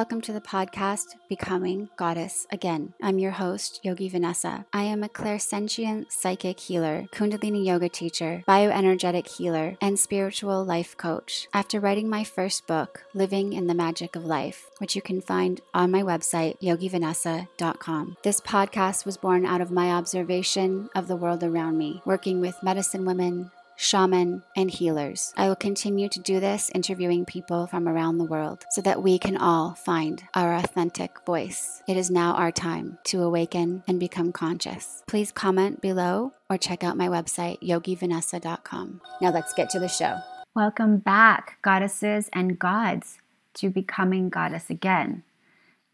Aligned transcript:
Welcome 0.00 0.22
to 0.22 0.32
the 0.32 0.40
podcast 0.40 1.16
Becoming 1.28 1.90
Goddess 1.98 2.46
Again. 2.50 2.94
I'm 3.02 3.18
your 3.18 3.32
host, 3.32 3.80
Yogi 3.82 4.08
Vanessa. 4.08 4.64
I 4.72 4.84
am 4.84 5.02
a 5.02 5.10
clairsentient 5.10 6.10
psychic 6.10 6.58
healer, 6.58 7.06
Kundalini 7.12 7.66
yoga 7.66 7.90
teacher, 7.90 8.42
bioenergetic 8.48 9.28
healer, 9.28 9.76
and 9.78 9.98
spiritual 9.98 10.64
life 10.64 10.96
coach. 10.96 11.48
After 11.52 11.78
writing 11.78 12.08
my 12.08 12.24
first 12.24 12.66
book, 12.66 13.04
Living 13.12 13.52
in 13.52 13.66
the 13.66 13.74
Magic 13.74 14.16
of 14.16 14.24
Life, 14.24 14.70
which 14.78 14.96
you 14.96 15.02
can 15.02 15.20
find 15.20 15.60
on 15.74 15.90
my 15.90 16.00
website, 16.00 16.58
yogivanessa.com. 16.62 18.16
This 18.22 18.40
podcast 18.40 19.04
was 19.04 19.18
born 19.18 19.44
out 19.44 19.60
of 19.60 19.70
my 19.70 19.90
observation 19.90 20.88
of 20.94 21.08
the 21.08 21.16
world 21.16 21.44
around 21.44 21.76
me, 21.76 22.00
working 22.06 22.40
with 22.40 22.62
medicine 22.62 23.04
women, 23.04 23.50
shaman, 23.80 24.42
and 24.54 24.70
healers. 24.70 25.32
I 25.38 25.48
will 25.48 25.56
continue 25.56 26.08
to 26.10 26.20
do 26.20 26.38
this 26.38 26.70
interviewing 26.74 27.24
people 27.24 27.66
from 27.66 27.88
around 27.88 28.18
the 28.18 28.24
world 28.24 28.66
so 28.70 28.82
that 28.82 29.02
we 29.02 29.18
can 29.18 29.38
all 29.38 29.74
find 29.74 30.22
our 30.34 30.54
authentic 30.54 31.24
voice. 31.24 31.82
It 31.88 31.96
is 31.96 32.10
now 32.10 32.34
our 32.34 32.52
time 32.52 32.98
to 33.04 33.22
awaken 33.22 33.82
and 33.88 33.98
become 33.98 34.32
conscious. 34.32 35.02
Please 35.08 35.32
comment 35.32 35.80
below 35.80 36.34
or 36.50 36.58
check 36.58 36.84
out 36.84 36.98
my 36.98 37.08
website, 37.08 37.58
yogivanessa.com. 37.62 39.00
Now 39.22 39.30
let's 39.30 39.54
get 39.54 39.70
to 39.70 39.80
the 39.80 39.88
show. 39.88 40.18
Welcome 40.54 40.98
back, 40.98 41.56
goddesses 41.62 42.28
and 42.34 42.58
gods, 42.58 43.18
to 43.54 43.70
Becoming 43.70 44.28
Goddess 44.28 44.68
Again. 44.68 45.22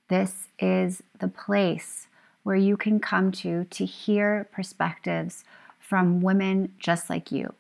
This 0.09 0.49
is 0.59 1.05
the 1.21 1.29
place 1.29 2.09
where 2.43 2.57
you 2.57 2.77
can 2.77 2.99
come 2.99 3.31
to 3.33 3.65
to 3.65 3.85
hear 3.85 4.49
perspectives 4.53 5.45
from 5.79 6.21
women 6.21 6.73
just 6.81 7.09
like 7.09 7.31
you 7.31 7.55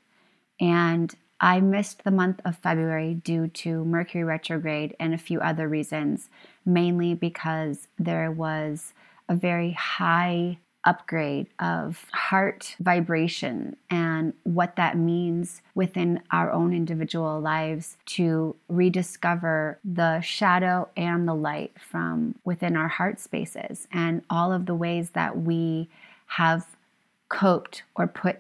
and 0.61 1.15
I 1.41 1.61
missed 1.61 2.05
the 2.05 2.11
month 2.11 2.41
of 2.45 2.57
February 2.57 3.15
due 3.15 3.49
to 3.49 3.85
Mercury 3.85 4.25
retrograde 4.25 4.97
and 4.99 5.13
a 5.13 5.19
few 5.19 5.41
other 5.41 5.69
reasons, 5.69 6.31
mainly 6.65 7.15
because 7.15 7.89
there 7.99 8.31
was 8.31 8.95
a 9.29 9.35
very 9.35 9.73
high 9.73 10.59
upgrade 10.87 11.49
of 11.59 12.07
heart 12.13 12.77
vibration 12.79 13.77
and 13.91 14.33
what 14.45 14.77
that 14.77 14.97
means 14.97 15.61
within 15.75 16.23
our 16.31 16.51
own 16.53 16.73
individual 16.73 17.41
lives 17.41 17.97
to 18.07 18.55
rediscover 18.69 19.79
the 19.85 20.21
shadow 20.21 20.89
and 20.97 21.27
the 21.27 21.35
light 21.35 21.73
from 21.79 22.37
within 22.45 22.77
our 22.77 22.87
heart 22.87 23.19
spaces 23.19 23.89
and 23.93 24.23
all 24.31 24.53
of 24.53 24.67
the 24.67 24.75
ways 24.77 25.11
that 25.11 25.37
we 25.37 25.89
have 26.27 26.65
coped 27.29 27.83
or 27.97 28.07
put 28.07 28.39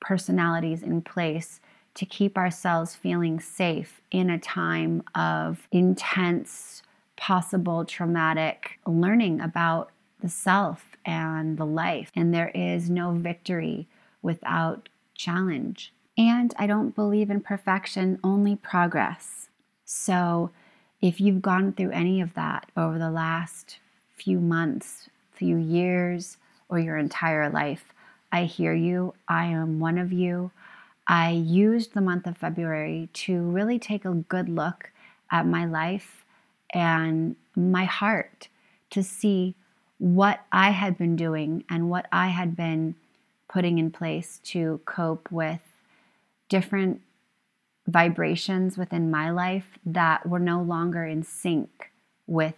personalities 0.00 0.84
in 0.84 1.02
place 1.02 1.60
to 1.98 2.06
keep 2.06 2.38
ourselves 2.38 2.94
feeling 2.94 3.40
safe 3.40 4.00
in 4.12 4.30
a 4.30 4.38
time 4.38 5.02
of 5.16 5.66
intense, 5.72 6.80
possible 7.16 7.84
traumatic 7.84 8.78
learning 8.86 9.40
about 9.40 9.90
the 10.20 10.28
self 10.28 10.96
and 11.04 11.58
the 11.58 11.66
life. 11.66 12.12
And 12.14 12.32
there 12.32 12.52
is 12.54 12.88
no 12.88 13.10
victory 13.10 13.88
without 14.22 14.88
challenge. 15.16 15.92
And 16.16 16.54
I 16.56 16.68
don't 16.68 16.94
believe 16.94 17.30
in 17.30 17.40
perfection, 17.40 18.20
only 18.22 18.54
progress. 18.54 19.48
So 19.84 20.52
if 21.00 21.20
you've 21.20 21.42
gone 21.42 21.72
through 21.72 21.90
any 21.90 22.20
of 22.20 22.34
that 22.34 22.70
over 22.76 22.96
the 22.96 23.10
last 23.10 23.80
few 24.14 24.38
months, 24.38 25.08
few 25.32 25.56
years, 25.56 26.36
or 26.68 26.78
your 26.78 26.96
entire 26.96 27.50
life, 27.50 27.92
I 28.30 28.44
hear 28.44 28.72
you. 28.72 29.14
I 29.26 29.46
am 29.46 29.80
one 29.80 29.98
of 29.98 30.12
you. 30.12 30.52
I 31.08 31.30
used 31.30 31.94
the 31.94 32.02
month 32.02 32.26
of 32.26 32.36
February 32.36 33.08
to 33.14 33.40
really 33.40 33.78
take 33.78 34.04
a 34.04 34.12
good 34.12 34.50
look 34.50 34.90
at 35.30 35.46
my 35.46 35.64
life 35.64 36.26
and 36.74 37.34
my 37.56 37.86
heart 37.86 38.48
to 38.90 39.02
see 39.02 39.54
what 39.96 40.40
I 40.52 40.70
had 40.70 40.98
been 40.98 41.16
doing 41.16 41.64
and 41.70 41.88
what 41.88 42.06
I 42.12 42.28
had 42.28 42.54
been 42.54 42.94
putting 43.48 43.78
in 43.78 43.90
place 43.90 44.38
to 44.44 44.82
cope 44.84 45.32
with 45.32 45.62
different 46.50 47.00
vibrations 47.86 48.76
within 48.76 49.10
my 49.10 49.30
life 49.30 49.78
that 49.86 50.28
were 50.28 50.38
no 50.38 50.60
longer 50.60 51.04
in 51.04 51.22
sync 51.22 51.90
with 52.26 52.54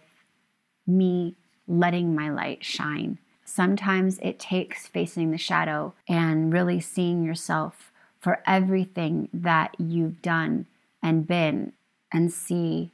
me 0.85 1.35
letting 1.67 2.13
my 2.13 2.29
light 2.29 2.65
shine. 2.65 3.17
Sometimes 3.45 4.19
it 4.19 4.39
takes 4.39 4.87
facing 4.87 5.31
the 5.31 5.37
shadow 5.37 5.93
and 6.07 6.51
really 6.51 6.81
seeing 6.81 7.23
yourself 7.23 7.90
for 8.21 8.41
everything 8.45 9.27
that 9.33 9.75
you've 9.79 10.21
done 10.21 10.67
and 11.03 11.27
been 11.27 11.73
and 12.11 12.31
see 12.31 12.91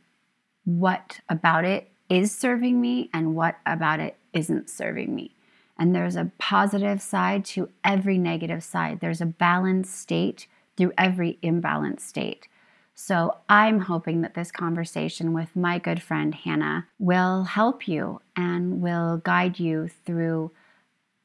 what 0.64 1.20
about 1.30 1.66
it 1.66 1.92
is 2.10 2.34
serving 2.34 2.80
me 2.80 3.10
and 3.14 3.36
what 3.36 3.58
about 3.66 4.00
it 4.00 4.16
isn't 4.34 4.70
serving 4.70 5.14
me. 5.14 5.36
And 5.78 5.94
there's 5.94 6.16
a 6.16 6.32
positive 6.40 7.02
side 7.02 7.46
to 7.46 7.70
every 7.84 8.18
negative 8.18 8.64
side. 8.64 9.00
There's 9.00 9.22
a 9.22 9.26
balanced 9.26 10.00
state 10.00 10.48
through 10.76 10.94
every 10.98 11.38
imbalanced 11.44 12.02
state. 12.02 12.48
So 12.96 13.38
I'm 13.48 13.82
hoping 13.82 14.22
that 14.22 14.34
this 14.34 14.52
conversation 14.52 15.34
with 15.34 15.56
my 15.56 15.78
good 15.78 16.02
friend 16.02 16.34
Hannah 16.34 16.88
will 16.98 17.44
help 17.44 17.88
you 17.88 18.22
and 18.36 18.82
will 18.82 19.18
guide 19.18 19.60
you 19.60 19.90
through 20.06 20.52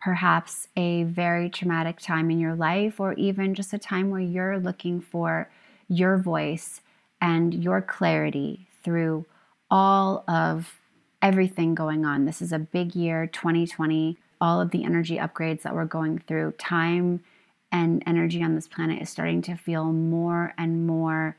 perhaps 0.02 0.66
a 0.76 1.04
very 1.04 1.48
traumatic 1.48 2.00
time 2.00 2.30
in 2.30 2.40
your 2.40 2.54
life, 2.54 2.98
or 2.98 3.12
even 3.14 3.54
just 3.54 3.72
a 3.72 3.78
time 3.78 4.10
where 4.10 4.20
you're 4.20 4.58
looking 4.58 5.00
for 5.00 5.48
your 5.88 6.18
voice 6.18 6.80
and 7.20 7.54
your 7.62 7.80
clarity 7.80 8.66
through 8.82 9.24
all 9.70 10.24
of 10.26 10.80
everything 11.22 11.74
going 11.74 12.04
on. 12.04 12.24
This 12.24 12.42
is 12.42 12.52
a 12.52 12.58
big 12.58 12.96
year, 12.96 13.28
2020. 13.28 14.18
All 14.40 14.60
of 14.60 14.72
the 14.72 14.82
energy 14.82 15.18
upgrades 15.18 15.62
that 15.62 15.74
we're 15.74 15.84
going 15.84 16.18
through, 16.18 16.52
time 16.52 17.22
and 17.70 18.02
energy 18.04 18.42
on 18.42 18.56
this 18.56 18.66
planet 18.66 19.00
is 19.00 19.08
starting 19.08 19.40
to 19.42 19.54
feel 19.54 19.84
more 19.92 20.52
and 20.58 20.84
more 20.84 21.36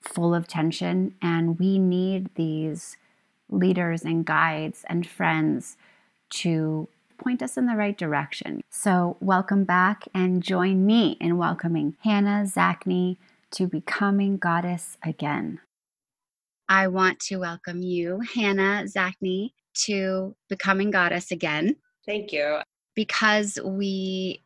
full 0.00 0.34
of 0.34 0.48
tension. 0.48 1.14
And 1.20 1.58
we 1.58 1.78
need 1.78 2.34
these 2.36 2.96
leaders 3.50 4.02
and 4.02 4.24
guides 4.24 4.84
and 4.88 5.06
friends 5.06 5.76
to 6.30 6.88
point 7.20 7.42
us 7.42 7.56
in 7.56 7.66
the 7.66 7.76
right 7.76 7.96
direction. 7.96 8.62
So, 8.70 9.16
welcome 9.20 9.64
back 9.64 10.08
and 10.14 10.42
join 10.42 10.86
me 10.86 11.18
in 11.20 11.36
welcoming 11.36 11.96
Hannah 12.02 12.44
Zacny 12.46 13.18
to 13.52 13.66
Becoming 13.66 14.38
Goddess 14.38 14.96
Again. 15.04 15.60
I 16.68 16.86
want 16.86 17.20
to 17.20 17.36
welcome 17.36 17.82
you, 17.82 18.20
Hannah 18.34 18.84
Zacny, 18.86 19.50
to 19.84 20.34
Becoming 20.48 20.90
Goddess 20.90 21.30
Again. 21.30 21.76
Thank 22.06 22.32
you. 22.32 22.60
Because 22.94 23.58
we 23.62 24.42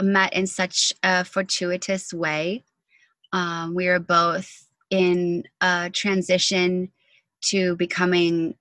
met 0.00 0.32
in 0.34 0.46
such 0.46 0.92
a 1.02 1.24
fortuitous 1.24 2.14
way. 2.14 2.64
Um, 3.32 3.74
we 3.74 3.88
are 3.88 3.98
both 3.98 4.68
in 4.90 5.44
a 5.60 5.90
transition 5.92 6.92
to 7.46 7.74
becoming 7.76 8.54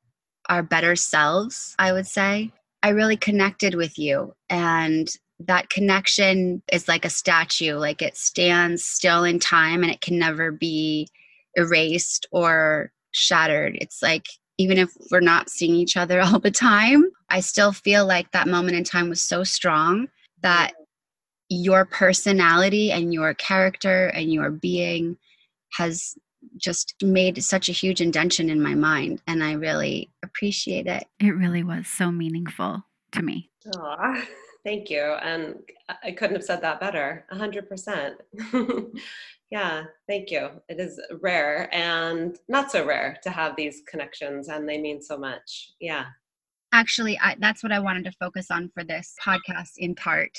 our 0.50 0.64
better 0.64 0.96
selves, 0.96 1.76
I 1.78 1.94
would 1.94 2.08
say. 2.08 2.52
I 2.84 2.90
really 2.90 3.18
connected 3.18 3.76
with 3.76 3.98
you. 3.98 4.34
And 4.50 5.10
that 5.40 5.70
connection 5.70 6.62
is 6.72 6.88
like 6.88 7.06
a 7.06 7.10
statue, 7.10 7.76
like 7.76 8.02
it 8.02 8.18
stands 8.18 8.84
still 8.84 9.24
in 9.24 9.40
time 9.40 9.84
and 9.84 9.92
it 9.92 10.02
can 10.02 10.20
never 10.20 10.52
be 10.52 11.08
erased 11.56 12.28
or 12.32 12.92
shattered. 13.12 13.78
It's 13.80 14.02
like 14.04 14.26
even 14.58 14.78
if 14.78 14.92
we're 15.10 15.22
not 15.22 15.50
seeing 15.50 15.76
each 15.76 15.98
other 15.98 16.22
all 16.24 16.40
the 16.40 16.52
time, 16.52 17.06
I 17.30 17.40
still 17.40 17.72
feel 17.72 18.06
like 18.06 18.32
that 18.32 18.48
moment 18.48 18.78
in 18.78 18.84
time 18.84 19.10
was 19.10 19.22
so 19.22 19.44
strong 19.44 20.08
that 20.42 20.74
your 21.50 21.86
personality 21.86 22.92
and 22.92 23.14
your 23.14 23.34
character 23.34 24.08
and 24.08 24.32
your 24.32 24.52
being 24.52 25.18
has 25.78 26.16
just 26.58 26.96
made 27.02 27.44
such 27.44 27.70
a 27.70 27.74
huge 27.74 28.02
indention 28.02 28.50
in 28.50 28.62
my 28.62 28.76
mind 28.76 29.22
and 29.28 29.44
I 29.44 29.54
really 29.54 30.10
appreciate 30.24 30.88
it. 30.88 31.06
It 31.20 31.32
really 31.32 31.64
was 31.64 31.88
so 31.88 32.12
meaningful 32.12 32.84
to 33.14 33.22
me. 33.22 33.50
Aw, 33.78 34.22
thank 34.66 34.90
you. 34.90 35.02
And 35.02 35.56
I 36.04 36.12
couldn't 36.12 36.36
have 36.36 36.44
said 36.44 36.62
that 36.62 36.80
better. 36.80 37.26
100%. 37.32 38.16
yeah, 39.52 39.84
thank 40.08 40.32
you. 40.32 40.50
It 40.70 40.80
is 40.80 41.00
rare 41.22 41.70
and 41.74 42.38
not 42.48 42.72
so 42.72 42.86
rare 42.86 43.18
to 43.24 43.30
have 43.30 43.56
these 43.56 43.82
connections 43.88 44.50
and 44.50 44.68
they 44.68 44.78
mean 44.78 45.02
so 45.02 45.18
much. 45.18 45.74
Yeah. 45.80 46.06
Actually, 46.74 47.20
I, 47.20 47.36
that's 47.40 47.62
what 47.62 47.72
I 47.72 47.80
wanted 47.80 48.06
to 48.06 48.12
focus 48.14 48.48
on 48.50 48.72
for 48.74 48.84
this 48.84 49.16
podcast 49.24 49.74
in 49.78 49.96
part. 49.96 50.38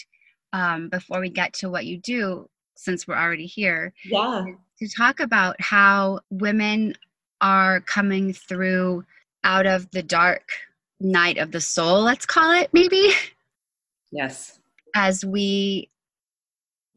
Um, 0.53 0.89
before 0.89 1.21
we 1.21 1.31
get 1.31 1.53
to 1.55 1.69
what 1.69 1.85
you 1.85 1.99
do, 1.99 2.49
since 2.75 3.07
we're 3.07 3.17
already 3.17 3.47
here, 3.47 3.93
yeah 4.05 4.45
to 4.79 4.89
talk 4.89 5.21
about 5.21 5.61
how 5.61 6.21
women 6.31 6.95
are 7.41 7.81
coming 7.81 8.33
through 8.33 9.05
out 9.45 9.67
of 9.67 9.91
the 9.91 10.03
dark 10.03 10.49
night 11.01 11.39
of 11.39 11.53
the 11.53 11.61
soul, 11.61 12.03
let's 12.03 12.27
call 12.27 12.53
it 12.53 12.71
maybe. 12.73 13.13
Yes. 14.11 14.59
As 14.95 15.25
we 15.25 15.89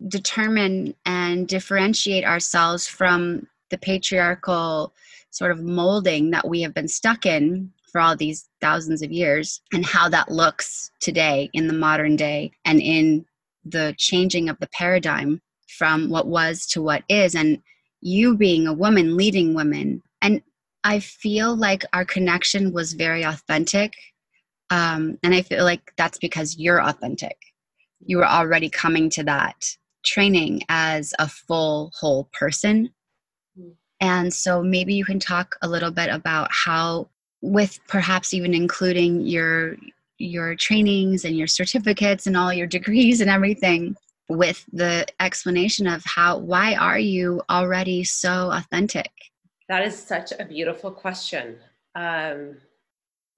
determine 0.08 0.94
and 1.06 1.48
differentiate 1.48 2.24
ourselves 2.24 2.88
from 2.88 3.48
the 3.70 3.78
patriarchal 3.78 4.94
sort 5.32 5.52
of 5.52 5.62
molding 5.62 6.32
that 6.32 6.48
we 6.48 6.62
have 6.62 6.74
been 6.74 6.88
stuck 6.88 7.26
in 7.26 7.72
for 7.92 8.00
all 8.00 8.16
these 8.16 8.48
thousands 8.62 9.02
of 9.02 9.12
years 9.12 9.62
and 9.74 9.86
how 9.86 10.08
that 10.10 10.32
looks 10.32 10.92
today 11.00 11.50
in 11.54 11.68
the 11.68 11.74
modern 11.74 12.16
day 12.16 12.52
and 12.66 12.82
in 12.82 13.26
the 13.66 13.94
changing 13.98 14.48
of 14.50 14.58
the 14.60 14.68
paradigm 14.68 15.42
from 15.68 16.10
what 16.10 16.28
was 16.28 16.66
to 16.68 16.82
what 16.82 17.04
is 17.10 17.36
and 17.36 17.62
you 18.02 18.36
being 18.38 18.68
a 18.68 18.74
woman 18.74 19.18
leading 19.18 19.54
women. 19.54 20.02
And 20.22 20.42
i 20.84 21.00
feel 21.00 21.56
like 21.56 21.84
our 21.94 22.06
connection 22.06 22.72
was 22.72 22.94
very 22.94 23.24
authentic 23.24 23.94
um, 24.70 25.18
and 25.24 25.34
i 25.34 25.42
feel 25.42 25.64
like 25.64 25.92
that's 25.98 26.18
because 26.18 26.58
you're 26.58 26.82
authentic. 26.82 27.38
You 28.06 28.18
were 28.18 28.28
already 28.28 28.70
coming 28.70 29.10
to 29.12 29.24
that 29.24 29.66
training 30.06 30.62
as 30.70 31.14
a 31.20 31.28
full 31.28 31.92
whole 32.00 32.30
person. 32.34 32.90
And 34.00 34.34
so 34.34 34.62
maybe 34.62 34.94
you 34.94 35.04
can 35.04 35.20
talk 35.20 35.56
a 35.62 35.68
little 35.68 35.92
bit 35.92 36.10
about 36.10 36.50
how 36.52 37.10
with 37.42 37.80
perhaps 37.88 38.34
even 38.34 38.54
including 38.54 39.22
your 39.22 39.76
your 40.20 40.56
trainings 40.56 41.26
and 41.26 41.38
your 41.38 41.48
certificates 41.48 42.26
and 42.26 42.36
all 42.36 42.52
your 42.54 42.68
degrees 42.78 43.22
and 43.22 43.30
everything 43.30 43.96
with 44.30 44.66
the 44.72 45.06
explanation 45.20 45.88
of 45.88 46.04
how 46.06 46.38
why 46.38 46.76
are 46.76 47.00
you 47.00 47.42
already 47.50 48.04
so 48.04 48.52
authentic? 48.52 49.12
That 49.70 49.86
is 49.86 49.98
such 49.98 50.32
a 50.38 50.46
beautiful 50.46 50.92
question. 50.92 51.58
Um, 51.96 52.58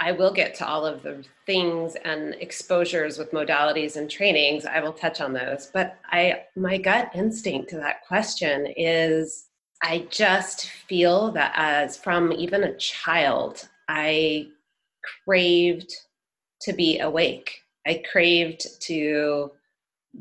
i 0.01 0.13
will 0.13 0.31
get 0.31 0.55
to 0.55 0.65
all 0.65 0.85
of 0.85 1.03
the 1.03 1.25
things 1.45 1.95
and 2.05 2.33
exposures 2.35 3.17
with 3.17 3.31
modalities 3.31 3.97
and 3.97 4.09
trainings. 4.09 4.65
I 4.65 4.79
will 4.79 4.93
touch 4.93 5.21
on 5.21 5.33
those. 5.33 5.69
But 5.73 5.97
i 6.05 6.43
my 6.55 6.77
gut 6.77 7.11
instinct 7.13 7.69
to 7.71 7.77
that 7.77 8.05
question 8.07 8.67
is 8.77 9.47
i 9.81 10.07
just 10.09 10.67
feel 10.87 11.31
that 11.31 11.53
as 11.55 11.97
from 11.97 12.31
even 12.31 12.63
a 12.63 12.77
child 12.77 13.67
i 13.87 14.47
craved 15.25 15.93
to 16.61 16.73
be 16.73 16.99
awake. 16.99 17.61
I 17.87 18.03
craved 18.11 18.81
to 18.81 19.51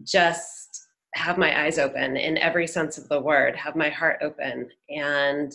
just 0.04 0.86
have 1.14 1.38
my 1.38 1.64
eyes 1.64 1.78
open 1.78 2.16
in 2.16 2.38
every 2.38 2.66
sense 2.66 2.98
of 2.98 3.08
the 3.08 3.20
word, 3.20 3.56
have 3.56 3.76
my 3.76 3.88
heart 3.88 4.18
open. 4.22 4.68
And 4.90 5.52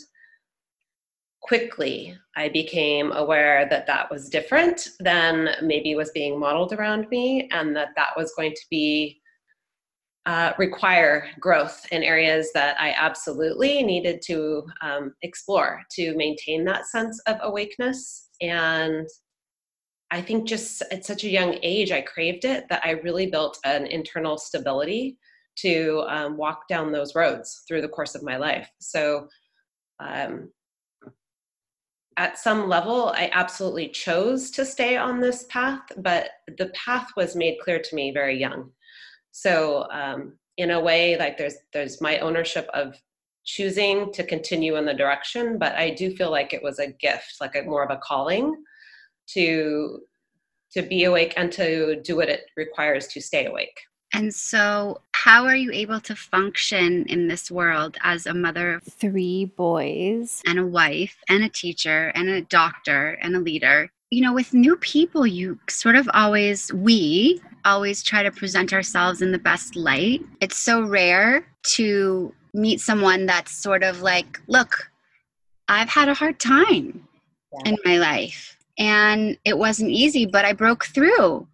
quickly, 1.41 2.17
I 2.35 2.49
became 2.49 3.11
aware 3.11 3.67
that 3.69 3.87
that 3.87 4.09
was 4.09 4.29
different 4.29 4.89
than 4.99 5.49
maybe 5.61 5.95
was 5.95 6.11
being 6.11 6.39
modeled 6.39 6.73
around 6.73 7.07
me, 7.09 7.49
and 7.51 7.75
that 7.75 7.89
that 7.95 8.15
was 8.17 8.33
going 8.35 8.53
to 8.53 8.65
be 8.69 9.21
uh, 10.25 10.53
require 10.57 11.27
growth 11.39 11.85
in 11.91 12.01
areas 12.01 12.51
that 12.53 12.79
I 12.79 12.93
absolutely 12.97 13.83
needed 13.83 14.21
to 14.27 14.63
um, 14.81 15.13
explore 15.21 15.81
to 15.91 16.15
maintain 16.15 16.63
that 16.63 16.87
sense 16.87 17.19
of 17.27 17.37
awakeness. 17.41 18.29
And 18.39 19.05
I 20.13 20.21
think 20.21 20.47
just 20.47 20.83
at 20.91 21.03
such 21.03 21.23
a 21.23 21.29
young 21.29 21.57
age, 21.63 21.91
I 21.91 22.01
craved 22.01 22.45
it 22.45 22.69
that 22.69 22.85
I 22.85 22.91
really 22.91 23.25
built 23.25 23.57
an 23.65 23.87
internal 23.87 24.37
stability 24.37 25.17
to 25.55 26.05
um, 26.07 26.37
walk 26.37 26.67
down 26.67 26.91
those 26.91 27.15
roads 27.15 27.63
through 27.67 27.81
the 27.81 27.89
course 27.89 28.13
of 28.13 28.21
my 28.21 28.37
life. 28.37 28.69
So, 28.79 29.27
um, 29.99 30.51
at 32.15 32.37
some 32.37 32.69
level, 32.69 33.07
I 33.15 33.31
absolutely 33.33 33.89
chose 33.89 34.51
to 34.51 34.65
stay 34.65 34.97
on 34.97 35.19
this 35.19 35.45
path, 35.49 35.81
but 35.97 36.29
the 36.59 36.67
path 36.75 37.07
was 37.17 37.35
made 37.35 37.57
clear 37.59 37.79
to 37.79 37.95
me 37.95 38.11
very 38.11 38.39
young. 38.39 38.69
So, 39.31 39.87
um, 39.91 40.37
in 40.57 40.69
a 40.69 40.79
way, 40.79 41.17
like 41.17 41.39
there's 41.39 41.55
there's 41.73 42.01
my 42.01 42.19
ownership 42.19 42.69
of 42.75 42.95
choosing 43.45 44.13
to 44.13 44.23
continue 44.23 44.75
in 44.75 44.85
the 44.85 44.93
direction, 44.93 45.57
but 45.57 45.73
I 45.73 45.89
do 45.89 46.15
feel 46.15 46.29
like 46.29 46.53
it 46.53 46.61
was 46.61 46.77
a 46.77 46.91
gift, 46.91 47.37
like 47.41 47.55
a 47.55 47.63
more 47.63 47.83
of 47.83 47.89
a 47.89 47.99
calling 48.03 48.63
to 49.27 50.01
to 50.73 50.81
be 50.81 51.03
awake 51.03 51.33
and 51.37 51.51
to 51.51 52.01
do 52.01 52.15
what 52.15 52.29
it 52.29 52.45
requires 52.57 53.07
to 53.07 53.21
stay 53.21 53.45
awake. 53.45 53.79
And 54.13 54.33
so, 54.33 55.01
how 55.13 55.45
are 55.45 55.55
you 55.55 55.71
able 55.71 55.99
to 56.01 56.15
function 56.15 57.05
in 57.07 57.27
this 57.27 57.49
world 57.49 57.97
as 58.03 58.25
a 58.25 58.33
mother 58.33 58.75
of 58.75 58.83
three 58.83 59.45
boys 59.45 60.41
and 60.45 60.59
a 60.59 60.65
wife 60.65 61.17
and 61.29 61.43
a 61.43 61.49
teacher 61.49 62.11
and 62.13 62.29
a 62.29 62.41
doctor 62.41 63.17
and 63.21 63.35
a 63.35 63.39
leader? 63.39 63.89
You 64.11 64.21
know, 64.21 64.33
with 64.33 64.53
new 64.53 64.75
people, 64.77 65.25
you 65.25 65.57
sort 65.67 65.95
of 65.95 66.07
always, 66.13 66.71
we 66.73 67.41
always 67.65 68.03
try 68.03 68.21
to 68.21 68.29
present 68.29 68.71
ourselves 68.71 69.23
in 69.23 69.31
the 69.31 69.39
best 69.39 69.75
light. 69.75 70.21
It's 70.41 70.59
so 70.59 70.83
rare 70.83 71.47
to 71.75 72.31
meet 72.53 72.81
someone 72.81 73.25
that's 73.25 73.51
sort 73.51 73.81
of 73.81 74.03
like, 74.03 74.39
look, 74.47 74.91
I've 75.67 75.89
had 75.89 76.09
a 76.09 76.13
hard 76.13 76.39
time 76.39 77.07
yeah. 77.51 77.71
in 77.71 77.77
my 77.83 77.97
life 77.97 78.55
and 78.77 79.37
it 79.45 79.57
wasn't 79.57 79.91
easy, 79.91 80.25
but 80.25 80.45
I 80.45 80.53
broke 80.53 80.85
through. 80.85 81.47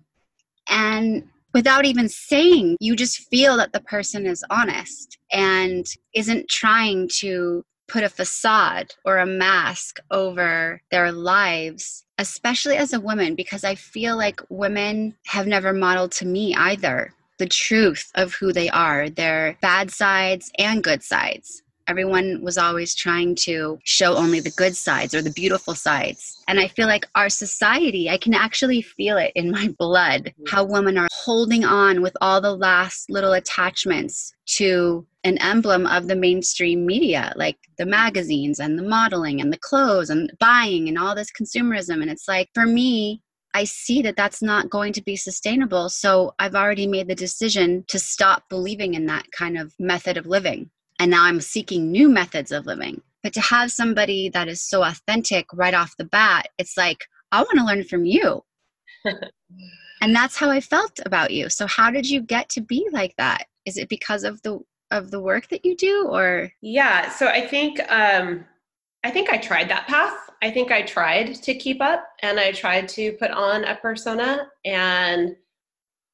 And 0.69 1.27
without 1.53 1.85
even 1.85 2.09
saying, 2.09 2.77
you 2.79 2.95
just 2.95 3.27
feel 3.29 3.57
that 3.57 3.73
the 3.73 3.81
person 3.81 4.25
is 4.25 4.43
honest 4.49 5.17
and 5.31 5.85
isn't 6.13 6.47
trying 6.49 7.09
to 7.19 7.63
put 7.87 8.03
a 8.03 8.09
facade 8.09 8.93
or 9.03 9.17
a 9.17 9.25
mask 9.25 9.99
over 10.11 10.81
their 10.91 11.11
lives, 11.11 12.05
especially 12.19 12.77
as 12.77 12.93
a 12.93 12.99
woman, 12.99 13.35
because 13.35 13.63
I 13.63 13.75
feel 13.75 14.15
like 14.15 14.41
women 14.49 15.15
have 15.25 15.47
never 15.47 15.73
modeled 15.73 16.11
to 16.13 16.25
me 16.25 16.53
either 16.55 17.13
the 17.39 17.47
truth 17.47 18.11
of 18.15 18.35
who 18.35 18.53
they 18.53 18.69
are, 18.69 19.09
their 19.09 19.57
bad 19.61 19.89
sides 19.89 20.51
and 20.59 20.83
good 20.83 21.01
sides. 21.01 21.63
Everyone 21.89 22.43
was 22.43 22.59
always 22.59 22.93
trying 22.93 23.33
to 23.47 23.79
show 23.83 24.15
only 24.15 24.39
the 24.39 24.51
good 24.51 24.75
sides 24.75 25.15
or 25.15 25.23
the 25.23 25.31
beautiful 25.31 25.73
sides. 25.73 26.43
And 26.47 26.59
I 26.59 26.67
feel 26.67 26.85
like 26.85 27.07
our 27.15 27.29
society, 27.29 28.11
I 28.11 28.19
can 28.19 28.35
actually 28.35 28.83
feel 28.83 29.17
it 29.17 29.31
in 29.33 29.49
my 29.49 29.73
blood, 29.79 30.25
mm-hmm. 30.25 30.43
how 30.55 30.65
women 30.65 30.99
are 30.99 31.07
holding 31.11 31.65
on 31.65 32.03
with 32.03 32.15
all 32.21 32.41
the 32.41 32.55
last 32.55 33.09
little 33.09 33.33
attachments 33.33 34.31
to 34.57 35.07
an 35.23 35.39
emblem 35.39 35.87
of 35.87 36.07
the 36.07 36.15
mainstream 36.15 36.85
media, 36.85 37.33
like 37.35 37.57
the 37.79 37.87
magazines 37.87 38.59
and 38.59 38.77
the 38.77 38.83
modeling 38.83 39.41
and 39.41 39.51
the 39.51 39.57
clothes 39.57 40.11
and 40.11 40.31
buying 40.39 40.87
and 40.87 40.99
all 40.99 41.15
this 41.15 41.31
consumerism. 41.31 42.03
And 42.03 42.11
it's 42.11 42.27
like, 42.27 42.49
for 42.53 42.67
me, 42.67 43.23
I 43.55 43.63
see 43.63 44.03
that 44.03 44.15
that's 44.15 44.43
not 44.43 44.69
going 44.69 44.93
to 44.93 45.01
be 45.01 45.15
sustainable. 45.15 45.89
So 45.89 46.35
I've 46.37 46.53
already 46.53 46.85
made 46.85 47.07
the 47.07 47.15
decision 47.15 47.83
to 47.87 47.97
stop 47.97 48.43
believing 48.47 48.93
in 48.93 49.07
that 49.07 49.31
kind 49.31 49.57
of 49.57 49.73
method 49.79 50.17
of 50.17 50.27
living 50.27 50.69
and 50.99 51.09
now 51.09 51.23
i'm 51.23 51.41
seeking 51.41 51.91
new 51.91 52.09
methods 52.09 52.51
of 52.51 52.65
living. 52.65 53.01
But 53.23 53.33
to 53.33 53.41
have 53.41 53.71
somebody 53.71 54.29
that 54.29 54.47
is 54.47 54.61
so 54.61 54.83
authentic 54.83 55.45
right 55.53 55.73
off 55.73 55.97
the 55.97 56.05
bat 56.05 56.47
it's 56.57 56.77
like 56.77 57.05
i 57.31 57.41
want 57.41 57.57
to 57.57 57.65
learn 57.65 57.83
from 57.83 58.05
you. 58.05 58.43
And 60.01 60.15
that's 60.15 60.37
how 60.37 60.49
i 60.49 60.61
felt 60.61 60.99
about 61.05 61.31
you. 61.31 61.49
So 61.49 61.67
how 61.67 61.91
did 61.91 62.09
you 62.09 62.21
get 62.21 62.49
to 62.49 62.61
be 62.61 62.87
like 62.91 63.15
that? 63.17 63.45
Is 63.65 63.77
it 63.77 63.89
because 63.89 64.23
of 64.23 64.41
the 64.43 64.59
of 64.91 65.11
the 65.11 65.21
work 65.21 65.49
that 65.49 65.65
you 65.65 65.75
do 65.75 66.07
or? 66.09 66.51
Yeah 66.61 67.09
so 67.09 67.27
i 67.27 67.45
think 67.45 67.79
um 67.91 68.45
i 69.03 69.09
think 69.09 69.29
i 69.29 69.37
tried 69.37 69.69
that 69.69 69.87
path. 69.87 70.17
I 70.41 70.51
think 70.51 70.71
i 70.71 70.81
tried 70.81 71.35
to 71.35 71.53
keep 71.53 71.81
up 71.81 72.07
and 72.21 72.39
i 72.39 72.51
tried 72.53 72.87
to 72.89 73.11
put 73.13 73.31
on 73.31 73.65
a 73.65 73.75
persona 73.75 74.47
and 74.63 75.35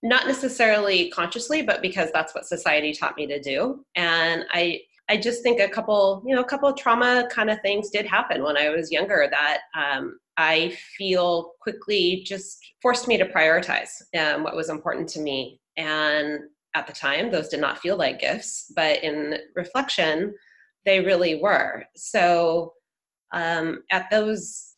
not 0.06 0.28
necessarily 0.28 1.10
consciously 1.10 1.62
but 1.62 1.82
because 1.82 2.10
that's 2.14 2.34
what 2.36 2.46
society 2.46 2.94
taught 2.94 3.18
me 3.18 3.28
to 3.28 3.40
do. 3.42 3.84
And 3.96 4.46
i 4.52 4.82
i 5.10 5.18
just 5.18 5.44
think 5.44 5.60
a 5.60 5.68
couple 5.68 6.24
you 6.26 6.36
know 6.36 6.42
a 6.42 6.46
couple 6.46 6.70
of 6.70 6.78
trauma 6.78 7.28
kind 7.32 7.50
of 7.50 7.60
things 7.62 7.92
did 7.92 8.06
happen 8.08 8.44
when 8.44 8.58
i 8.58 8.70
was 8.70 8.92
younger 8.92 9.28
that 9.30 9.60
um, 9.76 10.18
i 10.38 10.76
feel 10.98 11.52
quickly 11.62 12.24
just 12.26 12.58
forced 12.82 13.08
me 13.08 13.18
to 13.18 13.26
prioritize 13.26 13.92
um, 14.20 14.44
what 14.44 14.56
was 14.56 14.70
important 14.70 15.08
to 15.10 15.20
me. 15.20 15.60
And 15.78 16.40
at 16.74 16.88
the 16.88 16.94
time 16.94 17.32
those 17.32 17.50
did 17.50 17.62
not 17.62 17.80
feel 17.80 17.98
like 17.98 18.20
gifts 18.20 18.72
but 18.76 19.04
in 19.04 19.38
reflection 19.56 20.34
they 20.86 21.00
really 21.00 21.42
were. 21.42 21.84
So 21.96 22.74
um, 23.34 23.84
at 23.92 24.10
those 24.12 24.75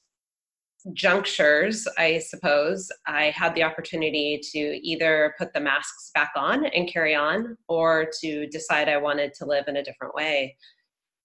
junctures, 0.93 1.87
I 1.97 2.19
suppose, 2.19 2.91
I 3.05 3.25
had 3.25 3.53
the 3.55 3.63
opportunity 3.63 4.39
to 4.51 4.59
either 4.59 5.33
put 5.37 5.53
the 5.53 5.59
masks 5.59 6.11
back 6.13 6.31
on 6.35 6.65
and 6.65 6.91
carry 6.91 7.15
on 7.15 7.57
or 7.67 8.09
to 8.21 8.47
decide 8.47 8.89
I 8.89 8.97
wanted 8.97 9.33
to 9.35 9.45
live 9.45 9.65
in 9.67 9.77
a 9.77 9.83
different 9.83 10.15
way. 10.15 10.55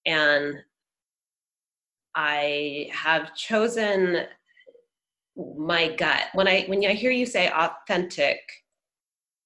And 0.07 0.55
I 2.15 2.89
have 2.93 3.35
chosen 3.35 4.25
my 5.57 5.95
gut. 5.95 6.25
When 6.35 6.47
I 6.47 6.65
when 6.65 6.85
I 6.85 6.93
hear 6.93 7.11
you 7.11 7.25
say 7.25 7.51
authentic, 7.51 8.39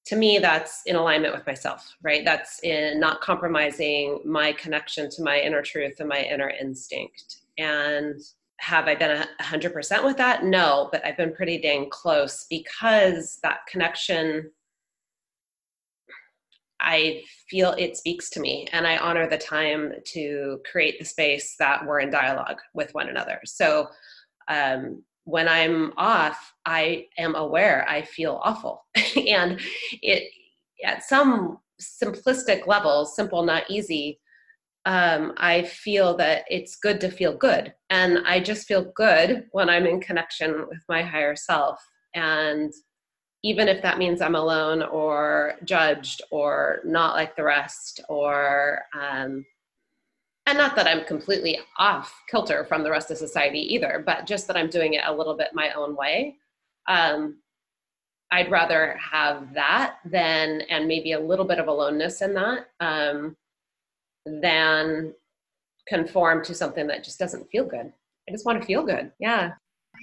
to 0.07 0.17
me 0.17 0.39
that's 0.39 0.83
in 0.87 0.97
alignment 0.97 1.35
with 1.35 1.47
myself, 1.47 1.95
right? 2.03 2.25
That's 2.25 2.61
in 2.63 2.99
not 2.99 3.21
compromising 3.21 4.21
my 4.25 4.53
connection 4.53 5.11
to 5.11 5.23
my 5.23 5.39
inner 5.39 5.63
truth 5.63 6.01
and 6.01 6.09
my 6.09 6.23
inner 6.23 6.51
instinct. 6.51 7.43
And 7.59 8.21
have 8.59 8.89
I 8.89 8.95
been 8.95 9.11
a 9.11 9.29
100% 9.43 10.05
with 10.05 10.17
that? 10.17 10.45
No, 10.45 10.89
but 10.91 11.05
I've 11.05 11.17
been 11.17 11.35
pretty 11.35 11.59
dang 11.59 11.91
close 11.91 12.47
because 12.49 13.39
that 13.43 13.61
connection 13.69 14.51
I 16.81 17.23
feel 17.49 17.73
it 17.73 17.97
speaks 17.97 18.29
to 18.31 18.41
me 18.41 18.69
and 18.73 18.87
I 18.87 18.99
honor 18.99 19.29
the 19.29 19.39
time 19.39 19.93
to 20.13 20.61
create 20.71 20.99
the 20.99 21.05
space 21.05 21.57
that 21.59 21.87
we're 21.87 22.01
in 22.01 22.11
dialogue 22.11 22.59
with 22.75 22.93
one 22.95 23.09
another. 23.09 23.41
So 23.45 23.89
um, 24.49 25.03
when 25.25 25.49
I'm 25.49 25.93
off, 25.97 26.53
I 26.67 27.07
am 27.19 27.35
aware 27.35 27.87
I 27.89 28.03
feel 28.03 28.41
awful. 28.45 28.85
and 29.27 29.59
it 30.03 30.31
at 30.85 31.03
some 31.03 31.59
simplistic 31.81 32.67
level, 32.67 33.07
simple, 33.07 33.43
not 33.43 33.65
easy, 33.71 34.21
um, 34.87 35.35
I 35.37 35.65
feel 35.65 36.17
that 36.17 36.45
it's 36.49 36.77
good 36.77 37.01
to 37.01 37.11
feel 37.11 37.37
good. 37.37 37.75
And 37.91 38.21
I 38.25 38.39
just 38.39 38.69
feel 38.69 38.93
good 38.95 39.47
when 39.51 39.69
I'm 39.69 39.85
in 39.85 40.01
connection 40.01 40.67
with 40.69 40.79
my 40.89 41.03
higher 41.03 41.35
self. 41.35 41.81
And 42.15 42.73
even 43.43 43.67
if 43.67 43.83
that 43.83 43.99
means 43.99 44.21
I'm 44.21 44.37
alone 44.37 44.83
or 44.83 45.55
judged 45.65 46.23
or 46.31 46.79
not 46.85 47.15
like 47.15 47.35
the 47.35 47.43
rest, 47.43 48.01
or, 48.09 48.83
um, 48.95 49.45
and 50.47 50.57
not 50.57 50.77
that 50.77 50.87
I'm 50.87 51.05
completely 51.05 51.59
off 51.79 52.23
kilter 52.31 52.65
from 52.65 52.85
the 52.85 52.91
rest 52.91 53.11
of 53.11 53.19
society 53.19 53.75
either, 53.75 54.05
but 54.07 54.25
just 54.25 54.47
that 54.47 54.57
I'm 54.57 54.71
doing 54.71 54.95
it 54.95 55.03
a 55.05 55.15
little 55.15 55.37
bit 55.37 55.49
my 55.53 55.73
own 55.73 55.97
way. 55.97 56.37
Um, 56.89 57.39
I'd 58.31 58.53
rather 58.53 58.97
have 58.99 59.53
that 59.55 59.97
than, 60.05 60.61
and 60.63 60.87
maybe 60.87 61.13
a 61.13 61.21
little 61.21 61.45
bit 61.45 61.59
of 61.59 61.67
aloneness 61.67 62.23
in 62.23 62.35
that, 62.35 62.67
um, 62.79 63.37
than 64.27 65.15
conform 65.89 66.45
to 66.45 66.55
something 66.55 66.87
that 66.89 67.05
just 67.05 67.19
doesn't 67.19 67.49
feel 67.51 67.65
good. 67.65 67.93
I 68.29 68.33
just 68.33 68.45
want 68.45 68.61
to 68.61 68.67
feel 68.67 68.83
good. 68.85 69.13
Yeah. 69.21 69.53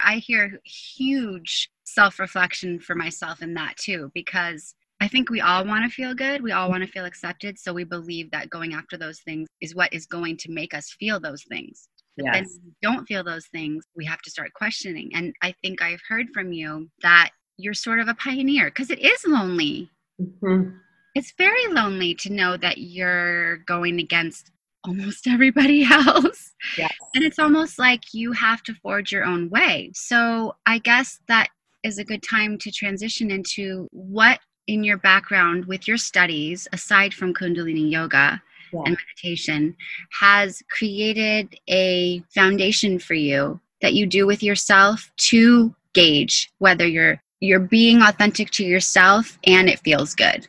I 0.00 0.16
hear 0.16 0.60
huge 0.64 1.70
self 1.84 2.18
reflection 2.18 2.80
for 2.80 2.94
myself 2.94 3.42
in 3.42 3.54
that 3.54 3.76
too, 3.76 4.10
because 4.14 4.74
I 5.00 5.08
think 5.08 5.28
we 5.28 5.40
all 5.40 5.66
want 5.66 5.84
to 5.84 5.94
feel 5.94 6.14
good. 6.14 6.42
We 6.42 6.52
all 6.52 6.70
want 6.70 6.82
to 6.82 6.90
feel 6.90 7.04
accepted. 7.04 7.58
So 7.58 7.72
we 7.72 7.84
believe 7.84 8.30
that 8.30 8.50
going 8.50 8.72
after 8.72 8.96
those 8.96 9.20
things 9.20 9.48
is 9.60 9.74
what 9.74 9.92
is 9.92 10.06
going 10.06 10.38
to 10.38 10.50
make 10.50 10.72
us 10.72 10.96
feel 10.98 11.20
those 11.20 11.44
things. 11.44 11.88
But 12.16 12.26
yes. 12.26 12.58
we 12.64 12.72
don't 12.80 13.06
feel 13.06 13.24
those 13.24 13.46
things, 13.48 13.84
we 13.96 14.04
have 14.04 14.22
to 14.22 14.30
start 14.30 14.52
questioning. 14.54 15.10
And 15.14 15.34
I 15.42 15.54
think 15.62 15.82
I've 15.82 16.00
heard 16.08 16.26
from 16.32 16.52
you 16.52 16.88
that 17.02 17.30
you're 17.56 17.74
sort 17.74 18.00
of 18.00 18.08
a 18.08 18.14
pioneer 18.14 18.66
because 18.66 18.90
it 18.90 19.00
is 19.00 19.24
lonely. 19.26 19.90
Mm-hmm. 20.20 20.76
It's 21.14 21.32
very 21.38 21.66
lonely 21.68 22.14
to 22.16 22.32
know 22.32 22.56
that 22.56 22.78
you're 22.78 23.58
going 23.58 24.00
against 24.00 24.50
almost 24.84 25.26
everybody 25.28 25.84
else. 25.84 26.52
Yes. 26.76 26.92
And 27.14 27.24
it's 27.24 27.38
almost 27.38 27.78
like 27.78 28.12
you 28.12 28.32
have 28.32 28.62
to 28.64 28.74
forge 28.74 29.12
your 29.12 29.24
own 29.24 29.50
way. 29.50 29.90
So 29.94 30.56
I 30.66 30.78
guess 30.78 31.20
that 31.28 31.48
is 31.82 31.98
a 31.98 32.04
good 32.04 32.22
time 32.22 32.58
to 32.58 32.70
transition 32.70 33.30
into 33.30 33.88
what 33.92 34.40
in 34.66 34.82
your 34.82 34.96
background 34.96 35.66
with 35.66 35.86
your 35.86 35.98
studies, 35.98 36.66
aside 36.72 37.12
from 37.12 37.34
Kundalini 37.34 37.90
Yoga 37.90 38.42
yeah. 38.72 38.80
and 38.86 38.96
meditation, 38.96 39.76
has 40.18 40.62
created 40.70 41.58
a 41.68 42.22
foundation 42.34 42.98
for 42.98 43.14
you 43.14 43.60
that 43.82 43.94
you 43.94 44.06
do 44.06 44.26
with 44.26 44.42
yourself 44.42 45.10
to 45.16 45.74
gauge 45.92 46.50
whether 46.58 46.86
you're 46.86 47.22
you're 47.40 47.60
being 47.60 48.00
authentic 48.00 48.50
to 48.50 48.64
yourself 48.64 49.38
and 49.44 49.68
it 49.68 49.78
feels 49.80 50.14
good. 50.14 50.48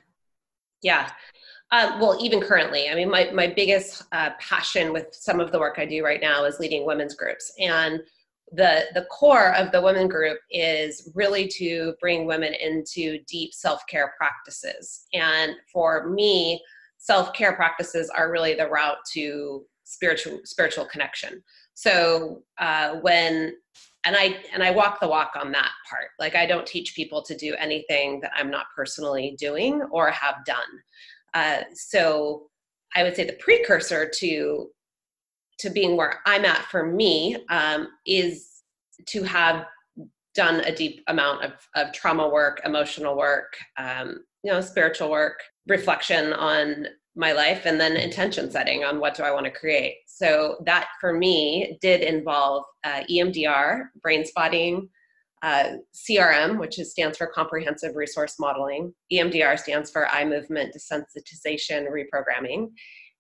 Yeah. 0.86 1.10
Um, 1.72 2.00
well, 2.00 2.16
even 2.22 2.40
currently, 2.40 2.90
I 2.90 2.96
mean, 2.96 3.10
my, 3.10 3.32
my 3.34 3.48
biggest 3.48 4.04
uh, 4.12 4.30
passion 4.40 4.94
with 4.94 5.08
some 5.12 5.40
of 5.40 5.52
the 5.52 5.60
work 5.60 5.80
I 5.80 5.86
do 5.86 6.06
right 6.06 6.22
now 6.22 6.46
is 6.46 6.60
leading 6.60 6.86
women's 6.86 7.16
groups. 7.16 7.52
And 7.60 8.02
the, 8.52 8.84
the 8.94 9.06
core 9.06 9.56
of 9.56 9.72
the 9.72 9.82
women 9.82 10.08
group 10.08 10.38
is 10.52 11.12
really 11.16 11.48
to 11.58 11.96
bring 12.00 12.28
women 12.28 12.54
into 12.54 13.18
deep 13.28 13.52
self 13.52 13.82
care 13.90 14.14
practices. 14.16 15.08
And 15.14 15.54
for 15.74 16.08
me, 16.08 16.62
self 16.98 17.34
care 17.34 17.54
practices 17.54 18.12
are 18.12 18.32
really 18.32 18.54
the 18.54 18.70
route 18.70 18.98
to 19.14 19.66
spiritual 19.86 20.42
spiritual 20.44 20.86
connection. 20.86 21.42
So 21.74 22.44
uh, 22.60 22.98
when 23.02 23.56
and 24.06 24.16
I 24.16 24.38
and 24.54 24.64
I 24.64 24.72
walk 24.72 25.00
the 25.00 25.08
walk 25.08 25.34
on 25.36 25.52
that 25.52 25.72
part. 25.90 26.10
Like 26.20 26.36
I 26.36 26.46
don't 26.46 26.66
teach 26.66 26.96
people 26.96 27.22
to 27.24 27.36
do 27.36 27.56
anything 27.56 28.20
that 28.22 28.32
I'm 28.36 28.52
not 28.52 28.68
personally 28.76 29.36
doing 29.38 29.82
or 29.92 30.12
have 30.12 30.46
done. 30.46 30.58
Uh, 31.34 31.64
so 31.74 32.48
I 32.96 33.04
would 33.04 33.16
say 33.16 33.26
the 33.26 33.34
precursor 33.34 34.10
to 34.20 34.70
to 35.60 35.70
being 35.70 35.98
where 35.98 36.20
I'm 36.26 36.46
at 36.46 36.66
for 36.66 36.86
me 36.86 37.38
um, 37.50 37.88
is 38.06 38.62
to 39.08 39.24
have 39.24 39.66
done 40.34 40.60
a 40.62 40.76
deep 40.76 41.02
amount 41.08 41.44
of, 41.44 41.54
of 41.76 41.94
trauma 41.94 42.28
work, 42.28 42.62
emotional 42.66 43.18
work, 43.18 43.56
um, 43.78 44.26
you 44.44 44.52
know, 44.52 44.60
spiritual 44.60 45.10
work, 45.10 45.40
reflection 45.68 46.34
on 46.34 46.88
my 47.16 47.32
life, 47.32 47.66
and 47.66 47.80
then 47.80 47.96
intention 47.96 48.52
setting 48.52 48.84
on 48.84 49.00
what 49.00 49.16
do 49.16 49.24
I 49.24 49.32
want 49.32 49.46
to 49.46 49.52
create. 49.52 49.98
So 50.08 50.58
that 50.66 50.88
for 51.00 51.14
me 51.14 51.78
did 51.82 52.02
involve 52.02 52.66
uh, 52.84 53.04
EMDR, 53.10 53.86
brain 54.02 54.26
spotting, 54.26 54.90
uh, 55.42 55.78
CRM, 55.94 56.60
which 56.60 56.80
is, 56.80 56.92
stands 56.92 57.18
for 57.18 57.28
Comprehensive 57.28 57.96
Resource 57.96 58.36
Modeling. 58.40 58.94
EMDR 59.14 59.60
stands 59.60 59.92
for 59.92 60.08
Eye 60.08 60.26
Movement 60.26 60.76
Desensitization 60.76 61.88
Reprogramming, 61.90 62.70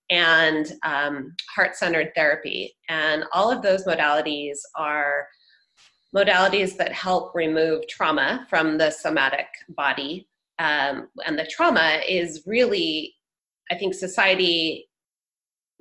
and 0.09 0.73
um, 0.83 1.35
heart 1.53 1.75
centered 1.75 2.11
therapy. 2.15 2.75
And 2.89 3.25
all 3.31 3.51
of 3.51 3.61
those 3.61 3.85
modalities 3.85 4.57
are 4.75 5.27
modalities 6.15 6.77
that 6.77 6.93
help 6.93 7.35
remove 7.35 7.87
trauma 7.87 8.45
from 8.49 8.77
the 8.77 8.89
somatic 8.89 9.47
body. 9.69 10.27
Um, 10.59 11.09
and 11.25 11.37
the 11.37 11.47
trauma 11.47 12.01
is 12.07 12.43
really, 12.45 13.13
I 13.71 13.75
think, 13.75 13.93
society 13.93 14.87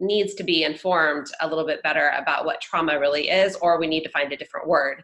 needs 0.00 0.34
to 0.34 0.44
be 0.44 0.64
informed 0.64 1.26
a 1.40 1.48
little 1.48 1.66
bit 1.66 1.82
better 1.82 2.12
about 2.16 2.44
what 2.44 2.60
trauma 2.60 2.98
really 2.98 3.28
is, 3.28 3.56
or 3.56 3.78
we 3.78 3.86
need 3.86 4.02
to 4.02 4.10
find 4.10 4.32
a 4.32 4.36
different 4.36 4.66
word 4.66 5.02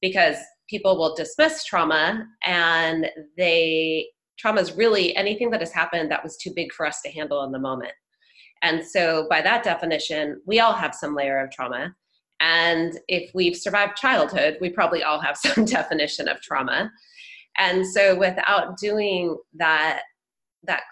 because 0.00 0.36
people 0.68 0.96
will 0.98 1.14
dismiss 1.14 1.64
trauma 1.64 2.26
and 2.44 3.06
they 3.36 4.08
trauma 4.38 4.60
is 4.60 4.72
really 4.72 5.14
anything 5.16 5.50
that 5.50 5.60
has 5.60 5.72
happened 5.72 6.10
that 6.10 6.24
was 6.24 6.36
too 6.36 6.50
big 6.54 6.72
for 6.72 6.84
us 6.84 7.00
to 7.02 7.10
handle 7.10 7.44
in 7.44 7.52
the 7.52 7.58
moment. 7.58 7.92
And 8.62 8.84
so, 8.84 9.26
by 9.28 9.40
that 9.42 9.64
definition, 9.64 10.40
we 10.46 10.60
all 10.60 10.72
have 10.72 10.94
some 10.94 11.14
layer 11.14 11.38
of 11.38 11.50
trauma. 11.50 11.94
And 12.40 12.98
if 13.08 13.30
we've 13.34 13.56
survived 13.56 13.96
childhood, 13.96 14.58
we 14.60 14.70
probably 14.70 15.02
all 15.02 15.20
have 15.20 15.36
some 15.46 15.64
definition 15.64 16.28
of 16.28 16.40
trauma. 16.40 16.90
And 17.58 17.86
so, 17.86 18.18
without 18.18 18.78
doing 18.78 19.36
that, 19.54 20.02
that 20.64 20.82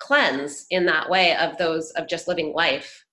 cleanse 0.00 0.66
in 0.70 0.86
that 0.86 1.08
way 1.08 1.36
of 1.36 1.56
those 1.58 1.90
of 1.92 2.08
just 2.08 2.26
living 2.26 2.52
life. 2.52 3.04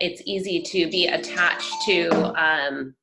It's 0.00 0.22
easy 0.26 0.62
to 0.62 0.90
be 0.90 1.06
attached 1.06 1.72
to 1.86 2.10
um, 2.38 2.94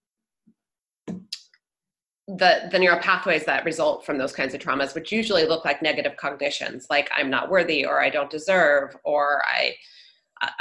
the 2.28 2.70
the 2.72 2.80
neural 2.80 3.00
pathways 3.00 3.46
that 3.46 3.66
result 3.66 4.06
from 4.06 4.18
those 4.18 4.32
kinds 4.32 4.54
of 4.54 4.62
traumas 4.62 4.96
which 4.96 5.12
usually 5.12 5.46
look 5.46 5.66
like 5.66 5.82
negative 5.82 6.16
cognitions 6.16 6.88
like 6.90 7.12
i'm 7.14 7.30
not 7.30 7.52
worthy 7.52 7.86
or 7.86 8.02
i 8.02 8.10
don't 8.10 8.30
deserve 8.30 8.96
or 9.04 9.44
i 9.46 9.74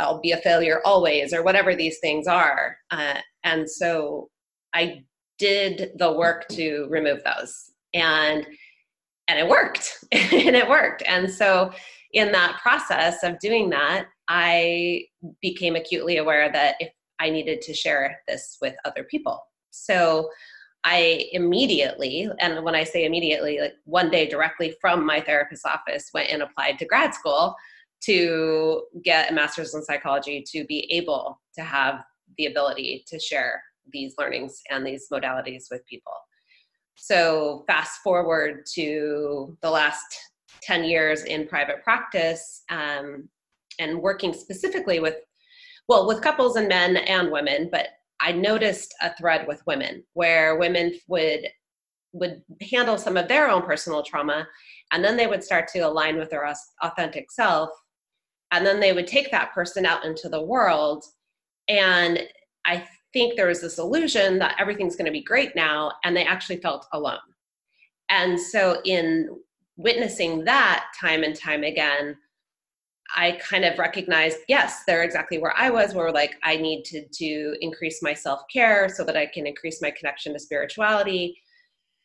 i'll 0.01 0.21
be 0.21 0.33
a 0.33 0.37
failure 0.39 0.81
always 0.85 1.33
or 1.33 1.45
whatever 1.45 1.77
these 1.77 1.99
things 2.01 2.27
are. 2.27 2.77
Uh, 2.91 3.15
and 3.45 3.71
so 3.71 4.29
i 4.75 5.05
did 5.39 5.93
the 5.99 6.13
work 6.13 6.49
to 6.49 6.89
remove 6.91 7.23
those 7.23 7.71
and 7.95 8.45
and 9.29 9.39
it 9.39 9.49
worked. 9.49 10.05
And 10.13 10.57
it 10.57 10.69
worked. 10.69 11.03
And 11.07 11.31
so 11.31 11.73
in 12.13 12.33
that 12.33 12.59
process 12.61 13.23
of 13.23 13.39
doing 13.39 13.71
that, 13.71 14.07
I 14.29 15.05
became 15.41 15.77
acutely 15.77 16.19
aware 16.19 16.51
that 16.53 16.77
if 16.81 16.91
I 17.19 17.31
needed 17.31 17.63
to 17.63 17.75
share 17.75 18.21
this 18.29 18.59
with 18.61 18.75
other 18.85 19.05
people. 19.05 19.41
So 19.71 20.29
I 20.85 21.29
immediately, 21.33 22.29
and 22.41 22.65
when 22.65 22.75
I 22.75 22.85
say 22.85 23.05
immediately, 23.05 23.61
like 23.61 23.75
one 23.85 24.11
day 24.11 24.29
directly 24.29 24.75
from 24.81 25.07
my 25.07 25.21
therapist's 25.21 25.65
office, 25.65 26.11
went 26.13 26.31
and 26.31 26.43
applied 26.43 26.79
to 26.79 26.85
grad 26.85 27.15
school 27.15 27.55
to 28.05 28.83
get 29.05 29.31
a 29.31 29.35
master's 29.35 29.75
in 29.75 29.83
psychology 29.83 30.45
to 30.53 30.65
be 30.65 30.91
able 30.91 31.41
to 31.55 31.63
have 31.63 32.03
the 32.37 32.47
ability 32.47 33.05
to 33.07 33.19
share 33.21 33.63
these 33.93 34.15
learnings 34.19 34.61
and 34.71 34.85
these 34.85 35.07
modalities 35.13 35.67
with 35.71 35.87
people. 35.87 36.13
So, 36.97 37.65
fast 37.67 38.01
forward 38.03 38.65
to 38.75 39.57
the 39.63 39.71
last 39.71 40.19
10 40.63 40.85
years 40.85 41.25
in 41.25 41.47
private 41.47 41.83
practice 41.83 42.63
um, 42.71 43.29
and 43.79 44.01
working 44.01 44.33
specifically 44.33 45.01
with, 45.01 45.17
well, 45.89 46.07
with 46.07 46.23
couples 46.23 46.57
and 46.57 46.69
men 46.69 46.97
and 46.97 47.31
women, 47.31 47.69
but 47.71 47.89
I 48.21 48.33
noticed 48.33 48.95
a 49.03 49.15
thread 49.17 49.47
with 49.49 49.63
women 49.67 50.05
where 50.15 50.57
women 50.57 50.95
would 51.09 51.49
would 52.15 52.43
handle 52.71 52.99
some 52.99 53.17
of 53.17 53.27
their 53.27 53.49
own 53.49 53.63
personal 53.63 54.03
trauma 54.03 54.47
and 54.93 55.03
then 55.03 55.17
they 55.17 55.27
would 55.27 55.43
start 55.43 55.67
to 55.67 55.79
align 55.79 56.19
with 56.19 56.29
their 56.29 56.47
authentic 56.83 57.33
self 57.33 57.71
and 58.51 58.67
then 58.67 58.81
they 58.81 58.93
would 58.93 59.07
take 59.07 59.31
that 59.31 59.51
person 59.55 59.87
out 59.87 60.05
into 60.05 60.29
the 60.29 60.43
world 60.43 61.03
and 61.71 62.21
i 62.67 62.87
think 63.13 63.37
there 63.37 63.49
was 63.49 63.61
this 63.61 63.79
illusion 63.79 64.39
that 64.39 64.57
everything's 64.59 64.97
going 64.97 65.07
to 65.07 65.13
be 65.13 65.23
great 65.23 65.55
now 65.55 65.93
and 66.05 66.17
they 66.17 66.25
actually 66.25 66.57
felt 66.57 66.87
alone. 66.93 67.19
And 68.09 68.41
so 68.41 68.81
in 68.85 69.29
witnessing 69.83 70.45
that 70.45 70.87
time 71.01 71.23
and 71.23 71.35
time 71.35 71.65
again, 71.65 72.17
I 73.15 73.33
kind 73.33 73.65
of 73.65 73.79
recognized, 73.79 74.39
yes, 74.49 74.85
they're 74.87 75.03
exactly 75.03 75.39
where 75.39 75.55
I 75.57 75.71
was, 75.71 75.95
where 75.95 76.11
like 76.11 76.37
I 76.43 76.57
need 76.57 76.85
to, 76.87 77.07
to 77.07 77.57
increase 77.61 78.03
my 78.03 78.15
self 78.15 78.43
care 78.53 78.89
so 78.89 79.05
that 79.05 79.17
I 79.17 79.27
can 79.27 79.47
increase 79.47 79.83
my 79.83 79.91
connection 79.91 80.33
to 80.33 80.39
spirituality, 80.39 81.37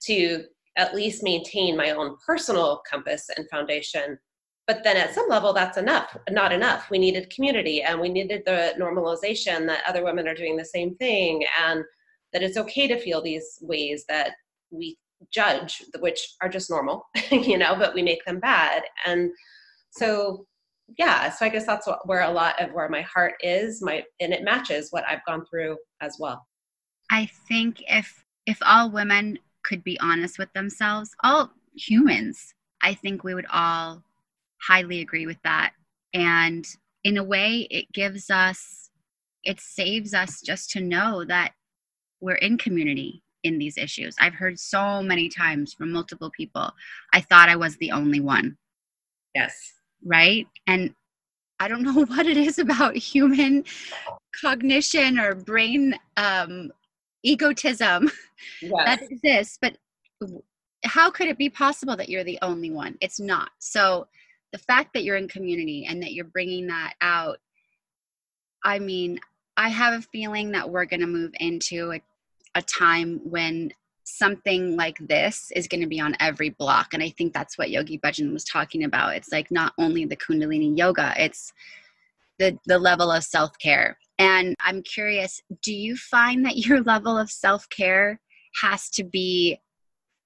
to 0.04 0.46
at 0.78 0.94
least 0.94 1.24
maintain 1.24 1.78
my 1.78 1.92
own 1.92 2.18
personal 2.26 2.82
compass 2.90 3.30
and 3.36 3.50
foundation. 3.50 4.20
But 4.68 4.84
then 4.84 4.98
at 4.98 5.16
some 5.16 5.30
level, 5.30 5.54
that's 5.54 5.78
enough, 5.78 6.16
not 6.30 6.52
enough. 6.52 6.90
We 6.92 6.98
needed 6.98 7.30
community 7.30 7.84
and 7.84 8.02
we 8.02 8.10
needed 8.10 8.44
the 8.46 8.74
normalization 8.78 9.66
that 9.68 9.84
other 9.88 10.04
women 10.04 10.28
are 10.28 10.36
doing 10.36 10.58
the 10.58 10.66
same 10.66 10.96
thing 10.96 11.46
and 11.66 11.86
that 12.34 12.44
it's 12.44 12.58
okay 12.58 12.88
to 12.88 13.00
feel 13.00 13.22
these 13.22 13.60
ways 13.62 14.04
that 14.10 14.32
we 14.70 14.98
judge, 15.34 15.84
which 16.00 16.36
are 16.42 16.50
just 16.50 16.70
normal, 16.70 17.08
you 17.32 17.58
know, 17.58 17.76
but 17.76 17.94
we 17.94 18.02
make 18.02 18.24
them 18.26 18.40
bad. 18.40 18.84
And 19.06 19.32
so 19.92 20.46
yeah 20.98 21.30
so 21.30 21.46
i 21.46 21.50
guess 21.50 21.66
that's 21.66 21.86
what, 21.86 22.00
where 22.08 22.22
a 22.22 22.32
lot 22.32 22.56
of 22.62 22.72
where 22.72 22.88
my 22.88 23.02
heart 23.02 23.34
is 23.42 23.82
my 23.82 24.02
and 24.22 24.34
it 24.34 24.44
matches 24.44 24.88
what 24.92 25.04
i've 25.10 25.26
gone 25.26 25.44
through 25.50 25.78
as 26.02 26.16
well. 26.20 26.46
I 27.12 27.30
think 27.48 27.84
if 27.90 28.24
if 28.46 28.58
all 28.62 28.90
women 28.90 29.38
could 29.64 29.84
be 29.84 30.00
honest 30.00 30.40
with 30.40 30.52
themselves 30.54 31.10
all 31.24 31.52
humans 31.76 32.54
i 32.84 32.94
think 32.94 33.24
we 33.24 33.34
would 33.34 33.48
all 33.52 34.02
highly 34.62 35.02
agree 35.02 35.26
with 35.26 35.38
that. 35.44 35.74
And 36.14 36.66
in 37.04 37.18
a 37.18 37.24
way 37.24 37.68
it 37.70 37.92
gives 37.92 38.30
us 38.30 38.90
it 39.44 39.60
saves 39.60 40.14
us 40.14 40.42
just 40.42 40.72
to 40.72 40.82
know 40.82 41.24
that 41.26 41.54
we're 42.22 42.36
in 42.36 42.58
community 42.58 43.24
in 43.48 43.58
these 43.58 43.78
issues 43.78 44.16
i've 44.20 44.34
heard 44.34 44.60
so 44.60 45.02
many 45.02 45.30
times 45.30 45.74
from 45.74 45.92
multiple 45.92 46.30
people 46.32 46.72
i 47.14 47.22
thought 47.22 47.50
i 47.50 47.56
was 47.56 47.76
the 47.78 47.92
only 47.92 48.20
one 48.20 48.56
yes 49.34 49.74
right? 50.04 50.48
And 50.68 50.94
I 51.60 51.68
don't 51.68 51.84
know 51.84 52.06
what 52.06 52.26
it 52.26 52.38
is 52.38 52.60
about 52.60 52.96
human 52.96 53.64
cognition 54.40 55.20
or 55.20 55.36
brain 55.36 55.96
um, 56.18 56.72
egotism 57.24 58.10
yes. 58.62 58.72
that 58.86 59.02
exists, 59.10 59.58
but 59.62 59.78
how 60.86 61.10
could 61.10 61.28
it 61.28 61.38
be 61.38 61.50
possible 61.50 61.96
that 61.98 62.10
you're 62.10 62.24
the 62.24 62.40
only 62.42 62.72
one? 62.72 62.96
It's 63.02 63.20
not. 63.20 63.50
So 63.60 64.08
the 64.54 64.60
fact 64.60 64.94
that 64.94 65.04
you're 65.04 65.18
in 65.18 65.28
community 65.28 65.86
and 65.90 66.02
that 66.02 66.14
you're 66.14 66.26
bringing 66.26 66.68
that 66.68 66.94
out, 67.02 67.40
I 68.64 68.80
mean, 68.80 69.20
I 69.58 69.70
have 69.70 69.94
a 69.94 70.02
feeling 70.02 70.52
that 70.52 70.70
we're 70.70 70.86
going 70.86 71.00
to 71.00 71.08
move 71.08 71.32
into 71.40 71.94
a, 71.94 72.02
a 72.56 72.62
time 72.62 73.20
when 73.24 73.72
something 74.04 74.78
like 74.78 74.98
this 75.00 75.52
is 75.54 75.68
going 75.68 75.82
to 75.82 75.88
be 75.88 76.00
on 76.00 76.16
every 76.22 76.50
block 76.50 76.94
and 76.94 77.04
i 77.04 77.10
think 77.10 77.34
that's 77.34 77.58
what 77.58 77.70
yogi 77.70 78.00
bhajan 78.00 78.32
was 78.32 78.46
talking 78.46 78.86
about. 78.86 79.16
It's 79.16 79.34
like 79.34 79.52
not 79.52 79.74
only 79.78 80.06
the 80.06 80.16
kundalini 80.16 80.78
yoga 80.78 81.14
it's 81.18 81.52
the 82.40 82.58
the 82.66 82.80
level 82.80 83.12
of 83.12 83.24
self-care. 83.24 83.98
And 84.18 84.56
i'm 84.62 84.82
curious 84.82 85.42
do 85.62 85.74
you 85.74 85.98
find 85.98 86.46
that 86.46 86.58
your 86.58 86.82
level 86.82 87.18
of 87.18 87.30
self-care 87.30 88.20
has 88.62 88.90
to 88.92 89.04
be 89.04 89.60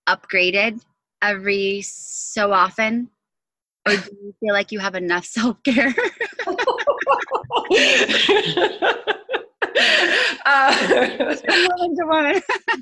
upgraded 0.08 0.82
every 1.22 1.82
so 1.82 2.54
often? 2.54 3.10
Or 3.88 3.96
do 3.96 4.12
you 4.24 4.36
feel 4.40 4.54
like 4.54 4.72
you 4.72 4.80
have 4.80 4.94
enough 4.94 5.26
self-care 5.38 5.96
Uh, 10.46 10.76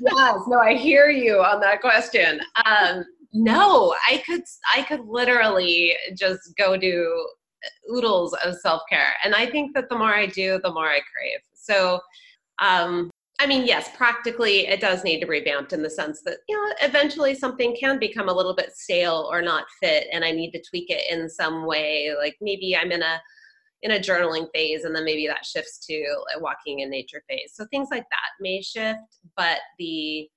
yes, 0.00 0.40
no, 0.48 0.58
I 0.58 0.74
hear 0.74 1.08
you 1.08 1.40
on 1.40 1.60
that 1.60 1.80
question. 1.80 2.40
Um, 2.64 3.04
no, 3.32 3.94
I 4.08 4.22
could, 4.26 4.42
I 4.74 4.82
could 4.82 5.00
literally 5.06 5.96
just 6.16 6.40
go 6.56 6.76
do 6.76 7.28
oodles 7.92 8.34
of 8.44 8.56
self 8.56 8.82
care, 8.88 9.14
and 9.24 9.34
I 9.34 9.46
think 9.46 9.74
that 9.74 9.88
the 9.88 9.98
more 9.98 10.14
I 10.14 10.26
do, 10.26 10.60
the 10.62 10.72
more 10.72 10.88
I 10.88 11.00
crave. 11.00 11.40
So, 11.52 12.00
um, 12.60 13.10
I 13.38 13.46
mean, 13.46 13.66
yes, 13.66 13.88
practically 13.96 14.66
it 14.66 14.80
does 14.80 15.02
need 15.02 15.20
to 15.20 15.26
be 15.26 15.30
revamped 15.30 15.72
in 15.72 15.82
the 15.82 15.88
sense 15.88 16.20
that, 16.26 16.38
you 16.46 16.54
know, 16.54 16.74
eventually 16.82 17.34
something 17.34 17.74
can 17.74 17.98
become 17.98 18.28
a 18.28 18.32
little 18.34 18.54
bit 18.54 18.72
stale 18.74 19.28
or 19.32 19.40
not 19.40 19.64
fit, 19.82 20.08
and 20.12 20.24
I 20.24 20.30
need 20.30 20.50
to 20.52 20.62
tweak 20.68 20.90
it 20.90 21.10
in 21.10 21.28
some 21.28 21.66
way. 21.66 22.14
Like 22.18 22.36
maybe 22.40 22.76
I'm 22.76 22.92
in 22.92 23.02
a 23.02 23.20
in 23.82 23.92
a 23.92 23.98
journaling 23.98 24.46
phase 24.54 24.84
and 24.84 24.94
then 24.94 25.04
maybe 25.04 25.26
that 25.26 25.44
shifts 25.44 25.84
to 25.86 25.94
a 26.36 26.40
walking 26.40 26.80
in 26.80 26.90
nature 26.90 27.22
phase. 27.28 27.52
So 27.54 27.66
things 27.66 27.88
like 27.90 28.04
that 28.10 28.30
may 28.40 28.60
shift 28.62 29.00
but 29.36 29.58
the 29.78 30.28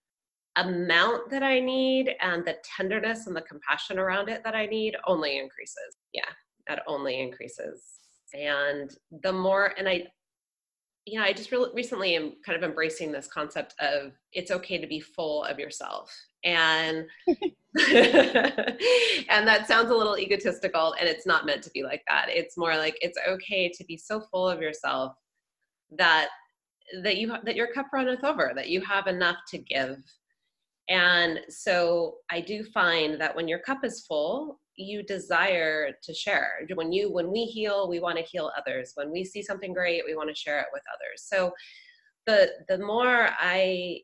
amount 0.56 1.32
that 1.32 1.41
i 1.41 1.60
need 1.60 2.13
and 2.21 2.45
the 2.45 2.56
tenderness 2.63 3.25
and 3.25 3.36
the 3.36 3.41
compassion 3.41 3.97
around 3.97 4.29
it 4.29 4.43
that 4.43 4.53
i 4.56 4.67
need 4.67 4.95
only 5.08 5.38
increases. 5.39 5.97
Yeah 6.13 6.21
that 6.67 6.84
only 6.88 7.19
increases. 7.19 7.84
And 8.34 8.91
the 9.21 9.34
more 9.34 9.73
and 9.77 9.88
i 9.88 10.08
know 11.07 11.21
i 11.21 11.33
just 11.33 11.51
really 11.51 11.69
recently 11.73 12.15
am 12.15 12.33
kind 12.45 12.55
of 12.55 12.63
embracing 12.63 13.11
this 13.11 13.27
concept 13.27 13.75
of 13.79 14.13
it's 14.31 14.51
okay 14.51 14.77
to 14.77 14.87
be 14.87 14.99
full 14.99 15.43
of 15.43 15.59
yourself. 15.59 16.13
And 16.43 17.05
and 17.27 17.47
that 19.47 19.65
sounds 19.67 19.89
a 19.89 19.95
little 19.95 20.17
egotistical 20.17 20.93
and 20.99 21.07
it's 21.07 21.25
not 21.25 21.45
meant 21.45 21.63
to 21.63 21.71
be 21.71 21.83
like 21.83 22.03
that. 22.09 22.27
It's 22.29 22.57
more 22.57 22.75
like 22.75 22.97
it's 23.01 23.17
okay 23.27 23.69
to 23.69 23.85
be 23.85 23.97
so 23.97 24.21
full 24.31 24.47
of 24.47 24.61
yourself 24.61 25.13
that 25.97 26.29
that 27.01 27.17
you 27.17 27.33
that 27.43 27.55
your 27.55 27.67
cup 27.67 27.87
runneth 27.93 28.23
over 28.23 28.51
that 28.55 28.69
you 28.69 28.81
have 28.81 29.07
enough 29.07 29.37
to 29.51 29.57
give. 29.57 29.97
And 30.89 31.39
so 31.49 32.15
i 32.29 32.41
do 32.41 32.63
find 32.63 33.19
that 33.21 33.35
when 33.35 33.47
your 33.47 33.59
cup 33.59 33.85
is 33.85 34.05
full 34.05 34.59
you 34.75 35.03
desire 35.03 35.91
to 36.01 36.13
share 36.13 36.65
when 36.75 36.91
you 36.91 37.12
when 37.12 37.31
we 37.31 37.45
heal 37.45 37.88
we 37.88 37.99
want 37.99 38.17
to 38.17 38.23
heal 38.23 38.51
others 38.57 38.91
when 38.95 39.12
we 39.12 39.23
see 39.23 39.41
something 39.41 39.73
great 39.73 40.03
we 40.05 40.15
want 40.15 40.29
to 40.29 40.36
share 40.36 40.59
it 40.59 40.67
with 40.73 40.81
others 40.93 41.23
so 41.25 41.51
the 42.25 42.49
the 42.67 42.77
more 42.77 43.29
i 43.39 43.99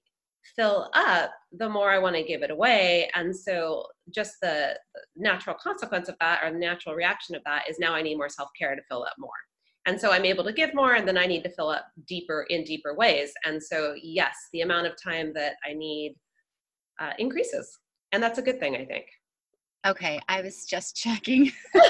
fill 0.55 0.89
up, 0.93 1.31
the 1.51 1.69
more 1.69 1.89
I 1.89 1.99
want 1.99 2.15
to 2.15 2.23
give 2.23 2.41
it 2.41 2.51
away. 2.51 3.09
And 3.15 3.35
so, 3.35 3.85
just 4.13 4.35
the 4.41 4.77
natural 5.15 5.55
consequence 5.61 6.09
of 6.09 6.15
that, 6.19 6.41
or 6.43 6.51
the 6.51 6.59
natural 6.59 6.95
reaction 6.95 7.35
of 7.35 7.43
that, 7.45 7.69
is 7.69 7.79
now 7.79 7.93
I 7.93 8.01
need 8.01 8.15
more 8.15 8.29
self 8.29 8.49
care 8.57 8.75
to 8.75 8.81
fill 8.89 9.03
up 9.03 9.15
more. 9.17 9.29
And 9.85 9.99
so, 9.99 10.11
I'm 10.11 10.25
able 10.25 10.43
to 10.43 10.53
give 10.53 10.73
more, 10.73 10.95
and 10.95 11.07
then 11.07 11.17
I 11.17 11.25
need 11.25 11.43
to 11.43 11.49
fill 11.49 11.69
up 11.69 11.85
deeper 12.07 12.45
in 12.49 12.63
deeper 12.63 12.95
ways. 12.95 13.31
And 13.45 13.61
so, 13.61 13.93
yes, 14.01 14.35
the 14.53 14.61
amount 14.61 14.87
of 14.87 14.93
time 15.01 15.33
that 15.33 15.53
I 15.67 15.73
need 15.73 16.15
uh, 16.99 17.11
increases. 17.17 17.77
And 18.11 18.21
that's 18.21 18.39
a 18.39 18.43
good 18.43 18.59
thing, 18.59 18.75
I 18.75 18.85
think. 18.85 19.05
Okay, 19.87 20.19
I 20.27 20.41
was 20.41 20.65
just 20.65 20.95
checking. 20.95 21.51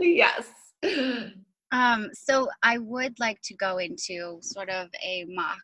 yes. 0.00 0.48
Um, 1.72 2.08
so 2.12 2.48
I 2.62 2.78
would 2.78 3.18
like 3.20 3.40
to 3.42 3.54
go 3.54 3.78
into 3.78 4.38
sort 4.40 4.70
of 4.70 4.88
a 5.04 5.24
mock, 5.28 5.62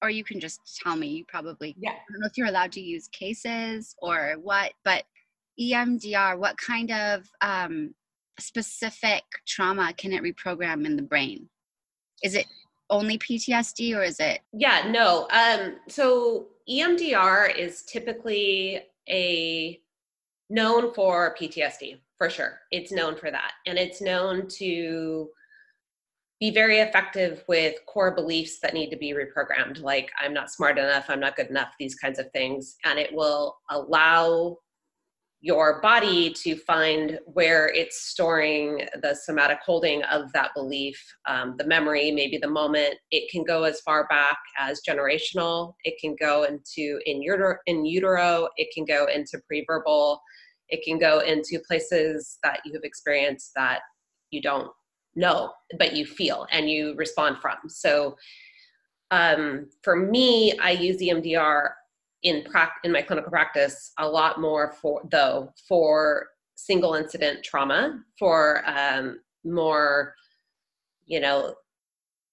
or 0.00 0.08
you 0.08 0.24
can 0.24 0.40
just 0.40 0.60
tell 0.82 0.96
me. 0.96 1.08
You 1.08 1.24
probably 1.28 1.74
yeah. 1.78 1.90
I 1.90 1.98
don't 2.10 2.20
know 2.20 2.26
if 2.26 2.38
you're 2.38 2.46
allowed 2.46 2.72
to 2.72 2.80
use 2.80 3.08
cases 3.08 3.94
or 4.00 4.36
what, 4.42 4.72
but 4.84 5.04
EMDR. 5.60 6.38
What 6.38 6.56
kind 6.56 6.90
of 6.90 7.26
um, 7.42 7.94
specific 8.40 9.24
trauma 9.46 9.92
can 9.92 10.12
it 10.12 10.22
reprogram 10.22 10.86
in 10.86 10.96
the 10.96 11.02
brain? 11.02 11.48
Is 12.22 12.34
it 12.34 12.46
only 12.88 13.18
PTSD 13.18 13.94
or 13.94 14.02
is 14.02 14.20
it? 14.20 14.40
Yeah, 14.52 14.90
no. 14.90 15.28
Um, 15.30 15.76
so 15.88 16.46
EMDR 16.68 17.56
is 17.56 17.82
typically 17.84 18.82
a 19.08 19.80
known 20.50 20.92
for 20.92 21.34
PTSD 21.40 22.00
for 22.16 22.28
sure. 22.28 22.60
It's 22.70 22.92
known 22.92 23.16
for 23.16 23.30
that. 23.30 23.52
And 23.66 23.78
it's 23.78 24.00
known 24.00 24.48
to 24.58 25.30
be 26.40 26.50
very 26.50 26.78
effective 26.78 27.42
with 27.48 27.74
core 27.86 28.14
beliefs 28.14 28.60
that 28.60 28.74
need 28.74 28.90
to 28.90 28.96
be 28.96 29.12
reprogrammed, 29.12 29.80
like 29.80 30.10
I'm 30.20 30.32
not 30.32 30.52
smart 30.52 30.78
enough, 30.78 31.06
I'm 31.08 31.20
not 31.20 31.36
good 31.36 31.48
enough, 31.48 31.74
these 31.78 31.96
kinds 31.96 32.18
of 32.18 32.30
things. 32.30 32.76
And 32.84 32.98
it 32.98 33.12
will 33.12 33.56
allow 33.70 34.58
your 35.40 35.80
body 35.80 36.32
to 36.32 36.56
find 36.56 37.20
where 37.26 37.68
it's 37.68 38.08
storing 38.08 38.88
the 39.02 39.14
somatic 39.14 39.58
holding 39.64 40.02
of 40.04 40.32
that 40.32 40.50
belief, 40.54 41.00
um, 41.28 41.54
the 41.58 41.66
memory, 41.66 42.10
maybe 42.10 42.38
the 42.38 42.48
moment. 42.48 42.94
It 43.12 43.30
can 43.30 43.44
go 43.44 43.62
as 43.62 43.80
far 43.82 44.08
back 44.08 44.36
as 44.58 44.80
generational. 44.88 45.74
It 45.84 45.94
can 46.00 46.16
go 46.20 46.42
into 46.42 46.98
in 47.06 47.22
utero, 47.22 47.56
in 47.66 47.84
utero. 47.84 48.48
It 48.56 48.68
can 48.74 48.84
go 48.84 49.06
into 49.06 49.40
pre-verbal 49.46 50.20
it 50.68 50.84
can 50.84 50.98
go 50.98 51.20
into 51.20 51.60
places 51.66 52.38
that 52.42 52.60
you 52.64 52.72
have 52.74 52.84
experienced 52.84 53.52
that 53.56 53.80
you 54.30 54.42
don't 54.42 54.70
know, 55.16 55.52
but 55.78 55.94
you 55.94 56.04
feel 56.04 56.46
and 56.50 56.70
you 56.70 56.94
respond 56.96 57.38
from. 57.38 57.56
So 57.68 58.16
um, 59.10 59.68
for 59.82 59.96
me, 59.96 60.56
I 60.58 60.72
use 60.72 60.98
EMDR 60.98 61.70
in 62.22 62.44
pra- 62.44 62.72
in 62.84 62.92
my 62.92 63.02
clinical 63.02 63.30
practice 63.30 63.92
a 63.98 64.08
lot 64.08 64.40
more 64.40 64.72
for 64.80 65.02
though 65.10 65.52
for 65.68 66.28
single 66.58 66.94
incident 66.94 67.44
trauma, 67.44 68.00
for 68.18 68.62
um, 68.68 69.20
more, 69.44 70.14
you 71.06 71.20
know, 71.20 71.54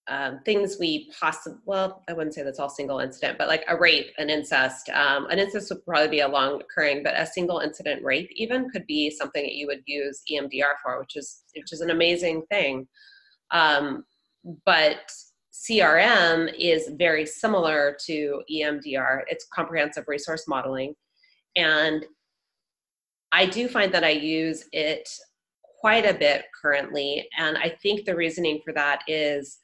um, 0.08 0.40
things 0.44 0.76
we 0.78 1.10
possibly, 1.18 1.58
well, 1.64 2.02
I 2.08 2.12
wouldn't 2.12 2.34
say 2.34 2.42
that's 2.42 2.58
all 2.58 2.68
single 2.68 2.98
incident, 2.98 3.38
but 3.38 3.48
like 3.48 3.64
a 3.68 3.76
rape, 3.76 4.12
an 4.18 4.28
incest. 4.28 4.88
Um, 4.90 5.26
an 5.30 5.38
incest 5.38 5.70
would 5.70 5.84
probably 5.84 6.08
be 6.08 6.20
a 6.20 6.28
long 6.28 6.60
occurring, 6.60 7.02
but 7.02 7.18
a 7.18 7.26
single 7.26 7.60
incident 7.60 8.04
rape 8.04 8.30
even 8.34 8.68
could 8.70 8.86
be 8.86 9.10
something 9.10 9.42
that 9.42 9.54
you 9.54 9.66
would 9.68 9.82
use 9.86 10.22
EMDR 10.30 10.74
for, 10.82 10.98
which 11.00 11.16
is 11.16 11.42
which 11.54 11.72
is 11.72 11.80
an 11.80 11.90
amazing 11.90 12.42
thing. 12.50 12.86
Um, 13.52 14.04
but 14.64 15.10
CRM 15.64 16.52
is 16.58 16.90
very 16.96 17.24
similar 17.26 17.96
to 18.06 18.42
EMDR. 18.52 19.22
It's 19.28 19.46
comprehensive 19.52 20.04
resource 20.06 20.46
modeling, 20.46 20.94
and 21.56 22.04
I 23.32 23.46
do 23.46 23.68
find 23.68 23.92
that 23.92 24.04
I 24.04 24.10
use 24.10 24.64
it 24.72 25.08
quite 25.80 26.06
a 26.06 26.18
bit 26.18 26.44
currently, 26.60 27.28
and 27.38 27.56
I 27.58 27.70
think 27.82 28.04
the 28.04 28.16
reasoning 28.16 28.60
for 28.64 28.72
that 28.74 29.00
is 29.08 29.58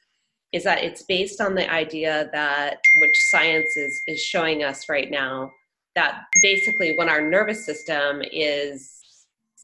is 0.51 0.63
that 0.63 0.83
it's 0.83 1.03
based 1.03 1.41
on 1.41 1.55
the 1.55 1.71
idea 1.71 2.29
that 2.31 2.77
which 3.01 3.17
science 3.31 3.75
is 3.75 4.01
is 4.07 4.21
showing 4.21 4.63
us 4.63 4.87
right 4.89 5.09
now 5.09 5.51
that 5.95 6.23
basically 6.41 6.97
when 6.97 7.09
our 7.09 7.21
nervous 7.21 7.65
system 7.65 8.21
is 8.31 8.99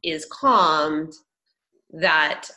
is 0.04 0.26
calmed 0.32 1.14
that 1.92 2.48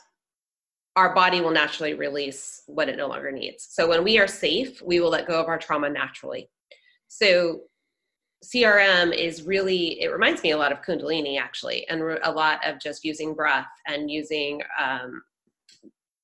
our 0.97 1.15
body 1.15 1.41
will 1.41 1.51
naturally 1.51 1.95
release 1.95 2.63
what 2.67 2.89
it 2.89 2.97
no 2.97 3.09
longer 3.09 3.33
needs. 3.33 3.69
So 3.71 3.89
when 3.89 4.05
we 4.05 4.19
are 4.19 4.29
safe 4.29 4.83
we 4.83 5.01
will 5.01 5.11
let 5.11 5.27
go 5.27 5.41
of 5.41 5.49
our 5.49 5.59
trauma 5.59 5.89
naturally. 5.89 6.51
So 7.09 7.63
crm 8.45 9.17
is 9.17 9.45
really 9.45 10.01
it 10.01 10.09
reminds 10.09 10.43
me 10.43 10.51
a 10.51 10.59
lot 10.59 10.73
of 10.73 10.83
kundalini 10.83 11.39
actually 11.39 11.87
and 11.89 12.03
a 12.25 12.33
lot 12.33 12.59
of 12.67 12.81
just 12.81 13.05
using 13.05 13.35
breath 13.35 13.69
and 13.87 14.11
using 14.11 14.61
um, 14.83 15.23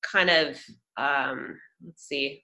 kind 0.01 0.29
of 0.29 0.57
um, 0.97 1.57
let's 1.85 2.03
see. 2.03 2.43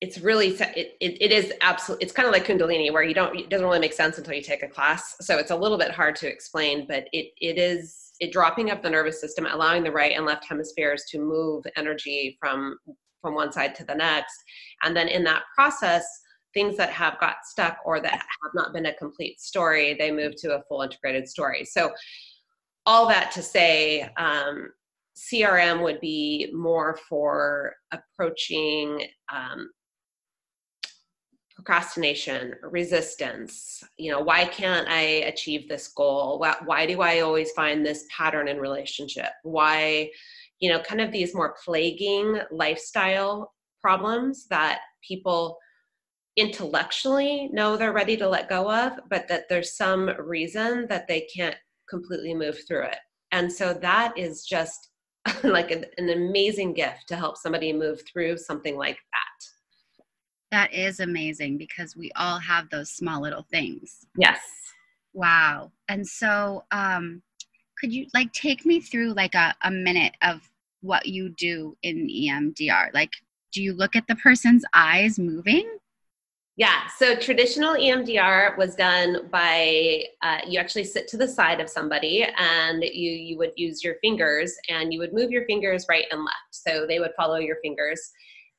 It's 0.00 0.18
really 0.18 0.48
it, 0.48 0.96
it, 1.00 1.30
is 1.30 1.52
absolutely 1.60 2.04
it's 2.04 2.12
kind 2.12 2.26
of 2.26 2.32
like 2.32 2.46
kundalini 2.46 2.90
where 2.90 3.02
you 3.02 3.12
don't 3.12 3.36
it 3.36 3.50
doesn't 3.50 3.66
really 3.66 3.80
make 3.80 3.92
sense 3.92 4.16
until 4.16 4.32
you 4.32 4.40
take 4.40 4.62
a 4.62 4.68
class. 4.68 5.16
So 5.20 5.36
it's 5.36 5.50
a 5.50 5.56
little 5.56 5.76
bit 5.76 5.90
hard 5.90 6.16
to 6.16 6.28
explain 6.28 6.86
but 6.86 7.08
it 7.12 7.32
it 7.38 7.58
is 7.58 8.09
it 8.20 8.32
dropping 8.32 8.70
up 8.70 8.82
the 8.82 8.90
nervous 8.90 9.20
system 9.20 9.46
allowing 9.46 9.82
the 9.82 9.90
right 9.90 10.16
and 10.16 10.26
left 10.26 10.46
hemispheres 10.46 11.04
to 11.10 11.18
move 11.18 11.64
energy 11.76 12.36
from 12.38 12.76
from 13.20 13.34
one 13.34 13.52
side 13.52 13.74
to 13.74 13.84
the 13.84 13.94
next. 13.94 14.34
And 14.82 14.96
then 14.96 15.08
in 15.08 15.24
that 15.24 15.42
process 15.54 16.06
things 16.54 16.76
that 16.76 16.90
have 16.90 17.18
got 17.20 17.36
stuck 17.44 17.78
or 17.84 18.00
that 18.00 18.12
have 18.12 18.52
not 18.54 18.72
been 18.72 18.86
a 18.86 18.94
complete 18.94 19.40
story 19.40 19.94
they 19.94 20.10
move 20.10 20.34
to 20.36 20.56
a 20.56 20.62
full 20.68 20.82
integrated 20.82 21.28
story. 21.28 21.64
So 21.64 21.92
all 22.86 23.08
that 23.08 23.30
to 23.32 23.42
say 23.42 24.08
um, 24.16 24.70
CRM 25.16 25.82
would 25.82 26.00
be 26.00 26.50
more 26.52 26.98
for 27.08 27.74
approaching 27.92 29.06
um, 29.32 29.70
procrastination, 31.64 32.54
resistance. 32.62 33.84
You 33.98 34.12
know, 34.12 34.20
why 34.20 34.46
can't 34.46 34.88
I 34.88 35.00
achieve 35.00 35.68
this 35.68 35.88
goal? 35.88 36.38
Why, 36.38 36.56
why 36.64 36.86
do 36.86 37.02
I 37.02 37.20
always 37.20 37.50
find 37.52 37.84
this 37.84 38.06
pattern 38.16 38.48
in 38.48 38.58
relationship? 38.58 39.30
Why, 39.42 40.10
you 40.58 40.70
know, 40.70 40.80
kind 40.80 41.00
of 41.02 41.12
these 41.12 41.34
more 41.34 41.54
plaguing 41.62 42.40
lifestyle 42.50 43.52
problems 43.82 44.46
that 44.48 44.80
people 45.06 45.58
intellectually 46.36 47.50
know 47.52 47.76
they're 47.76 47.92
ready 47.92 48.16
to 48.16 48.28
let 48.28 48.48
go 48.48 48.70
of, 48.72 48.92
but 49.10 49.28
that 49.28 49.48
there's 49.50 49.76
some 49.76 50.10
reason 50.18 50.86
that 50.88 51.08
they 51.08 51.26
can't 51.34 51.56
completely 51.88 52.34
move 52.34 52.58
through 52.66 52.84
it. 52.84 52.98
And 53.32 53.52
so 53.52 53.74
that 53.74 54.16
is 54.16 54.44
just 54.44 54.88
like 55.44 55.70
an, 55.70 55.84
an 55.98 56.08
amazing 56.08 56.72
gift 56.72 57.08
to 57.08 57.16
help 57.16 57.36
somebody 57.36 57.72
move 57.72 58.00
through 58.10 58.38
something 58.38 58.78
like 58.78 58.96
that. 58.96 59.49
That 60.50 60.72
is 60.72 61.00
amazing 61.00 61.58
because 61.58 61.96
we 61.96 62.10
all 62.16 62.38
have 62.38 62.70
those 62.70 62.90
small 62.90 63.22
little 63.22 63.46
things. 63.50 64.06
Yes. 64.16 64.40
Wow. 65.12 65.72
And 65.88 66.06
so, 66.06 66.64
um, 66.70 67.22
could 67.78 67.92
you 67.92 68.06
like 68.12 68.32
take 68.32 68.66
me 68.66 68.80
through 68.80 69.14
like 69.14 69.34
a, 69.34 69.54
a 69.62 69.70
minute 69.70 70.14
of 70.22 70.40
what 70.82 71.06
you 71.06 71.30
do 71.30 71.76
in 71.82 72.08
EMDR? 72.08 72.92
Like, 72.92 73.12
do 73.52 73.62
you 73.62 73.72
look 73.72 73.96
at 73.96 74.06
the 74.06 74.16
person's 74.16 74.64
eyes 74.74 75.18
moving? 75.18 75.68
Yeah, 76.56 76.88
so 76.98 77.16
traditional 77.16 77.74
EMDR 77.74 78.58
was 78.58 78.74
done 78.74 79.28
by 79.30 80.04
uh, 80.20 80.40
you 80.46 80.60
actually 80.60 80.84
sit 80.84 81.08
to 81.08 81.16
the 81.16 81.26
side 81.26 81.58
of 81.58 81.70
somebody 81.70 82.26
and 82.36 82.82
you 82.82 83.12
you 83.12 83.38
would 83.38 83.52
use 83.56 83.82
your 83.82 83.94
fingers 84.02 84.54
and 84.68 84.92
you 84.92 84.98
would 84.98 85.14
move 85.14 85.30
your 85.30 85.46
fingers 85.46 85.86
right 85.88 86.04
and 86.10 86.20
left. 86.20 86.36
So 86.50 86.86
they 86.86 86.98
would 86.98 87.12
follow 87.16 87.36
your 87.36 87.56
fingers 87.62 88.12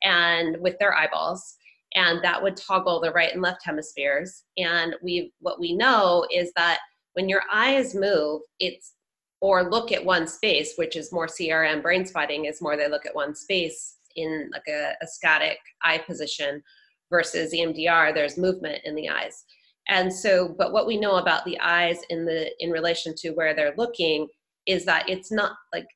and 0.04 0.58
with 0.62 0.80
their 0.80 0.96
eyeballs 0.96 1.58
and 1.96 2.24
that 2.24 2.42
would 2.42 2.56
toggle 2.56 3.02
the 3.02 3.12
right 3.12 3.34
and 3.34 3.42
left 3.42 3.66
hemispheres. 3.66 4.44
And 4.58 4.96
we 5.02 5.34
what 5.40 5.60
we 5.60 5.76
know 5.76 6.26
is 6.32 6.52
that 6.56 6.80
when 7.14 7.28
your 7.28 7.44
eyes 7.54 7.94
move, 7.94 8.42
it's 8.60 8.94
or 9.42 9.70
look 9.70 9.92
at 9.92 10.06
one 10.06 10.28
space, 10.28 10.74
which 10.76 10.96
is 10.96 11.12
more 11.12 11.28
CRM 11.28 11.82
brain 11.82 12.06
spotting 12.06 12.46
is 12.46 12.62
more 12.62 12.78
they 12.78 12.88
look 12.88 13.06
at 13.06 13.16
one 13.16 13.36
space 13.36 13.98
in 14.16 14.50
like 14.54 14.68
a, 14.68 14.94
a 15.02 15.08
static 15.08 15.58
eye 15.84 15.98
position 15.98 16.62
versus 17.10 17.54
EMDR, 17.54 18.14
there's 18.14 18.38
movement 18.38 18.82
in 18.86 18.96
the 18.96 19.10
eyes. 19.10 19.44
And 19.90 20.14
so, 20.14 20.56
but 20.58 20.72
what 20.72 20.88
we 20.88 20.98
know 20.98 21.16
about 21.16 21.44
the 21.44 21.60
eyes 21.60 21.98
in 22.10 22.26
the 22.26 22.52
in 22.64 22.72
relation 22.72 23.14
to 23.18 23.32
where 23.32 23.54
they're 23.54 23.74
looking 23.78 24.28
is 24.66 24.86
that 24.86 25.10
it's 25.10 25.32
not 25.32 25.54
like 25.74 25.88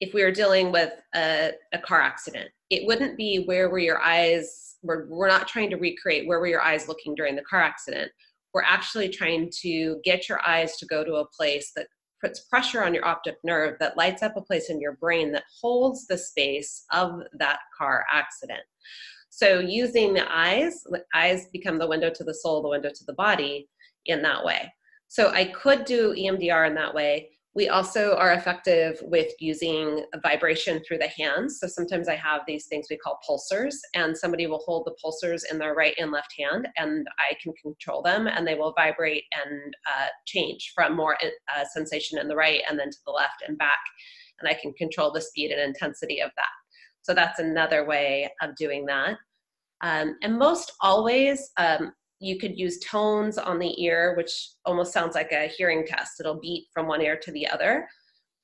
if 0.00 0.14
we 0.14 0.22
were 0.22 0.30
dealing 0.30 0.72
with 0.72 0.92
a, 1.14 1.52
a 1.72 1.78
car 1.78 2.00
accident, 2.00 2.50
it 2.70 2.86
wouldn't 2.86 3.18
be 3.18 3.44
where 3.44 3.68
were 3.68 3.78
your 3.78 4.00
eyes, 4.00 4.69
we're, 4.82 5.06
we're 5.08 5.28
not 5.28 5.48
trying 5.48 5.70
to 5.70 5.76
recreate 5.76 6.26
where 6.26 6.40
were 6.40 6.46
your 6.46 6.62
eyes 6.62 6.88
looking 6.88 7.14
during 7.14 7.36
the 7.36 7.42
car 7.42 7.60
accident. 7.60 8.10
We're 8.52 8.62
actually 8.62 9.08
trying 9.08 9.50
to 9.62 10.00
get 10.04 10.28
your 10.28 10.40
eyes 10.46 10.76
to 10.78 10.86
go 10.86 11.04
to 11.04 11.16
a 11.16 11.26
place 11.28 11.72
that 11.76 11.86
puts 12.22 12.40
pressure 12.40 12.84
on 12.84 12.94
your 12.94 13.06
optic 13.06 13.36
nerve 13.44 13.76
that 13.80 13.96
lights 13.96 14.22
up 14.22 14.36
a 14.36 14.42
place 14.42 14.68
in 14.70 14.80
your 14.80 14.96
brain 14.96 15.32
that 15.32 15.44
holds 15.60 16.06
the 16.06 16.18
space 16.18 16.84
of 16.92 17.20
that 17.38 17.60
car 17.76 18.04
accident. 18.12 18.60
So 19.30 19.60
using 19.60 20.12
the 20.12 20.30
eyes, 20.30 20.82
the 20.84 21.02
eyes 21.14 21.46
become 21.52 21.78
the 21.78 21.86
window 21.86 22.10
to 22.10 22.24
the 22.24 22.34
soul, 22.34 22.62
the 22.62 22.68
window 22.68 22.90
to 22.90 23.04
the 23.06 23.14
body 23.14 23.68
in 24.06 24.22
that 24.22 24.44
way. 24.44 24.70
So 25.08 25.30
I 25.30 25.46
could 25.46 25.84
do 25.84 26.14
EMDR 26.14 26.68
in 26.68 26.74
that 26.74 26.94
way. 26.94 27.30
We 27.52 27.68
also 27.68 28.14
are 28.14 28.32
effective 28.32 29.00
with 29.02 29.32
using 29.40 30.04
vibration 30.22 30.80
through 30.86 30.98
the 30.98 31.08
hands. 31.08 31.58
So 31.58 31.66
sometimes 31.66 32.08
I 32.08 32.14
have 32.14 32.42
these 32.46 32.66
things 32.66 32.86
we 32.88 32.96
call 32.96 33.18
pulsers, 33.28 33.74
and 33.94 34.16
somebody 34.16 34.46
will 34.46 34.62
hold 34.64 34.86
the 34.86 34.94
pulsers 35.04 35.42
in 35.50 35.58
their 35.58 35.74
right 35.74 35.94
and 35.98 36.12
left 36.12 36.32
hand, 36.38 36.68
and 36.76 37.06
I 37.18 37.34
can 37.42 37.52
control 37.60 38.02
them, 38.02 38.28
and 38.28 38.46
they 38.46 38.54
will 38.54 38.72
vibrate 38.76 39.24
and 39.44 39.74
uh, 39.86 40.06
change 40.26 40.72
from 40.76 40.96
more 40.96 41.16
uh, 41.22 41.64
sensation 41.74 42.18
in 42.18 42.28
the 42.28 42.36
right 42.36 42.62
and 42.70 42.78
then 42.78 42.90
to 42.90 42.98
the 43.04 43.10
left 43.12 43.42
and 43.46 43.58
back. 43.58 43.80
And 44.38 44.48
I 44.48 44.54
can 44.54 44.72
control 44.74 45.12
the 45.12 45.20
speed 45.20 45.50
and 45.50 45.60
intensity 45.60 46.20
of 46.20 46.30
that. 46.36 46.52
So 47.02 47.14
that's 47.14 47.40
another 47.40 47.84
way 47.84 48.30
of 48.42 48.54
doing 48.56 48.86
that. 48.86 49.16
Um, 49.82 50.16
and 50.22 50.38
most 50.38 50.72
always, 50.82 51.50
um, 51.56 51.92
you 52.20 52.38
could 52.38 52.58
use 52.58 52.78
tones 52.78 53.38
on 53.38 53.58
the 53.58 53.82
ear, 53.82 54.14
which 54.16 54.50
almost 54.66 54.92
sounds 54.92 55.14
like 55.14 55.32
a 55.32 55.48
hearing 55.48 55.86
test. 55.86 56.20
It'll 56.20 56.38
beat 56.38 56.66
from 56.72 56.86
one 56.86 57.00
ear 57.00 57.18
to 57.22 57.32
the 57.32 57.48
other. 57.48 57.88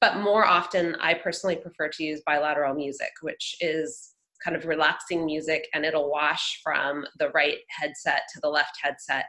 But 0.01 0.19
more 0.19 0.45
often, 0.45 0.97
I 1.01 1.15
personally 1.15 1.57
prefer 1.57 1.89
to 1.89 2.05
use 2.05 2.23
bilateral 2.27 2.75
music, 2.75 3.13
which 3.23 3.57
is 3.61 4.15
kind 4.45 4.57
of 4.57 4.67
relaxing 4.67 5.25
music 5.25 5.67
and 5.73 5.85
it'll 5.85 6.11
wash 6.11 6.61
from 6.63 7.07
the 7.19 7.31
right 7.31 7.59
headset 7.71 8.23
to 8.35 8.41
the 8.43 8.49
left 8.49 8.79
headset. 8.83 9.25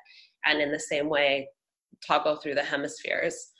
And 0.46 0.62
in 0.62 0.72
the 0.72 0.80
same 0.80 1.10
way, 1.10 1.48
toggle 2.06 2.38
through 2.38 2.56
the 2.56 2.64
hemispheres 2.64 3.52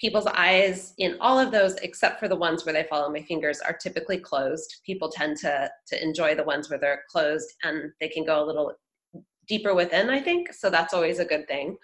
people's 0.00 0.26
eyes 0.26 0.94
in 0.98 1.16
all 1.20 1.38
of 1.38 1.50
those 1.50 1.74
except 1.76 2.20
for 2.20 2.28
the 2.28 2.36
ones 2.36 2.64
where 2.64 2.72
they 2.72 2.84
follow 2.84 3.10
my 3.10 3.22
fingers 3.22 3.60
are 3.60 3.72
typically 3.72 4.18
closed 4.18 4.76
people 4.86 5.10
tend 5.10 5.36
to 5.36 5.68
to 5.86 6.02
enjoy 6.02 6.34
the 6.34 6.44
ones 6.44 6.70
where 6.70 6.78
they're 6.78 7.02
closed 7.10 7.52
and 7.64 7.90
they 8.00 8.08
can 8.08 8.24
go 8.24 8.42
a 8.42 8.46
little 8.46 8.72
deeper 9.48 9.74
within 9.74 10.10
i 10.10 10.20
think 10.20 10.52
so 10.52 10.70
that's 10.70 10.94
always 10.94 11.18
a 11.18 11.24
good 11.24 11.46
thing. 11.48 11.76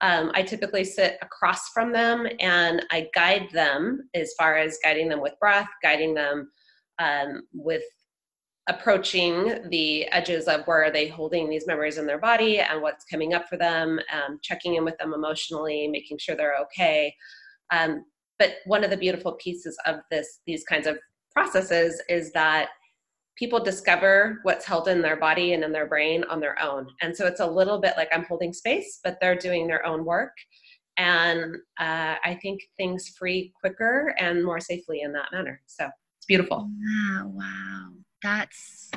Um, 0.00 0.30
i 0.34 0.42
typically 0.42 0.84
sit 0.84 1.18
across 1.22 1.70
from 1.70 1.92
them 1.92 2.26
and 2.38 2.84
i 2.90 3.08
guide 3.14 3.48
them 3.52 4.08
as 4.14 4.32
far 4.38 4.56
as 4.56 4.78
guiding 4.82 5.08
them 5.08 5.20
with 5.20 5.38
breath 5.40 5.68
guiding 5.82 6.14
them 6.14 6.50
um, 6.98 7.42
with 7.52 7.82
approaching 8.68 9.54
the 9.70 10.06
edges 10.08 10.46
of 10.46 10.66
where 10.66 10.84
are 10.84 10.90
they 10.90 11.08
holding 11.08 11.48
these 11.48 11.66
memories 11.66 11.96
in 11.96 12.06
their 12.06 12.18
body 12.18 12.60
and 12.60 12.82
what's 12.82 13.04
coming 13.06 13.32
up 13.32 13.48
for 13.48 13.56
them 13.56 13.98
um, 14.12 14.38
checking 14.42 14.74
in 14.74 14.84
with 14.84 14.96
them 14.98 15.14
emotionally 15.14 15.88
making 15.88 16.18
sure 16.18 16.36
they're 16.36 16.58
okay. 16.60 17.14
Um, 17.72 18.04
but 18.38 18.56
one 18.66 18.84
of 18.84 18.90
the 18.90 18.96
beautiful 18.96 19.32
pieces 19.32 19.76
of 19.86 19.96
this 20.10 20.40
these 20.46 20.64
kinds 20.64 20.86
of 20.86 20.98
processes 21.32 22.00
is 22.08 22.30
that 22.32 22.68
people 23.38 23.62
discover 23.62 24.40
what's 24.42 24.64
held 24.64 24.88
in 24.88 25.00
their 25.00 25.16
body 25.16 25.52
and 25.52 25.62
in 25.62 25.72
their 25.72 25.86
brain 25.86 26.24
on 26.24 26.40
their 26.40 26.60
own 26.62 26.86
and 27.02 27.16
so 27.16 27.26
it's 27.26 27.40
a 27.40 27.46
little 27.46 27.80
bit 27.80 27.94
like 27.96 28.08
i'm 28.12 28.24
holding 28.24 28.52
space 28.52 29.00
but 29.04 29.16
they're 29.20 29.36
doing 29.36 29.66
their 29.66 29.84
own 29.86 30.04
work 30.04 30.32
and 30.96 31.54
uh, 31.78 32.16
i 32.24 32.38
think 32.42 32.60
things 32.76 33.14
free 33.18 33.52
quicker 33.60 34.14
and 34.18 34.44
more 34.44 34.60
safely 34.60 35.02
in 35.02 35.12
that 35.12 35.28
manner 35.32 35.60
so 35.66 35.88
it's 36.18 36.26
beautiful. 36.26 36.68
Wow, 36.68 37.30
wow. 37.32 37.90
That's 38.24 38.90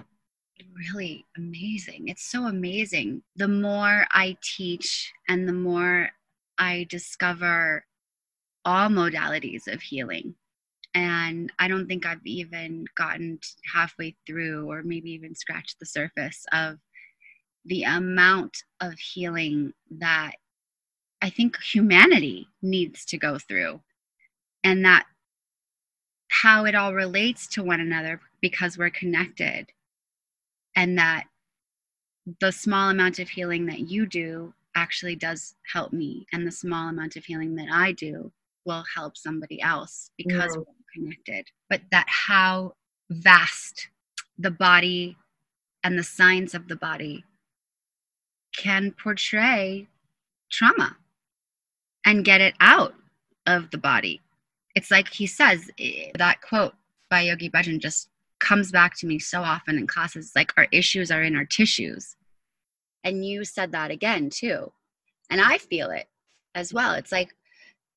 really 0.91 1.23
amazing. 1.37 2.07
It's 2.07 2.31
so 2.31 2.47
amazing. 2.47 3.21
The 3.35 3.47
more 3.47 4.07
I 4.11 4.37
teach 4.41 5.11
and 5.29 5.47
the 5.47 5.53
more 5.53 6.09
I 6.57 6.87
discover 6.89 7.85
all 8.65 8.89
modalities 8.89 9.71
of 9.71 9.81
healing. 9.83 10.33
And 10.93 11.51
I 11.57 11.67
don't 11.67 11.87
think 11.87 12.05
I've 12.05 12.25
even 12.25 12.85
gotten 12.95 13.39
halfway 13.73 14.15
through 14.27 14.69
or 14.69 14.83
maybe 14.83 15.11
even 15.11 15.35
scratched 15.35 15.79
the 15.79 15.85
surface 15.85 16.45
of 16.51 16.79
the 17.65 17.83
amount 17.83 18.63
of 18.81 18.93
healing 18.99 19.73
that 19.91 20.31
I 21.21 21.29
think 21.29 21.61
humanity 21.61 22.47
needs 22.61 23.05
to 23.05 23.17
go 23.17 23.37
through. 23.37 23.81
And 24.63 24.83
that 24.85 25.05
how 26.29 26.65
it 26.65 26.75
all 26.75 26.93
relates 26.93 27.47
to 27.47 27.63
one 27.63 27.79
another 27.79 28.19
because 28.41 28.77
we're 28.77 28.89
connected. 28.89 29.67
And 30.75 30.97
that 30.97 31.25
the 32.39 32.51
small 32.51 32.89
amount 32.89 33.19
of 33.19 33.29
healing 33.29 33.65
that 33.67 33.79
you 33.79 34.05
do 34.05 34.53
actually 34.75 35.15
does 35.15 35.55
help 35.71 35.93
me. 35.93 36.25
And 36.33 36.47
the 36.47 36.51
small 36.51 36.89
amount 36.89 37.15
of 37.15 37.25
healing 37.25 37.55
that 37.55 37.67
I 37.71 37.91
do 37.91 38.31
will 38.65 38.83
help 38.95 39.17
somebody 39.17 39.61
else 39.61 40.11
because 40.17 40.55
we're 40.55 40.63
connected. 40.93 41.47
But 41.69 41.81
that 41.91 42.07
how 42.07 42.75
vast 43.09 43.87
the 44.37 44.51
body 44.51 45.17
and 45.83 45.97
the 45.97 46.03
signs 46.03 46.53
of 46.53 46.67
the 46.67 46.75
body 46.75 47.23
can 48.55 48.91
portray 48.91 49.87
trauma 50.49 50.97
and 52.05 52.25
get 52.25 52.41
it 52.41 52.55
out 52.59 52.93
of 53.47 53.71
the 53.71 53.77
body. 53.77 54.21
It's 54.75 54.91
like 54.91 55.09
he 55.09 55.27
says, 55.27 55.69
eh, 55.79 56.11
that 56.17 56.41
quote 56.41 56.73
by 57.09 57.21
Yogi 57.21 57.49
Bhajan 57.49 57.79
just 57.79 58.09
comes 58.39 58.71
back 58.71 58.95
to 58.97 59.05
me 59.05 59.19
so 59.19 59.41
often 59.41 59.77
in 59.77 59.87
classes. 59.87 60.31
Like 60.35 60.53
our 60.57 60.67
issues 60.71 61.11
are 61.11 61.23
in 61.23 61.35
our 61.35 61.45
tissues. 61.45 62.15
And 63.03 63.25
you 63.25 63.45
said 63.45 63.71
that 63.71 63.91
again 63.91 64.29
too. 64.29 64.71
And 65.29 65.41
I 65.41 65.57
feel 65.57 65.91
it 65.91 66.07
as 66.55 66.73
well. 66.73 66.93
It's 66.93 67.11
like 67.11 67.35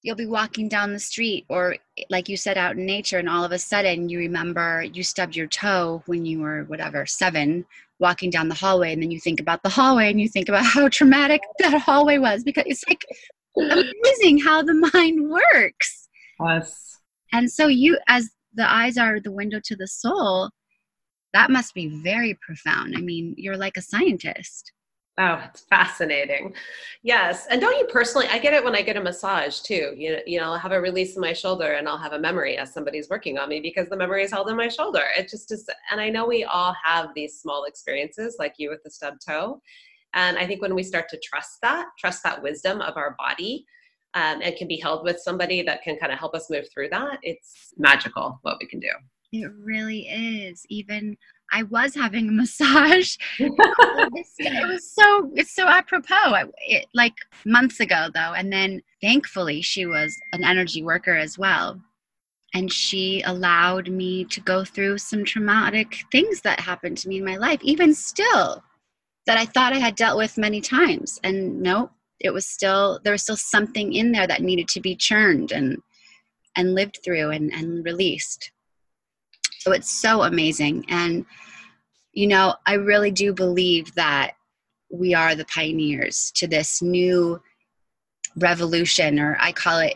you'll 0.05 0.14
be 0.14 0.27
walking 0.27 0.69
down 0.69 0.93
the 0.93 0.99
street 0.99 1.47
or 1.49 1.77
like 2.11 2.29
you 2.29 2.37
said 2.37 2.59
out 2.59 2.77
in 2.77 2.85
nature 2.85 3.19
and 3.19 3.29
all 3.29 3.43
of 3.43 3.53
a 3.53 3.59
sudden 3.59 4.09
you 4.11 4.19
remember 4.19 4.85
you 4.93 5.03
stubbed 5.03 5.35
your 5.35 5.47
toe 5.47 6.03
when 6.07 6.27
you 6.27 6.40
were 6.40 6.64
whatever 6.64 7.07
seven 7.07 7.64
walking 7.99 8.29
down 8.29 8.49
the 8.49 8.55
hallway 8.55 8.93
and 8.93 9.03
then 9.03 9.11
you 9.11 9.19
think 9.19 9.40
about 9.40 9.62
the 9.62 9.69
hallway 9.69 10.11
and 10.11 10.21
you 10.21 10.29
think 10.29 10.49
about 10.49 10.64
how 10.64 10.87
traumatic 10.88 11.40
that 11.59 11.81
hallway 11.81 12.19
was 12.19 12.45
because 12.45 12.64
it's 12.67 12.85
like 12.87 13.03
amazing 13.57 14.38
how 14.38 14.62
the 14.62 14.75
mind 14.93 15.31
works. 15.31 16.09
Yes. 16.45 16.99
And 17.33 17.51
so 17.51 17.67
you 17.67 17.99
as 18.07 18.29
the 18.53 18.71
eyes 18.71 18.99
are 18.99 19.21
the 19.21 19.33
window 19.33 19.59
to 19.64 19.75
the 19.75 19.88
soul 19.88 20.51
that 21.33 21.51
must 21.51 21.75
be 21.75 22.01
very 22.05 22.38
profound. 22.47 22.95
I 22.95 23.01
mean 23.01 23.35
you're 23.38 23.57
like 23.57 23.79
a 23.79 23.83
scientist 23.83 24.71
Oh, 25.16 25.40
it's 25.44 25.61
fascinating. 25.61 26.55
Yes. 27.05 27.46
And 27.48 27.61
don't 27.61 27.79
you 27.79 27.87
personally, 27.87 28.27
I 28.29 28.38
get 28.38 28.53
it 28.53 28.64
when 28.64 28.74
I 28.74 28.83
get 28.83 28.96
a 28.96 29.00
massage 29.00 29.61
too. 29.61 29.94
You 29.96 30.14
know, 30.14 30.18
you 30.27 30.40
know, 30.40 30.46
I'll 30.46 30.59
have 30.59 30.72
a 30.72 30.81
release 30.81 31.14
in 31.14 31.20
my 31.20 31.33
shoulder 31.33 31.74
and 31.74 31.88
I'll 31.88 31.98
have 31.98 32.14
a 32.14 32.18
memory 32.18 32.57
as 32.57 32.74
somebody's 32.74 33.09
working 33.09 33.38
on 33.38 33.48
me 33.48 33.61
because 33.61 33.88
the 33.88 33.96
memory 33.96 34.24
is 34.24 34.33
held 34.33 34.48
in 34.48 34.57
my 34.57 34.66
shoulder. 34.66 35.05
It 35.16 35.29
just 35.29 35.53
is, 35.53 35.68
and 35.92 36.00
I 36.00 36.11
know 36.11 36.27
we 36.27 36.42
all 36.42 36.74
have 36.83 37.11
these 37.14 37.38
small 37.38 37.64
experiences 37.64 38.37
like 38.40 38.55
you 38.59 38.70
with 38.70 38.83
the 38.83 38.90
stub 38.90 39.14
toe. 39.24 39.61
And 40.14 40.37
I 40.37 40.48
think 40.48 40.61
when 40.61 40.74
we 40.74 40.83
start 40.83 41.09
to 41.11 41.20
trust 41.22 41.61
that, 41.62 41.87
trust 41.96 42.24
that 42.24 42.42
wisdom 42.42 42.81
of 42.81 42.96
our 42.96 43.14
body, 43.16 43.66
um, 44.14 44.40
and 44.42 44.57
can 44.57 44.68
be 44.68 44.77
held 44.77 45.05
with 45.05 45.20
somebody 45.20 45.62
that 45.62 45.83
can 45.83 45.96
kind 45.96 46.12
of 46.12 46.18
help 46.18 46.35
us 46.35 46.50
move 46.50 46.66
through 46.72 46.88
that, 46.90 47.18
it's 47.22 47.74
magical 47.77 48.38
what 48.42 48.59
we 48.61 48.66
can 48.66 48.81
do. 48.81 48.90
It 49.33 49.50
really 49.59 50.09
is. 50.09 50.64
Even 50.68 51.16
I 51.52 51.62
was 51.64 51.94
having 51.94 52.28
a 52.28 52.33
massage. 52.33 53.16
it 53.38 54.68
was 54.68 54.90
so 54.90 55.30
it's 55.35 55.54
so 55.54 55.68
apropos. 55.68 56.50
It, 56.66 56.87
like 56.94 57.14
months 57.44 57.80
ago 57.80 58.09
though, 58.12 58.33
and 58.35 58.52
then 58.52 58.83
thankfully 59.00 59.62
she 59.62 59.87
was 59.87 60.16
an 60.33 60.44
energy 60.44 60.83
worker 60.83 61.16
as 61.16 61.38
well, 61.38 61.80
and 62.54 62.72
she 62.72 63.22
allowed 63.22 63.88
me 63.88 64.24
to 64.26 64.40
go 64.40 64.64
through 64.64 64.98
some 64.98 65.24
traumatic 65.24 65.98
things 66.11 66.40
that 66.42 66.61
happened 66.61 66.98
to 66.98 67.09
me 67.09 67.18
in 67.18 67.24
my 67.24 67.37
life, 67.37 67.61
even 67.62 67.94
still, 67.94 68.62
that 69.26 69.38
I 69.38 69.46
thought 69.46 69.72
I 69.72 69.78
had 69.78 69.96
dealt 69.96 70.18
with 70.18 70.38
many 70.38 70.61
times, 70.61 71.20
and 71.22 71.62
nope, 71.62 71.90
it 72.20 72.33
was 72.33 72.46
still 72.46 73.00
there 73.04 73.12
was 73.12 73.22
still 73.22 73.37
something 73.37 73.92
in 73.92 74.12
there 74.12 74.26
that 74.26 74.42
needed 74.42 74.68
to 74.68 74.80
be 74.80 74.96
churned 74.96 75.52
and 75.52 75.78
and 76.57 76.74
lived 76.74 76.98
through 77.04 77.30
and, 77.30 77.52
and 77.52 77.85
released. 77.85 78.50
So 79.64 79.72
it's 79.72 79.90
so 79.90 80.24
amazing. 80.24 80.85
And, 80.90 81.24
you 82.12 82.27
know, 82.27 82.55
I 82.66 82.74
really 82.74 83.11
do 83.11 83.33
believe 83.33 83.94
that 83.94 84.33
we 84.90 85.14
are 85.14 85.35
the 85.35 85.46
pioneers 85.46 86.31
to 86.35 86.46
this 86.46 86.83
new 86.83 87.40
revolution, 88.37 89.18
or 89.18 89.38
I 89.40 89.53
call 89.53 89.79
it 89.79 89.94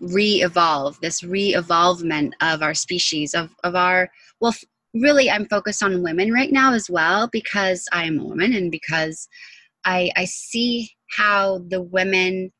re 0.00 0.42
evolve, 0.42 0.98
this 1.02 1.22
re 1.22 1.54
evolvement 1.54 2.34
of 2.40 2.62
our 2.62 2.72
species, 2.72 3.34
of, 3.34 3.50
of 3.62 3.74
our, 3.74 4.10
well, 4.40 4.54
really, 4.94 5.30
I'm 5.30 5.44
focused 5.44 5.82
on 5.82 6.02
women 6.02 6.32
right 6.32 6.50
now 6.50 6.72
as 6.72 6.88
well 6.88 7.28
because 7.30 7.86
I 7.92 8.04
am 8.04 8.18
a 8.18 8.24
woman 8.24 8.54
and 8.54 8.70
because 8.70 9.28
I, 9.84 10.10
I 10.16 10.24
see 10.24 10.90
how 11.10 11.58
the 11.68 11.82
women 11.82 12.54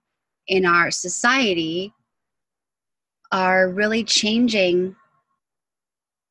in 0.46 0.66
our 0.66 0.90
society 0.90 1.90
are 3.32 3.70
really 3.70 4.04
changing 4.04 4.94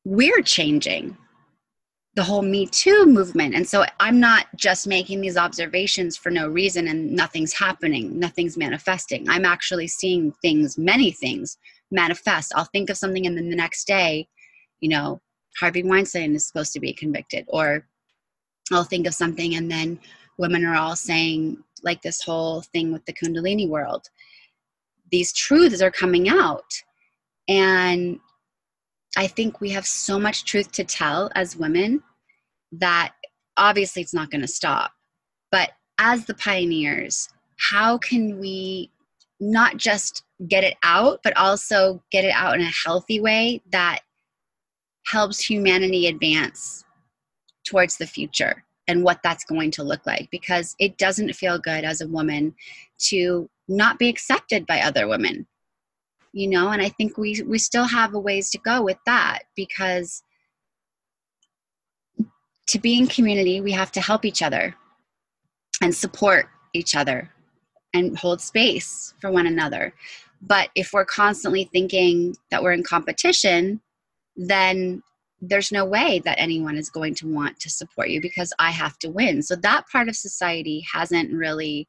we're 0.08 0.40
changing 0.40 1.14
the 2.14 2.22
whole 2.22 2.40
Me 2.40 2.66
Too 2.66 3.04
movement. 3.04 3.54
And 3.54 3.68
so 3.68 3.84
I'm 4.00 4.18
not 4.18 4.46
just 4.56 4.86
making 4.86 5.20
these 5.20 5.36
observations 5.36 6.16
for 6.16 6.30
no 6.30 6.48
reason 6.48 6.88
and 6.88 7.12
nothing's 7.12 7.52
happening, 7.52 8.18
nothing's 8.18 8.56
manifesting. 8.56 9.28
I'm 9.28 9.44
actually 9.44 9.86
seeing 9.86 10.32
things, 10.40 10.78
many 10.78 11.10
things 11.10 11.58
manifest. 11.90 12.52
I'll 12.56 12.64
think 12.72 12.88
of 12.88 12.96
something 12.96 13.26
and 13.26 13.36
then 13.36 13.50
the 13.50 13.56
next 13.56 13.86
day, 13.86 14.26
you 14.80 14.88
know, 14.88 15.20
Harvey 15.60 15.82
Weinstein 15.82 16.34
is 16.34 16.46
supposed 16.46 16.72
to 16.72 16.80
be 16.80 16.94
convicted. 16.94 17.44
Or 17.48 17.86
I'll 18.72 18.84
think 18.84 19.06
of 19.06 19.14
something 19.14 19.56
and 19.56 19.70
then 19.70 20.00
women 20.38 20.64
are 20.64 20.76
all 20.76 20.96
saying, 20.96 21.62
like 21.82 22.00
this 22.00 22.22
whole 22.22 22.62
thing 22.62 22.92
with 22.92 23.04
the 23.04 23.12
Kundalini 23.12 23.68
world, 23.68 24.06
these 25.12 25.34
truths 25.34 25.82
are 25.82 25.90
coming 25.90 26.30
out. 26.30 26.64
And 27.46 28.18
I 29.16 29.26
think 29.26 29.60
we 29.60 29.70
have 29.70 29.86
so 29.86 30.18
much 30.18 30.44
truth 30.44 30.70
to 30.72 30.84
tell 30.84 31.30
as 31.34 31.56
women 31.56 32.02
that 32.72 33.14
obviously 33.56 34.02
it's 34.02 34.14
not 34.14 34.30
going 34.30 34.42
to 34.42 34.48
stop. 34.48 34.92
But 35.50 35.70
as 35.98 36.26
the 36.26 36.34
pioneers, 36.34 37.28
how 37.58 37.98
can 37.98 38.38
we 38.38 38.90
not 39.40 39.76
just 39.76 40.24
get 40.48 40.64
it 40.64 40.76
out, 40.82 41.20
but 41.24 41.36
also 41.36 42.02
get 42.10 42.24
it 42.24 42.32
out 42.34 42.54
in 42.54 42.60
a 42.60 42.72
healthy 42.84 43.20
way 43.20 43.62
that 43.70 44.00
helps 45.06 45.40
humanity 45.40 46.06
advance 46.06 46.84
towards 47.64 47.96
the 47.96 48.06
future 48.06 48.64
and 48.86 49.02
what 49.02 49.20
that's 49.22 49.44
going 49.44 49.70
to 49.72 49.82
look 49.82 50.06
like? 50.06 50.28
Because 50.30 50.76
it 50.78 50.98
doesn't 50.98 51.34
feel 51.34 51.58
good 51.58 51.84
as 51.84 52.00
a 52.00 52.08
woman 52.08 52.54
to 52.98 53.48
not 53.68 53.98
be 53.98 54.08
accepted 54.08 54.66
by 54.66 54.80
other 54.80 55.08
women 55.08 55.46
you 56.38 56.46
know 56.46 56.68
and 56.68 56.80
i 56.80 56.88
think 56.88 57.18
we 57.18 57.42
we 57.42 57.58
still 57.58 57.84
have 57.84 58.14
a 58.14 58.18
ways 58.18 58.48
to 58.48 58.58
go 58.58 58.80
with 58.80 58.98
that 59.06 59.40
because 59.56 60.22
to 62.68 62.78
be 62.78 62.96
in 62.96 63.06
community 63.08 63.60
we 63.60 63.72
have 63.72 63.90
to 63.90 64.00
help 64.00 64.24
each 64.24 64.40
other 64.40 64.74
and 65.82 65.94
support 65.94 66.46
each 66.74 66.94
other 66.94 67.30
and 67.92 68.16
hold 68.16 68.40
space 68.40 69.14
for 69.20 69.32
one 69.32 69.46
another 69.46 69.92
but 70.40 70.68
if 70.76 70.92
we're 70.92 71.04
constantly 71.04 71.64
thinking 71.64 72.36
that 72.50 72.62
we're 72.62 72.72
in 72.72 72.84
competition 72.84 73.80
then 74.36 75.02
there's 75.40 75.72
no 75.72 75.84
way 75.84 76.20
that 76.24 76.38
anyone 76.38 76.76
is 76.76 76.90
going 76.90 77.14
to 77.14 77.32
want 77.32 77.58
to 77.60 77.70
support 77.70 78.10
you 78.10 78.20
because 78.20 78.52
I 78.58 78.72
have 78.72 78.98
to 78.98 79.08
win. 79.08 79.40
So 79.40 79.54
that 79.54 79.84
part 79.86 80.08
of 80.08 80.16
society 80.16 80.84
hasn't 80.92 81.32
really 81.32 81.86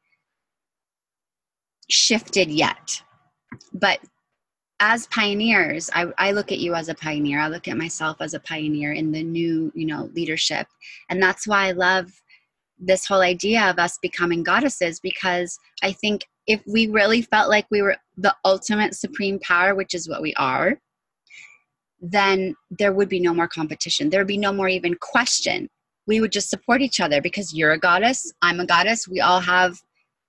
shifted 1.89 2.51
yet. 2.51 3.01
But 3.73 3.99
as 4.79 5.07
pioneers 5.07 5.89
I, 5.93 6.07
I 6.17 6.31
look 6.31 6.51
at 6.51 6.59
you 6.59 6.73
as 6.75 6.89
a 6.89 6.95
pioneer. 6.95 7.39
I 7.39 7.47
look 7.47 7.67
at 7.67 7.77
myself 7.77 8.17
as 8.21 8.33
a 8.33 8.39
pioneer 8.39 8.93
in 8.93 9.11
the 9.11 9.23
new 9.23 9.71
you 9.75 9.85
know 9.85 10.09
leadership. 10.13 10.67
And 11.09 11.21
that's 11.21 11.47
why 11.47 11.67
i 11.67 11.71
love 11.71 12.11
this 12.79 13.05
whole 13.05 13.21
idea 13.21 13.69
of 13.69 13.77
us 13.77 13.97
becoming 14.01 14.43
goddesses 14.43 14.99
because 15.01 15.59
i 15.83 15.91
think 15.91 16.25
if 16.47 16.61
we 16.65 16.87
really 16.87 17.21
felt 17.21 17.49
like 17.49 17.67
we 17.69 17.81
were 17.81 17.97
the 18.17 18.33
ultimate 18.45 18.95
supreme 18.95 19.37
power 19.39 19.75
which 19.75 19.93
is 19.93 20.07
what 20.07 20.21
we 20.21 20.33
are 20.35 20.79
then 22.01 22.55
there 22.71 22.93
would 22.93 23.09
be 23.09 23.19
no 23.19 23.33
more 23.33 23.47
competition. 23.47 24.09
There 24.09 24.21
would 24.21 24.27
be 24.27 24.37
no 24.37 24.53
more 24.53 24.69
even 24.69 24.95
question. 24.95 25.69
We 26.07 26.21
would 26.21 26.31
just 26.31 26.49
support 26.49 26.81
each 26.81 26.99
other 26.99 27.21
because 27.21 27.53
you're 27.53 27.73
a 27.73 27.79
goddess 27.79 28.31
i'm 28.41 28.59
a 28.59 28.65
goddess. 28.65 29.07
We 29.07 29.19
all 29.19 29.41
have 29.41 29.77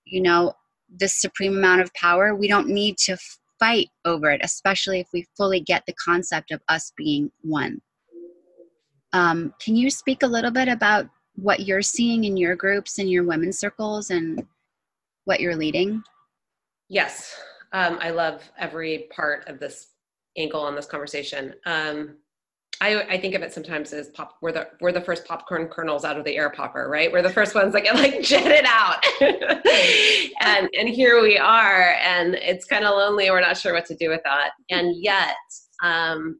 you 0.05 0.21
know 0.21 0.53
this 0.89 1.19
supreme 1.21 1.57
amount 1.57 1.81
of 1.81 1.93
power. 1.93 2.35
We 2.35 2.47
don't 2.47 2.67
need 2.67 2.97
to 3.05 3.17
fight 3.61 3.89
over 4.05 4.31
it, 4.31 4.41
especially 4.43 4.99
if 4.99 5.07
we 5.13 5.25
fully 5.37 5.61
get 5.61 5.83
the 5.85 5.93
concept 5.93 6.51
of 6.51 6.61
us 6.67 6.91
being 6.97 7.31
one. 7.41 7.79
Um, 9.13 9.53
can 9.61 9.75
you 9.75 9.89
speak 9.89 10.23
a 10.23 10.27
little 10.27 10.51
bit 10.51 10.67
about 10.67 11.07
what 11.35 11.61
you're 11.61 11.81
seeing 11.81 12.23
in 12.23 12.35
your 12.35 12.55
groups 12.55 12.97
and 12.97 13.09
your 13.09 13.23
women's 13.23 13.59
circles 13.59 14.09
and 14.09 14.43
what 15.25 15.39
you're 15.39 15.55
leading? 15.55 16.01
Yes, 16.89 17.39
um, 17.71 17.99
I 18.01 18.09
love 18.09 18.51
every 18.57 19.07
part 19.15 19.47
of 19.47 19.59
this 19.59 19.89
angle 20.37 20.61
on 20.61 20.75
this 20.75 20.87
conversation. 20.87 21.53
Um, 21.65 22.17
I, 22.81 23.03
I, 23.03 23.21
think 23.21 23.35
of 23.35 23.43
it 23.43 23.53
sometimes 23.53 23.93
as 23.93 24.09
pop. 24.09 24.37
We're 24.41 24.51
the 24.51 24.67
we're 24.81 24.91
the 24.91 25.01
first 25.01 25.25
popcorn 25.25 25.67
kernels 25.67 26.03
out 26.03 26.17
of 26.17 26.25
the 26.25 26.35
air 26.35 26.49
popper, 26.49 26.89
right? 26.89 27.11
We're 27.11 27.21
the 27.21 27.29
first 27.29 27.53
ones 27.53 27.73
that 27.73 27.83
get 27.83 27.93
like 27.95 28.21
jetted 28.23 28.65
out, 28.65 29.05
and 30.41 30.67
and 30.77 30.89
here 30.89 31.21
we 31.21 31.37
are, 31.37 31.93
and 32.01 32.33
it's 32.33 32.65
kind 32.65 32.83
of 32.83 32.95
lonely. 32.95 33.29
We're 33.29 33.39
not 33.39 33.57
sure 33.57 33.73
what 33.73 33.85
to 33.85 33.95
do 33.95 34.09
with 34.09 34.21
that, 34.23 34.51
and 34.71 34.95
yet, 34.97 35.35
um, 35.83 36.39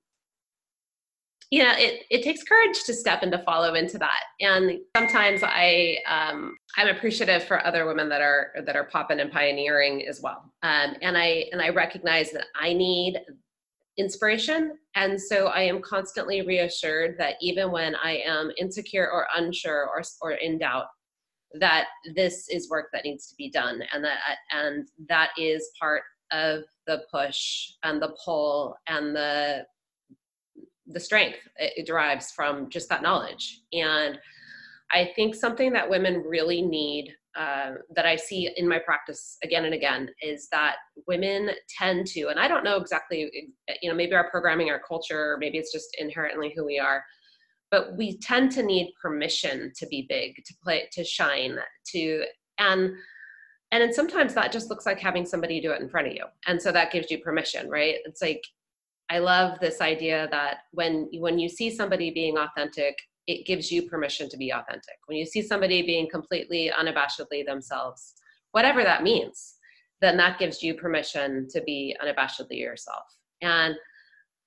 you 1.51 1.63
know, 1.63 1.73
it 1.77 2.05
it 2.09 2.23
takes 2.23 2.41
courage 2.41 2.83
to 2.85 2.93
step 2.95 3.21
and 3.21 3.31
to 3.33 3.39
follow 3.43 3.75
into 3.75 3.99
that. 3.99 4.23
And 4.39 4.79
sometimes 4.97 5.41
I 5.43 5.97
um, 6.09 6.57
I'm 6.75 6.87
appreciative 6.87 7.43
for 7.43 7.63
other 7.63 7.85
women 7.85 8.09
that 8.09 8.21
are 8.21 8.47
that 8.65 8.75
are 8.75 8.85
popping 8.85 9.19
and 9.19 9.31
pioneering 9.31 10.07
as 10.07 10.21
well. 10.21 10.51
Um, 10.63 10.95
and 11.03 11.15
I 11.15 11.45
and 11.51 11.61
I 11.61 11.69
recognize 11.69 12.31
that 12.31 12.47
I 12.59 12.73
need 12.73 13.19
inspiration. 13.97 14.77
And 14.95 15.19
so 15.19 15.47
I 15.47 15.61
am 15.61 15.81
constantly 15.81 16.45
reassured 16.45 17.15
that 17.19 17.35
even 17.41 17.71
when 17.71 17.95
I 17.95 18.17
am 18.25 18.51
insecure 18.57 19.09
or 19.09 19.27
unsure 19.35 19.87
or, 19.87 20.01
or 20.21 20.31
in 20.33 20.57
doubt, 20.57 20.85
that 21.59 21.87
this 22.15 22.47
is 22.49 22.69
work 22.69 22.87
that 22.93 23.03
needs 23.03 23.27
to 23.27 23.35
be 23.35 23.49
done 23.49 23.81
and 23.93 24.03
that 24.03 24.19
and 24.51 24.87
that 25.09 25.31
is 25.37 25.69
part 25.79 26.03
of 26.31 26.63
the 26.87 27.01
push 27.11 27.71
and 27.83 28.01
the 28.01 28.15
pull 28.23 28.75
and 28.87 29.15
the 29.15 29.65
the 30.87 30.99
strength 30.99 31.39
it 31.57 31.85
derives 31.85 32.31
from 32.31 32.69
just 32.69 32.87
that 32.89 33.01
knowledge 33.01 33.61
and 33.73 34.17
i 34.91 35.09
think 35.15 35.35
something 35.35 35.73
that 35.73 35.89
women 35.89 36.23
really 36.25 36.61
need 36.61 37.13
uh, 37.37 37.71
that 37.95 38.05
I 38.05 38.15
see 38.15 38.49
in 38.57 38.67
my 38.67 38.79
practice 38.79 39.37
again 39.43 39.65
and 39.65 39.73
again 39.73 40.09
is 40.21 40.47
that 40.51 40.75
women 41.07 41.51
tend 41.77 42.07
to, 42.07 42.27
and 42.27 42.39
I 42.39 42.47
don't 42.47 42.63
know 42.63 42.77
exactly, 42.77 43.31
you 43.81 43.89
know, 43.89 43.95
maybe 43.95 44.13
our 44.13 44.29
programming, 44.29 44.69
our 44.69 44.81
culture, 44.85 45.37
maybe 45.39 45.57
it's 45.57 45.71
just 45.71 45.95
inherently 45.99 46.53
who 46.55 46.65
we 46.65 46.77
are, 46.79 47.03
but 47.69 47.95
we 47.95 48.17
tend 48.19 48.51
to 48.53 48.63
need 48.63 48.93
permission 49.01 49.71
to 49.77 49.87
be 49.87 50.05
big, 50.09 50.35
to 50.45 50.53
play, 50.63 50.89
to 50.91 51.03
shine, 51.03 51.57
to, 51.93 52.25
and, 52.57 52.91
and 53.71 53.95
sometimes 53.95 54.33
that 54.33 54.51
just 54.51 54.69
looks 54.69 54.85
like 54.85 54.99
having 54.99 55.25
somebody 55.25 55.61
do 55.61 55.71
it 55.71 55.81
in 55.81 55.87
front 55.87 56.07
of 56.07 56.13
you. 56.13 56.25
And 56.47 56.61
so 56.61 56.71
that 56.73 56.91
gives 56.91 57.09
you 57.09 57.19
permission, 57.19 57.69
right? 57.69 57.95
It's 58.05 58.21
like, 58.21 58.43
I 59.09 59.19
love 59.19 59.59
this 59.59 59.81
idea 59.81 60.29
that 60.31 60.59
when 60.71 61.09
when 61.19 61.37
you 61.37 61.49
see 61.49 61.69
somebody 61.69 62.11
being 62.11 62.37
authentic 62.37 62.97
it 63.27 63.45
gives 63.45 63.71
you 63.71 63.83
permission 63.83 64.29
to 64.29 64.37
be 64.37 64.51
authentic. 64.51 64.97
When 65.05 65.17
you 65.17 65.25
see 65.25 65.41
somebody 65.41 65.81
being 65.83 66.09
completely 66.09 66.71
unabashedly 66.77 67.45
themselves, 67.45 68.13
whatever 68.51 68.83
that 68.83 69.03
means, 69.03 69.55
then 70.01 70.17
that 70.17 70.39
gives 70.39 70.63
you 70.63 70.73
permission 70.73 71.47
to 71.51 71.61
be 71.61 71.95
unabashedly 72.03 72.57
yourself. 72.57 73.03
And 73.41 73.75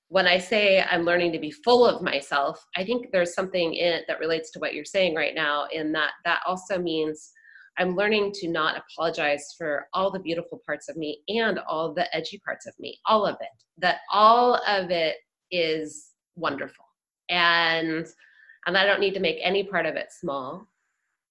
when 0.09 0.27
I 0.27 0.39
say 0.39 0.83
I'm 0.83 1.05
learning 1.05 1.33
to 1.33 1.39
be 1.39 1.51
full 1.51 1.87
of 1.87 2.03
myself, 2.03 2.65
I 2.77 2.85
think 2.85 3.07
there's 3.11 3.35
something 3.35 3.75
in 3.75 3.93
it 3.93 4.05
that 4.09 4.21
relates 4.21 4.51
to 4.53 4.59
what 4.59 4.75
you're 4.75 4.85
saying 4.85 5.15
right 5.15 5.35
now, 5.35 5.67
in 5.73 5.93
that 5.93 6.11
that 6.25 6.41
also 6.47 6.79
means 6.79 7.33
I'm 7.79 7.97
learning 7.97 8.33
to 8.35 8.49
not 8.49 8.77
apologize 8.77 9.55
for 9.59 9.87
all 9.93 10.11
the 10.11 10.21
beautiful 10.21 10.61
parts 10.65 10.89
of 10.89 10.97
me 10.97 11.21
and 11.29 11.59
all 11.69 11.93
the 11.93 12.15
edgy 12.15 12.41
parts 12.45 12.67
of 12.67 12.75
me, 12.79 12.99
all 13.07 13.27
of 13.27 13.37
it, 13.41 13.49
that 13.79 13.99
all 14.13 14.61
of 14.69 14.91
it 14.91 15.17
is 15.51 16.11
wonderful. 16.37 16.85
And 17.31 18.07
and 18.67 18.77
I 18.77 18.87
don't 18.87 19.01
need 19.01 19.15
to 19.15 19.21
make 19.21 19.39
any 19.43 19.65
part 19.65 19.87
of 19.87 19.97
it 19.97 20.13
small. 20.13 20.69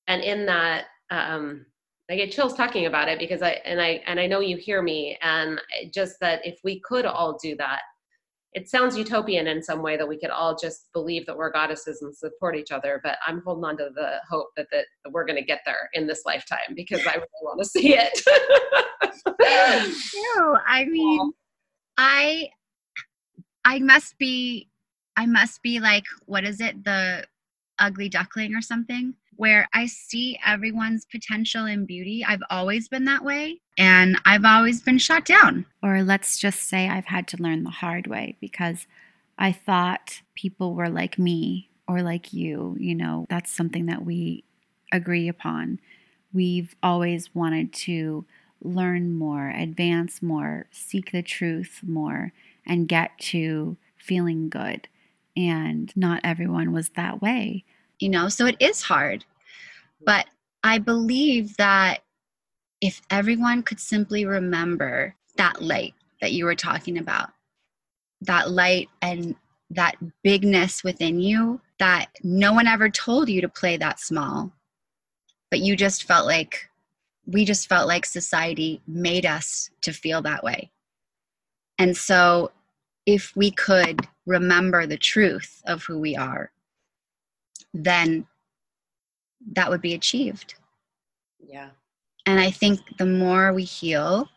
And 0.07 0.21
in 0.21 0.45
that, 0.45 0.85
um, 1.09 1.65
I 2.09 2.15
get 2.15 2.31
chills 2.31 2.53
talking 2.53 2.85
about 2.85 3.07
it 3.07 3.17
because 3.17 3.41
I 3.41 3.51
and 3.65 3.81
I 3.81 4.01
and 4.05 4.19
I 4.19 4.27
know 4.27 4.41
you 4.41 4.57
hear 4.57 4.81
me, 4.81 5.17
and 5.21 5.59
just 5.93 6.17
that 6.19 6.45
if 6.45 6.59
we 6.63 6.81
could 6.81 7.05
all 7.05 7.37
do 7.41 7.55
that, 7.57 7.81
it 8.53 8.69
sounds 8.69 8.97
utopian 8.97 9.47
in 9.47 9.63
some 9.63 9.81
way 9.81 9.97
that 9.97 10.07
we 10.07 10.19
could 10.19 10.29
all 10.29 10.55
just 10.55 10.89
believe 10.93 11.25
that 11.25 11.37
we're 11.37 11.51
goddesses 11.51 12.01
and 12.01 12.15
support 12.15 12.55
each 12.55 12.71
other. 12.71 12.99
But 13.03 13.17
I'm 13.25 13.41
holding 13.45 13.63
on 13.63 13.77
to 13.77 13.89
the 13.95 14.17
hope 14.29 14.49
that 14.57 14.67
that, 14.71 14.85
that 15.03 15.11
we're 15.11 15.25
going 15.25 15.39
to 15.39 15.45
get 15.45 15.61
there 15.65 15.89
in 15.93 16.05
this 16.05 16.23
lifetime 16.25 16.75
because 16.75 17.05
I 17.07 17.15
really 17.15 17.27
want 17.41 17.59
to 17.59 17.65
see 17.65 17.95
it. 17.97 18.21
no, 20.37 20.57
I 20.67 20.85
mean, 20.85 21.31
I 21.97 22.49
I 23.65 23.79
must 23.79 24.17
be 24.17 24.69
I 25.17 25.25
must 25.25 25.61
be 25.61 25.79
like, 25.79 26.05
what 26.25 26.43
is 26.43 26.59
it, 26.59 26.83
the 26.83 27.25
ugly 27.79 28.09
duckling 28.09 28.55
or 28.55 28.61
something, 28.61 29.13
where 29.35 29.67
I 29.73 29.85
see 29.87 30.39
everyone's 30.45 31.05
potential 31.05 31.65
and 31.65 31.87
beauty. 31.87 32.23
I've 32.25 32.43
always 32.49 32.87
been 32.87 33.05
that 33.05 33.23
way, 33.23 33.59
and 33.77 34.17
I've 34.25 34.45
always 34.45 34.81
been 34.81 34.97
shut 34.97 35.25
down. 35.25 35.65
Or 35.81 36.03
let's 36.03 36.37
just 36.37 36.63
say 36.63 36.87
I've 36.87 37.05
had 37.05 37.27
to 37.29 37.41
learn 37.41 37.63
the 37.63 37.69
hard 37.69 38.07
way 38.07 38.37
because 38.39 38.87
I 39.37 39.51
thought 39.51 40.21
people 40.35 40.75
were 40.75 40.89
like 40.89 41.17
me 41.17 41.69
or 41.87 42.01
like 42.01 42.33
you. 42.33 42.75
You 42.79 42.95
know, 42.95 43.25
that's 43.29 43.51
something 43.51 43.85
that 43.87 44.05
we 44.05 44.43
agree 44.91 45.27
upon. 45.27 45.79
We've 46.31 46.75
always 46.81 47.33
wanted 47.33 47.73
to 47.73 48.25
learn 48.61 49.15
more, 49.15 49.49
advance 49.49 50.21
more, 50.21 50.67
seek 50.71 51.11
the 51.11 51.21
truth 51.21 51.81
more, 51.85 52.31
and 52.65 52.87
get 52.87 53.17
to 53.19 53.77
feeling 53.97 54.49
good 54.49 54.87
and 55.35 55.91
not 55.95 56.21
everyone 56.23 56.71
was 56.71 56.89
that 56.89 57.21
way. 57.21 57.63
You 57.99 58.09
know 58.09 58.29
so 58.29 58.45
it 58.45 58.57
is 58.59 58.81
hard. 58.81 59.25
But 60.05 60.25
i 60.63 60.77
believe 60.77 61.55
that 61.57 62.03
if 62.81 63.01
everyone 63.09 63.63
could 63.63 63.79
simply 63.79 64.25
remember 64.25 65.15
that 65.37 65.61
light 65.61 65.93
that 66.21 66.31
you 66.33 66.45
were 66.45 66.55
talking 66.55 66.97
about 66.97 67.29
that 68.21 68.51
light 68.51 68.89
and 69.01 69.35
that 69.69 69.95
bigness 70.23 70.83
within 70.83 71.19
you 71.19 71.59
that 71.79 72.07
no 72.23 72.53
one 72.53 72.67
ever 72.67 72.89
told 72.89 73.27
you 73.27 73.41
to 73.41 73.49
play 73.49 73.75
that 73.75 73.99
small 73.99 74.51
but 75.49 75.59
you 75.59 75.75
just 75.75 76.05
felt 76.05 76.25
like 76.25 76.69
we 77.25 77.45
just 77.45 77.69
felt 77.69 77.87
like 77.87 78.05
society 78.05 78.81
made 78.87 79.25
us 79.25 79.69
to 79.81 79.93
feel 79.93 80.21
that 80.23 80.43
way. 80.43 80.71
And 81.77 81.95
so 81.95 82.51
if 83.05 83.35
we 83.35 83.51
could 83.51 84.01
remember 84.25 84.85
the 84.87 84.97
truth 84.97 85.61
of 85.65 85.83
who 85.83 85.99
we 85.99 86.15
are, 86.15 86.51
then 87.73 88.25
that 89.53 89.69
would 89.69 89.81
be 89.81 89.93
achieved. 89.93 90.55
Yeah. 91.45 91.69
And 92.25 92.39
I 92.39 92.51
think 92.51 92.79
the 92.97 93.05
more 93.05 93.53
we 93.53 93.63
heal, 93.63 94.29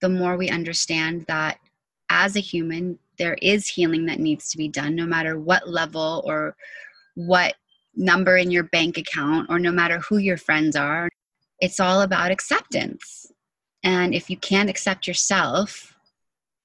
the 0.00 0.08
more 0.08 0.36
we 0.36 0.48
understand 0.48 1.24
that 1.28 1.58
as 2.08 2.36
a 2.36 2.40
human, 2.40 2.98
there 3.18 3.36
is 3.40 3.68
healing 3.68 4.06
that 4.06 4.18
needs 4.18 4.50
to 4.50 4.58
be 4.58 4.66
done, 4.66 4.96
no 4.96 5.06
matter 5.06 5.38
what 5.38 5.68
level 5.68 6.22
or 6.26 6.56
what 7.14 7.54
number 7.94 8.36
in 8.36 8.50
your 8.50 8.64
bank 8.64 8.98
account, 8.98 9.48
or 9.50 9.58
no 9.58 9.70
matter 9.70 9.98
who 10.00 10.16
your 10.18 10.36
friends 10.36 10.74
are. 10.74 11.08
It's 11.60 11.78
all 11.78 12.02
about 12.02 12.30
acceptance. 12.30 13.30
And 13.84 14.14
if 14.14 14.30
you 14.30 14.36
can't 14.38 14.70
accept 14.70 15.06
yourself, 15.06 15.89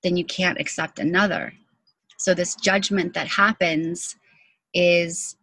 then 0.06 0.16
you 0.16 0.24
can't 0.24 0.60
accept 0.60 1.00
another. 1.00 1.52
So, 2.20 2.36
this 2.36 2.56
judgment 2.56 3.16
that 3.16 3.28
happens 3.28 4.16
is, 4.74 5.36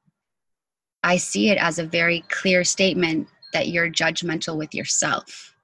I 1.02 1.16
see 1.16 1.50
it 1.50 1.58
as 1.58 1.80
a 1.80 1.84
very 1.84 2.24
clear 2.30 2.62
statement 2.62 3.26
that 3.52 3.68
you're 3.68 3.90
judgmental 3.90 4.56
with 4.56 4.72
yourself. 4.72 5.54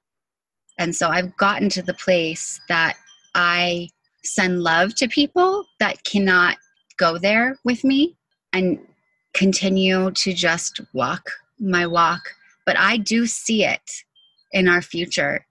And 0.78 0.94
so, 0.94 1.08
I've 1.08 1.36
gotten 1.36 1.68
to 1.70 1.82
the 1.82 1.94
place 1.94 2.60
that 2.68 2.96
I 3.36 3.88
send 4.24 4.62
love 4.62 4.96
to 4.96 5.06
people 5.06 5.64
that 5.78 6.02
cannot 6.02 6.56
go 6.98 7.18
there 7.18 7.56
with 7.64 7.84
me 7.84 8.16
and 8.52 8.80
continue 9.32 10.10
to 10.10 10.32
just 10.32 10.80
walk 10.92 11.30
my 11.60 11.86
walk. 11.86 12.34
But 12.66 12.76
I 12.76 12.96
do 12.96 13.26
see 13.26 13.64
it 13.64 14.02
in 14.50 14.66
our 14.68 14.82
future 14.82 15.46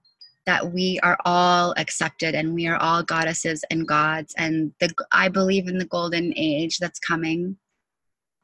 that 0.48 0.72
we 0.72 0.98
are 1.02 1.18
all 1.26 1.74
accepted 1.76 2.34
and 2.34 2.54
we 2.54 2.66
are 2.66 2.78
all 2.78 3.02
goddesses 3.02 3.62
and 3.70 3.86
gods 3.86 4.34
and 4.38 4.72
the 4.80 4.90
I 5.12 5.28
believe 5.28 5.68
in 5.68 5.76
the 5.76 5.84
golden 5.84 6.32
age 6.36 6.78
that's 6.78 6.98
coming 6.98 7.58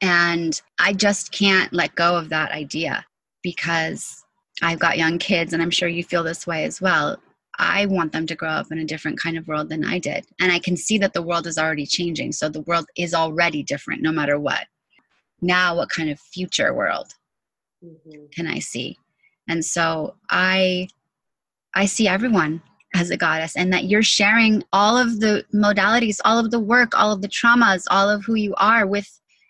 and 0.01 0.61
I 0.77 0.93
just 0.93 1.31
can't 1.31 1.73
let 1.73 1.95
go 1.95 2.15
of 2.15 2.29
that 2.29 2.51
idea 2.51 3.03
because 3.41 4.23
I've 4.61 4.77
got 4.77 4.99
young 4.99 5.17
kids 5.17 5.51
and 5.51 5.63
I'm 5.63 5.71
sure 5.71 5.89
you 5.89 6.03
feel 6.03 6.23
this 6.23 6.45
way 6.45 6.65
as 6.65 6.79
well. 6.79 7.17
I 7.57 7.87
want 7.87 8.11
them 8.11 8.27
to 8.27 8.35
grow 8.35 8.49
up 8.49 8.71
in 8.71 8.77
a 8.77 8.85
different 8.85 9.19
kind 9.19 9.35
of 9.35 9.47
world 9.47 9.69
than 9.69 9.83
I 9.83 9.97
did. 9.97 10.27
And 10.39 10.51
I 10.51 10.59
can 10.59 10.77
see 10.77 10.99
that 10.99 11.13
the 11.13 11.23
world 11.23 11.47
is 11.47 11.57
already 11.57 11.87
changing. 11.87 12.33
So 12.33 12.49
the 12.49 12.61
world 12.61 12.85
is 12.95 13.15
already 13.15 13.63
different 13.63 14.03
no 14.03 14.11
matter 14.11 14.37
what. 14.37 14.67
Now, 15.41 15.75
what 15.75 15.89
kind 15.89 16.11
of 16.11 16.19
future 16.19 16.71
world 16.71 17.13
mm-hmm. 17.83 18.25
can 18.31 18.45
I 18.45 18.59
see? 18.59 18.95
And 19.47 19.65
so 19.65 20.17
I 20.29 20.87
I 21.75 21.85
see 21.85 22.07
everyone 22.07 22.61
as 22.95 23.09
a 23.09 23.17
goddess 23.17 23.55
and 23.57 23.71
that 23.73 23.85
you're 23.85 24.01
sharing 24.01 24.63
all 24.71 24.97
of 24.97 25.19
the 25.19 25.45
modalities, 25.53 26.19
all 26.23 26.39
of 26.39 26.49
the 26.49 26.59
work, 26.59 26.97
all 26.97 27.11
of 27.11 27.21
the 27.21 27.27
traumas, 27.27 27.83
all 27.91 28.09
of 28.09 28.23
who 28.23 28.35
you 28.35 28.53
are 28.57 28.87
with 28.87 29.09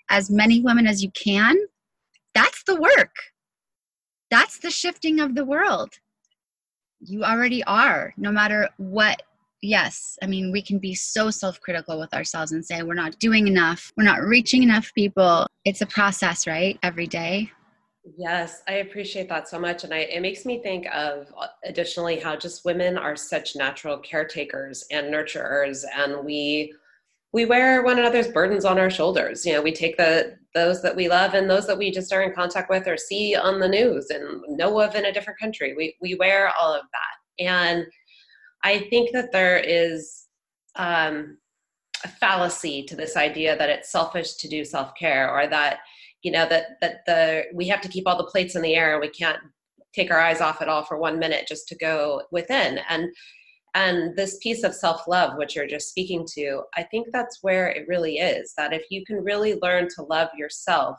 as 0.10 0.30
many 0.30 0.62
women 0.62 0.88
as 0.88 1.04
you 1.04 1.12
can, 1.12 1.56
that's 2.34 2.64
the 2.64 2.76
work. 2.76 3.16
That's 4.32 4.60
the 4.60 4.72
shifting 4.72 5.20
of 5.20 5.36
the 5.36 5.46
world. 5.46 5.94
You 7.00 7.24
already 7.24 7.64
are, 7.66 8.14
no 8.18 8.32
matter 8.32 8.70
what. 8.78 9.22
Yes, 9.62 10.18
I 10.22 10.28
mean, 10.28 10.52
we 10.52 10.62
can 10.62 10.78
be 10.80 10.94
so 10.94 11.32
self 11.32 11.60
critical 11.62 12.00
with 12.00 12.14
ourselves 12.14 12.52
and 12.52 12.64
say 12.64 12.84
we're 12.84 12.94
not 12.94 13.18
doing 13.20 13.48
enough, 13.48 13.92
we're 13.98 14.04
not 14.04 14.22
reaching 14.22 14.64
enough 14.64 14.92
people. 14.94 15.48
It's 15.64 15.82
a 15.82 15.88
process, 15.88 16.46
right? 16.46 16.78
Every 16.84 17.08
day. 17.08 17.52
Yes, 18.18 18.62
I 18.68 18.74
appreciate 18.74 19.28
that 19.30 19.48
so 19.50 19.60
much. 19.60 19.84
And 19.84 19.94
I, 19.94 20.00
it 20.00 20.22
makes 20.22 20.46
me 20.46 20.60
think 20.62 20.86
of 20.94 21.28
uh, 21.38 21.48
additionally 21.64 22.20
how 22.20 22.36
just 22.36 22.64
women 22.64 22.98
are 22.98 23.16
such 23.16 23.56
natural 23.56 23.98
caretakers 23.98 24.86
and 24.92 25.08
nurturers, 25.12 25.84
and 25.96 26.24
we 26.24 26.74
we 27.34 27.46
wear 27.46 27.84
one 27.84 28.00
another's 28.00 28.30
burdens 28.30 28.64
on 28.66 28.80
our 28.80 28.90
shoulders. 28.92 29.46
You 29.46 29.54
know, 29.54 29.62
we 29.62 29.72
take 29.74 29.98
the 29.98 30.38
those 30.54 30.82
that 30.84 30.96
we 30.96 31.10
love 31.10 31.34
and 31.34 31.50
those 31.50 31.66
that 31.68 31.78
we 31.78 31.92
just 31.92 32.14
are 32.14 32.22
in 32.22 32.34
contact 32.34 32.70
with 32.70 32.88
or 32.88 32.96
see 32.98 33.36
on 33.36 33.60
the 33.60 33.68
news 33.68 34.10
and 34.12 34.42
know 34.50 34.80
of 34.82 34.96
in 34.96 35.06
a 35.06 35.12
different 35.14 35.40
country. 35.40 35.74
We 35.76 35.96
we 36.02 36.16
wear 36.16 36.52
all 36.60 36.74
of 36.76 36.84
that, 36.84 37.44
and 37.44 37.86
I 38.64 38.80
think 38.90 39.12
that 39.14 39.32
there 39.32 39.58
is 39.58 40.26
um, 40.76 41.38
a 42.04 42.08
fallacy 42.08 42.84
to 42.84 42.96
this 42.96 43.18
idea 43.18 43.58
that 43.58 43.70
it's 43.70 43.92
selfish 43.92 44.36
to 44.36 44.48
do 44.48 44.64
self 44.66 44.94
care 44.96 45.30
or 45.32 45.48
that 45.48 45.80
you 46.26 46.32
know 46.32 46.48
that 46.50 46.78
that 46.82 47.06
the 47.06 47.44
we 47.54 47.68
have 47.68 47.82
to 47.82 47.90
keep 47.90 48.08
all 48.08 48.18
the 48.18 48.32
plates 48.32 48.56
in 48.56 48.62
the 48.62 48.76
air 48.76 48.94
and 48.94 49.02
we 49.02 49.10
can't 49.10 49.40
take 49.94 50.12
our 50.12 50.20
eyes 50.20 50.42
off 50.42 50.62
it 50.62 50.68
all 50.68 50.84
for 50.84 50.98
one 50.98 51.20
minute 51.20 51.48
just 51.48 51.68
to 51.70 51.76
go 51.76 52.24
within. 52.32 52.80
And 52.90 53.10
and 53.76 54.16
this 54.16 54.38
piece 54.42 54.64
of 54.64 54.74
self-love 54.74 55.38
which 55.38 55.54
you're 55.56 55.68
just 55.68 55.90
speaking 55.90 56.26
to 56.34 56.62
i 56.78 56.84
think 56.84 57.08
that's 57.12 57.40
where 57.42 57.68
it 57.68 57.86
really 57.90 58.20
is 58.20 58.54
that 58.56 58.72
if 58.72 58.84
you 58.90 59.04
can 59.06 59.18
really 59.18 59.60
learn 59.62 59.90
to 59.90 60.02
love 60.04 60.30
yourself 60.38 60.98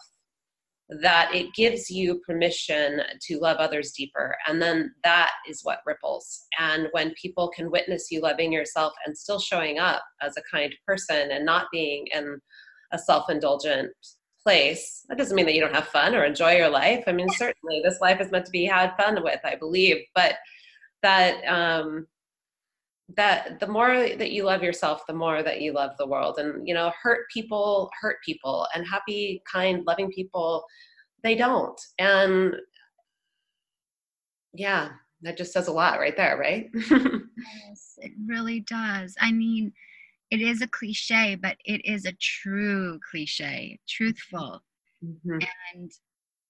that 0.89 1.35
it 1.35 1.53
gives 1.55 1.91
you 1.91 2.21
permission 2.27 3.01
to 3.21 3.39
love 3.39 3.57
others 3.57 3.91
deeper. 3.91 4.37
And 4.47 4.63
then 4.63 4.95
that 5.03 5.33
is 5.49 5.65
what 5.65 5.81
ripples. 5.85 6.47
And 6.61 6.89
when 6.93 7.13
people 7.21 7.49
can 7.49 7.71
witness 7.71 8.11
you 8.11 8.21
loving 8.21 8.53
yourself 8.53 8.93
and 9.05 9.17
still 9.17 9.41
showing 9.41 9.79
up 9.79 10.03
as 10.23 10.37
a 10.37 10.43
kind 10.51 10.73
person 10.87 11.33
and 11.33 11.45
not 11.45 11.67
being 11.73 12.07
in 12.15 12.39
a 12.93 12.99
self-indulgent 12.99 13.91
place. 14.47 15.05
That 15.09 15.19
doesn't 15.19 15.35
mean 15.35 15.47
that 15.47 15.55
you 15.55 15.61
don't 15.61 15.75
have 15.75 15.89
fun 15.89 16.15
or 16.15 16.25
enjoy 16.25 16.55
your 16.57 16.69
life. 16.69 17.03
I 17.09 17.13
mean 17.13 17.29
certainly 17.31 17.81
this 17.83 18.01
life 18.01 18.21
is 18.21 18.31
meant 18.31 18.47
to 18.47 18.53
be 18.53 18.65
had 18.65 18.97
fun 18.97 19.21
with 19.25 19.41
i 19.45 19.57
believe. 19.57 19.97
But 20.15 20.37
that 21.03 21.45
um 21.47 22.07
that 23.17 23.59
the 23.59 23.67
more 23.67 24.09
that 24.17 24.31
you 24.31 24.45
love 24.45 24.63
yourself 24.63 25.05
the 25.09 25.13
more 25.13 25.43
that 25.43 25.63
you 25.63 25.73
love 25.73 25.91
the 25.99 26.07
world. 26.07 26.39
And 26.39 26.67
you 26.67 26.75
know 26.75 26.93
hurt 27.03 27.29
people 27.35 27.91
hurt 28.01 28.19
people 28.25 28.69
and 28.73 28.87
happy 28.87 29.43
kind 29.53 29.85
loving 29.85 30.13
people 30.13 30.65
they 31.25 31.35
don't. 31.35 31.81
And 31.99 32.55
yeah 34.55 34.91
that 35.23 35.37
just 35.37 35.53
says 35.53 35.67
a 35.67 35.73
lot 35.73 35.99
right 35.99 36.17
there 36.17 36.39
right? 36.39 36.71
Yes 37.69 37.99
it 37.99 38.13
really 38.27 38.61
does. 38.61 39.17
I 39.21 39.33
mean 39.33 39.73
it 40.31 40.41
is 40.41 40.63
a 40.63 40.67
cliche 40.69 41.35
but 41.35 41.57
it 41.65 41.85
is 41.85 42.05
a 42.05 42.13
true 42.21 42.99
cliche 43.11 43.79
truthful 43.89 44.63
mm-hmm. 45.05 45.39
and 45.75 45.91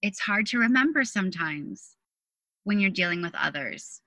it's 0.03 0.21
hard 0.21 0.47
to 0.47 0.59
remember 0.59 1.05
sometimes 1.05 1.97
when 2.65 2.81
you're 2.81 2.91
dealing 2.91 3.23
with 3.23 3.35
others 3.35 4.01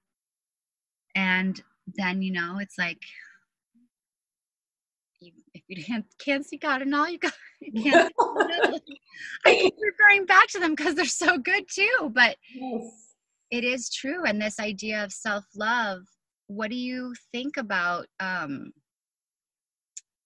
and 1.15 1.61
then 1.95 2.21
you 2.21 2.31
know 2.31 2.57
it's 2.59 2.77
like 2.77 3.01
you, 5.21 5.31
if 5.53 5.63
you 5.67 5.83
can't, 5.83 6.05
can't 6.19 6.45
see 6.45 6.57
God 6.57 6.81
and 6.81 6.95
all 6.95 7.09
you 7.09 7.19
got 7.19 7.33
you 7.61 7.83
can't 7.83 8.13
I 9.45 9.55
keep 9.55 9.73
referring 9.81 10.25
back 10.25 10.47
to 10.49 10.59
them 10.59 10.75
because 10.75 10.95
they're 10.95 11.05
so 11.05 11.37
good 11.37 11.65
too 11.73 12.11
but 12.13 12.37
yes. 12.53 13.13
it 13.51 13.63
is 13.63 13.89
true 13.89 14.25
and 14.25 14.41
this 14.41 14.59
idea 14.59 15.03
of 15.03 15.11
self-love 15.11 16.01
what 16.47 16.69
do 16.69 16.77
you 16.77 17.13
think 17.31 17.57
about 17.57 18.07
um 18.19 18.71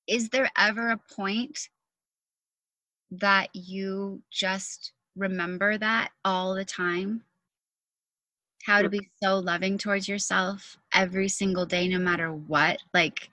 is 0.07 0.29
there 0.29 0.49
ever 0.57 0.89
a 0.89 0.97
point 0.97 1.69
that 3.11 3.49
you 3.53 4.21
just 4.31 4.93
remember 5.15 5.77
that 5.77 6.11
all 6.25 6.55
the 6.55 6.65
time? 6.65 7.23
How 8.65 8.81
to 8.81 8.89
be 8.89 9.09
so 9.21 9.39
loving 9.39 9.77
towards 9.77 10.07
yourself 10.07 10.77
every 10.93 11.27
single 11.27 11.65
day 11.65 11.87
no 11.87 11.99
matter 11.99 12.33
what? 12.33 12.79
Like 12.93 13.29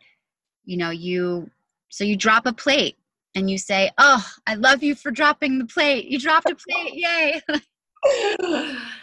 you 0.65 0.77
know 0.77 0.91
you 0.91 1.51
so 1.89 2.05
you 2.05 2.17
drop 2.17 2.47
a 2.47 2.53
plate 2.53 2.97
and 3.35 3.51
you 3.51 3.59
say 3.59 3.91
oh 3.99 4.25
i 4.47 4.55
love 4.55 4.83
you 4.83 4.95
for 4.95 5.11
dropping 5.11 5.59
the 5.59 5.67
plate. 5.67 6.07
You 6.07 6.19
dropped 6.19 6.51
a 6.51 6.55
plate. 6.69 6.95
Yay 6.95 7.41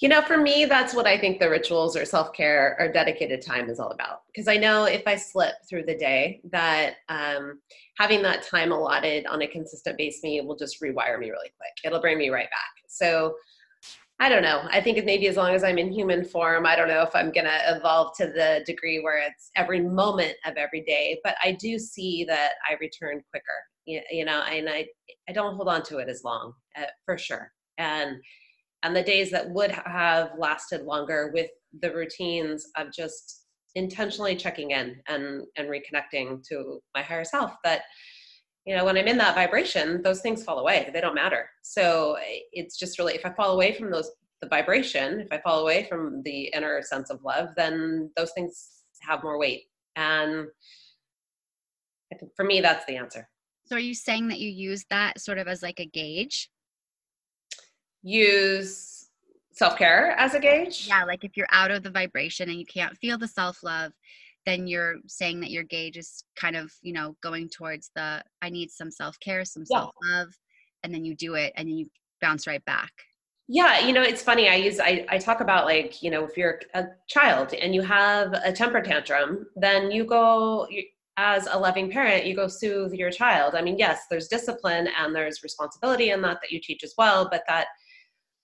you 0.00 0.08
know 0.08 0.22
for 0.22 0.36
me 0.36 0.64
that's 0.64 0.94
what 0.94 1.06
i 1.06 1.18
think 1.18 1.38
the 1.38 1.48
rituals 1.48 1.96
or 1.96 2.04
self-care 2.04 2.76
or 2.78 2.90
dedicated 2.90 3.40
time 3.40 3.68
is 3.70 3.78
all 3.78 3.90
about 3.90 4.22
because 4.26 4.48
i 4.48 4.56
know 4.56 4.84
if 4.84 5.02
i 5.06 5.14
slip 5.14 5.54
through 5.68 5.84
the 5.84 5.96
day 5.96 6.40
that 6.50 6.96
um, 7.08 7.60
having 7.98 8.22
that 8.22 8.42
time 8.42 8.72
allotted 8.72 9.26
on 9.26 9.42
a 9.42 9.46
consistent 9.46 9.96
basis 9.96 10.22
me 10.22 10.40
will 10.40 10.56
just 10.56 10.80
rewire 10.80 11.18
me 11.18 11.30
really 11.30 11.52
quick 11.56 11.72
it'll 11.84 12.00
bring 12.00 12.18
me 12.18 12.28
right 12.28 12.50
back 12.50 12.72
so 12.88 13.34
I 14.20 14.28
don't 14.28 14.42
know. 14.42 14.62
I 14.70 14.80
think 14.80 15.04
maybe 15.04 15.26
as 15.26 15.36
long 15.36 15.54
as 15.54 15.64
I'm 15.64 15.76
in 15.76 15.90
human 15.90 16.24
form, 16.24 16.66
I 16.66 16.76
don't 16.76 16.86
know 16.86 17.02
if 17.02 17.14
I'm 17.16 17.32
going 17.32 17.46
to 17.46 17.76
evolve 17.76 18.16
to 18.18 18.26
the 18.26 18.62
degree 18.64 19.00
where 19.02 19.18
it's 19.18 19.50
every 19.56 19.80
moment 19.80 20.34
of 20.46 20.54
every 20.56 20.82
day. 20.82 21.18
But 21.24 21.34
I 21.42 21.52
do 21.52 21.80
see 21.80 22.24
that 22.28 22.52
I 22.70 22.74
return 22.80 23.24
quicker, 23.30 23.44
you, 23.86 24.24
know, 24.24 24.42
and 24.42 24.68
I, 24.68 24.86
I 25.28 25.32
don't 25.32 25.56
hold 25.56 25.68
on 25.68 25.82
to 25.84 25.98
it 25.98 26.08
as 26.08 26.22
long 26.22 26.52
uh, 26.78 26.84
for 27.04 27.18
sure. 27.18 27.50
And, 27.76 28.18
and 28.84 28.94
the 28.94 29.02
days 29.02 29.30
that 29.30 29.50
would 29.50 29.72
have 29.72 30.32
lasted 30.38 30.82
longer 30.82 31.30
with 31.34 31.50
the 31.80 31.92
routines 31.92 32.68
of 32.76 32.92
just 32.92 33.46
intentionally 33.74 34.36
checking 34.36 34.70
in 34.70 34.96
and, 35.08 35.42
and 35.56 35.68
reconnecting 35.68 36.46
to 36.46 36.80
my 36.94 37.02
higher 37.02 37.24
self 37.24 37.56
that, 37.64 37.82
you 38.66 38.74
know 38.74 38.82
when 38.86 38.96
i'm 38.96 39.06
in 39.06 39.18
that 39.18 39.34
vibration 39.34 40.00
those 40.02 40.22
things 40.22 40.42
fall 40.42 40.58
away. 40.58 40.88
They 40.90 41.02
don't 41.02 41.14
matter. 41.14 41.50
So 41.60 42.16
it's 42.52 42.78
just 42.78 42.98
really 42.98 43.14
if 43.14 43.26
i 43.26 43.30
fall 43.30 43.50
away 43.50 43.74
from 43.74 43.90
those 43.90 44.10
the 44.40 44.48
vibration 44.48 45.20
if 45.20 45.28
i 45.30 45.38
fall 45.38 45.60
away 45.60 45.84
from 45.84 46.22
the 46.22 46.50
inner 46.54 46.80
sense 46.80 47.10
of 47.10 47.22
love 47.22 47.50
then 47.58 48.10
those 48.16 48.32
things 48.32 48.84
have 49.02 49.22
more 49.22 49.38
weight. 49.38 49.64
And 49.96 50.46
for 52.36 52.44
me 52.44 52.62
that's 52.62 52.86
the 52.86 52.96
answer. 52.96 53.28
So 53.66 53.76
are 53.76 53.80
you 53.80 53.94
saying 53.94 54.28
that 54.28 54.40
you 54.40 54.48
use 54.48 54.86
that 54.88 55.20
sort 55.20 55.36
of 55.36 55.46
as 55.46 55.62
like 55.62 55.78
a 55.78 55.86
gauge 55.86 56.48
use 58.04 59.08
self-care 59.52 60.12
as 60.18 60.34
a 60.34 60.40
gauge? 60.40 60.86
Yeah 60.86 61.04
like 61.04 61.24
if 61.24 61.36
you're 61.36 61.48
out 61.50 61.70
of 61.70 61.82
the 61.82 61.90
vibration 61.90 62.48
and 62.48 62.58
you 62.58 62.66
can't 62.66 62.96
feel 62.98 63.18
the 63.18 63.28
self-love 63.28 63.92
then 64.46 64.66
you're 64.66 64.96
saying 65.06 65.40
that 65.40 65.50
your 65.50 65.64
gauge 65.64 65.96
is 65.96 66.24
kind 66.36 66.56
of 66.56 66.72
you 66.82 66.92
know 66.92 67.16
going 67.22 67.48
towards 67.48 67.90
the 67.96 68.22
i 68.42 68.48
need 68.48 68.70
some 68.70 68.90
self-care 68.90 69.44
some 69.44 69.64
yeah. 69.70 69.78
self-love 69.78 70.28
and 70.82 70.94
then 70.94 71.04
you 71.04 71.16
do 71.16 71.34
it 71.34 71.52
and 71.56 71.68
then 71.68 71.76
you 71.76 71.86
bounce 72.20 72.46
right 72.46 72.64
back. 72.64 72.92
Yeah 73.48 73.80
you 73.80 73.92
know 73.92 74.02
it's 74.02 74.22
funny 74.22 74.48
i 74.48 74.54
use 74.54 74.80
I, 74.80 75.04
I 75.08 75.18
talk 75.18 75.40
about 75.40 75.66
like 75.66 76.02
you 76.02 76.10
know 76.10 76.24
if 76.24 76.36
you're 76.36 76.60
a 76.74 76.86
child 77.08 77.52
and 77.52 77.74
you 77.74 77.82
have 77.82 78.32
a 78.32 78.52
temper 78.52 78.80
tantrum 78.80 79.46
then 79.56 79.90
you 79.90 80.04
go 80.04 80.66
you, 80.70 80.84
as 81.16 81.46
a 81.50 81.58
loving 81.58 81.90
parent 81.90 82.24
you 82.26 82.34
go 82.34 82.48
soothe 82.48 82.92
your 82.92 83.10
child. 83.10 83.54
I 83.54 83.62
mean 83.62 83.78
yes 83.78 84.06
there's 84.10 84.28
discipline 84.28 84.88
and 84.98 85.14
there's 85.14 85.42
responsibility 85.42 86.10
in 86.10 86.22
that 86.22 86.38
that 86.40 86.50
you 86.50 86.60
teach 86.60 86.82
as 86.84 86.94
well 86.96 87.28
but 87.30 87.44
that 87.46 87.66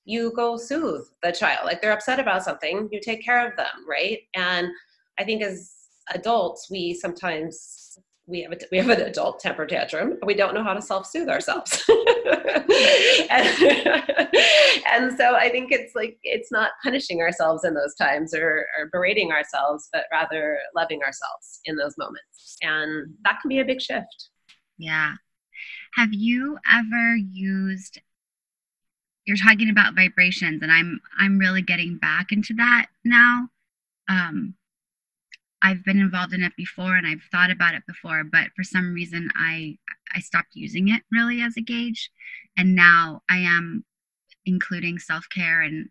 you 0.04 0.32
go 0.34 0.56
soothe 0.56 1.04
the 1.22 1.30
child 1.30 1.60
like 1.64 1.80
they're 1.80 1.92
upset 1.92 2.18
about 2.18 2.42
something 2.42 2.88
you 2.90 3.00
take 3.00 3.24
care 3.24 3.46
of 3.46 3.56
them 3.56 3.66
right 3.88 4.20
and 4.34 4.68
i 5.18 5.24
think 5.24 5.42
as 5.42 5.80
adults, 6.14 6.68
we 6.70 6.94
sometimes 6.94 7.98
we 8.26 8.42
have 8.42 8.52
a, 8.52 8.58
we 8.70 8.78
have 8.78 8.88
an 8.90 9.00
adult 9.00 9.40
temper 9.40 9.66
tantrum. 9.66 10.14
We 10.24 10.34
don't 10.34 10.54
know 10.54 10.62
how 10.62 10.74
to 10.74 10.82
self 10.82 11.06
soothe 11.06 11.28
ourselves, 11.28 11.82
and, 11.88 13.46
and, 14.86 15.16
so 15.16 15.34
I 15.34 15.48
think 15.50 15.72
it's 15.72 15.94
like 15.94 16.18
it's 16.22 16.52
not 16.52 16.72
punishing 16.82 17.20
ourselves 17.20 17.64
in 17.64 17.74
those 17.74 17.94
times 17.96 18.34
or, 18.34 18.66
or 18.78 18.88
berating 18.92 19.32
ourselves, 19.32 19.88
but 19.92 20.04
rather 20.12 20.58
loving 20.76 21.02
ourselves 21.02 21.60
in 21.64 21.76
those 21.76 21.94
moments, 21.98 22.56
and 22.62 23.12
that 23.24 23.40
can 23.40 23.48
be 23.48 23.60
a 23.60 23.64
big 23.64 23.80
shift. 23.80 24.28
Yeah. 24.78 25.14
Have 25.94 26.12
you 26.12 26.58
ever 26.72 27.16
used? 27.16 28.00
You're 29.30 29.36
talking 29.36 29.70
about 29.70 29.94
vibrations, 29.94 30.60
and 30.60 30.72
I'm 30.72 31.00
I'm 31.16 31.38
really 31.38 31.62
getting 31.62 31.98
back 31.98 32.32
into 32.32 32.52
that 32.54 32.86
now. 33.04 33.46
Um, 34.08 34.54
I've 35.62 35.84
been 35.84 36.00
involved 36.00 36.32
in 36.32 36.42
it 36.42 36.56
before 36.56 36.96
and 36.96 37.06
I've 37.06 37.22
thought 37.30 37.52
about 37.52 37.74
it 37.74 37.84
before, 37.86 38.24
but 38.24 38.48
for 38.56 38.64
some 38.64 38.92
reason 38.92 39.28
I 39.36 39.78
I 40.12 40.18
stopped 40.18 40.56
using 40.56 40.88
it 40.88 41.02
really 41.12 41.42
as 41.42 41.56
a 41.56 41.60
gauge, 41.60 42.10
and 42.56 42.74
now 42.74 43.22
I 43.30 43.36
am 43.36 43.84
including 44.46 44.98
self 44.98 45.26
care 45.32 45.60
and 45.60 45.90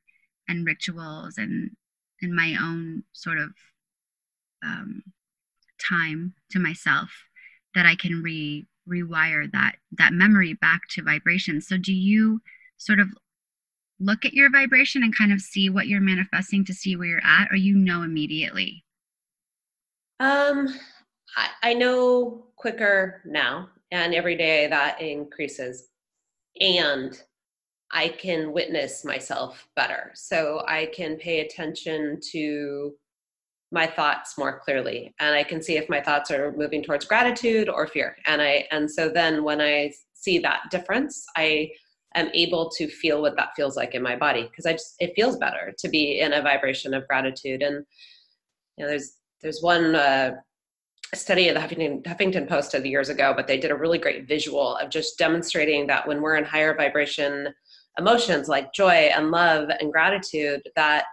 and 0.50 0.66
rituals 0.66 1.38
and 1.38 1.72
and 2.22 2.36
my 2.36 2.58
own 2.62 3.04
sort 3.14 3.38
of 3.38 3.52
um, 4.66 5.02
time 5.82 6.34
to 6.52 6.60
myself 6.60 7.10
that 7.74 7.86
I 7.86 7.96
can 7.96 8.22
re 8.22 8.68
rewire 8.86 9.50
that 9.54 9.78
that 9.94 10.12
memory 10.12 10.56
back 10.56 10.82
to 10.90 11.04
vibration. 11.04 11.62
So 11.62 11.78
do 11.78 11.94
you 11.94 12.42
sort 12.76 13.00
of 13.00 13.08
look 14.00 14.26
at 14.26 14.34
your 14.34 14.50
vibration 14.50 15.04
and 15.04 15.16
kind 15.16 15.32
of 15.34 15.42
see 15.42 15.70
what 15.70 15.88
you're 15.88 16.02
manifesting 16.02 16.66
to 16.66 16.74
see 16.74 16.96
where 16.96 17.08
you're 17.08 17.26
at 17.26 17.52
or 17.52 17.56
you 17.56 17.76
know 17.76 18.04
immediately? 18.04 18.84
Um 20.20 20.68
I, 21.36 21.50
I 21.64 21.74
know 21.74 22.48
quicker 22.56 23.22
now 23.26 23.70
and 23.92 24.14
every 24.14 24.36
day 24.36 24.68
that 24.68 25.02
increases. 25.02 25.88
And 26.60 27.20
I 27.92 28.10
can 28.10 28.54
witness 28.54 29.04
myself 29.04 29.68
better. 29.76 30.12
So 30.14 30.64
I 30.68 30.88
can 30.94 31.18
pay 31.18 31.40
attention 31.40 32.20
to 32.32 32.94
my 33.72 33.88
thoughts 33.88 34.38
more 34.38 34.60
clearly 34.60 35.14
and 35.20 35.36
I 35.36 35.44
can 35.44 35.62
see 35.62 35.78
if 35.78 35.90
my 35.90 36.02
thoughts 36.02 36.32
are 36.32 36.52
moving 36.54 36.84
towards 36.84 37.06
gratitude 37.06 37.70
or 37.70 37.88
fear. 37.88 38.16
And 38.26 38.42
I 38.42 38.68
and 38.72 38.90
so 38.90 39.10
then 39.10 39.44
when 39.44 39.62
I 39.62 39.94
see 40.14 40.40
that 40.40 40.62
difference, 40.72 41.26
I 41.36 41.72
am 42.16 42.30
able 42.34 42.70
to 42.70 42.88
feel 42.88 43.22
what 43.22 43.36
that 43.36 43.50
feels 43.56 43.78
like 43.78 43.94
in 43.94 44.02
my 44.02 44.16
body 44.16 44.44
because 44.44 44.66
I 44.66 44.74
just 44.74 44.96
it 45.00 45.14
feels 45.16 45.38
better 45.38 45.74
to 45.78 45.90
be 45.90 46.20
in 46.20 46.34
a 46.34 46.42
vibration 46.42 46.94
of 46.94 47.08
gratitude 47.08 47.62
and 47.62 47.86
you 48.78 48.84
know 48.84 48.90
there's 48.90 49.18
there's 49.42 49.62
one 49.62 49.96
uh, 49.96 50.32
study 51.14 51.48
of 51.48 51.56
the 51.56 51.62
Huffington, 51.62 52.04
Huffington 52.04 52.48
Post 52.48 52.74
of 52.74 52.86
years 52.86 53.10
ago, 53.10 53.34
but 53.36 53.48
they 53.48 53.58
did 53.58 53.72
a 53.72 53.76
really 53.76 53.98
great 53.98 54.28
visual 54.28 54.76
of 54.78 54.90
just 54.90 55.18
demonstrating 55.18 55.88
that 55.88 56.08
when 56.08 56.22
we're 56.22 56.36
in 56.36 56.44
higher 56.44 56.76
vibration 56.76 57.48
emotions 57.98 58.48
like 58.48 58.74
joy 58.74 59.10
and 59.16 59.32
love 59.32 59.70
and 59.80 59.92
gratitude, 59.92 60.62
that 60.76 61.06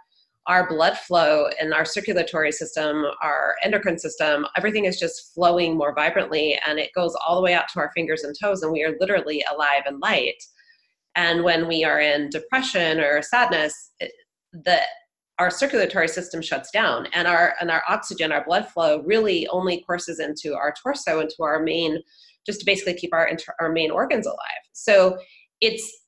our 0.46 0.68
blood 0.68 0.96
flow 0.96 1.48
and 1.60 1.74
our 1.74 1.84
circulatory 1.84 2.52
system, 2.52 3.04
our 3.22 3.56
endocrine 3.64 3.98
system, 3.98 4.46
everything 4.56 4.84
is 4.84 4.98
just 4.98 5.34
flowing 5.34 5.76
more 5.76 5.94
vibrantly 5.94 6.58
and 6.66 6.78
it 6.78 6.92
goes 6.94 7.16
all 7.26 7.34
the 7.34 7.42
way 7.42 7.52
out 7.52 7.68
to 7.72 7.80
our 7.80 7.90
fingers 7.94 8.22
and 8.22 8.36
toes, 8.40 8.62
and 8.62 8.70
we 8.70 8.84
are 8.84 8.96
literally 9.00 9.44
alive 9.52 9.82
and 9.86 9.98
light. 10.00 10.40
And 11.16 11.42
when 11.42 11.66
we 11.66 11.82
are 11.82 12.00
in 12.00 12.30
depression 12.30 13.00
or 13.00 13.22
sadness, 13.22 13.92
the 14.52 14.80
our 15.38 15.50
circulatory 15.50 16.08
system 16.08 16.40
shuts 16.40 16.70
down 16.70 17.08
and 17.12 17.28
our 17.28 17.54
and 17.60 17.70
our 17.70 17.82
oxygen 17.88 18.32
our 18.32 18.44
blood 18.44 18.66
flow 18.68 19.02
really 19.02 19.46
only 19.48 19.82
courses 19.82 20.18
into 20.18 20.54
our 20.54 20.72
torso 20.82 21.20
into 21.20 21.42
our 21.42 21.62
main 21.62 21.98
just 22.46 22.60
to 22.60 22.66
basically 22.66 22.94
keep 22.94 23.12
our 23.12 23.30
our 23.60 23.72
main 23.72 23.90
organs 23.90 24.26
alive. 24.26 24.64
So 24.72 25.18
it's 25.60 26.00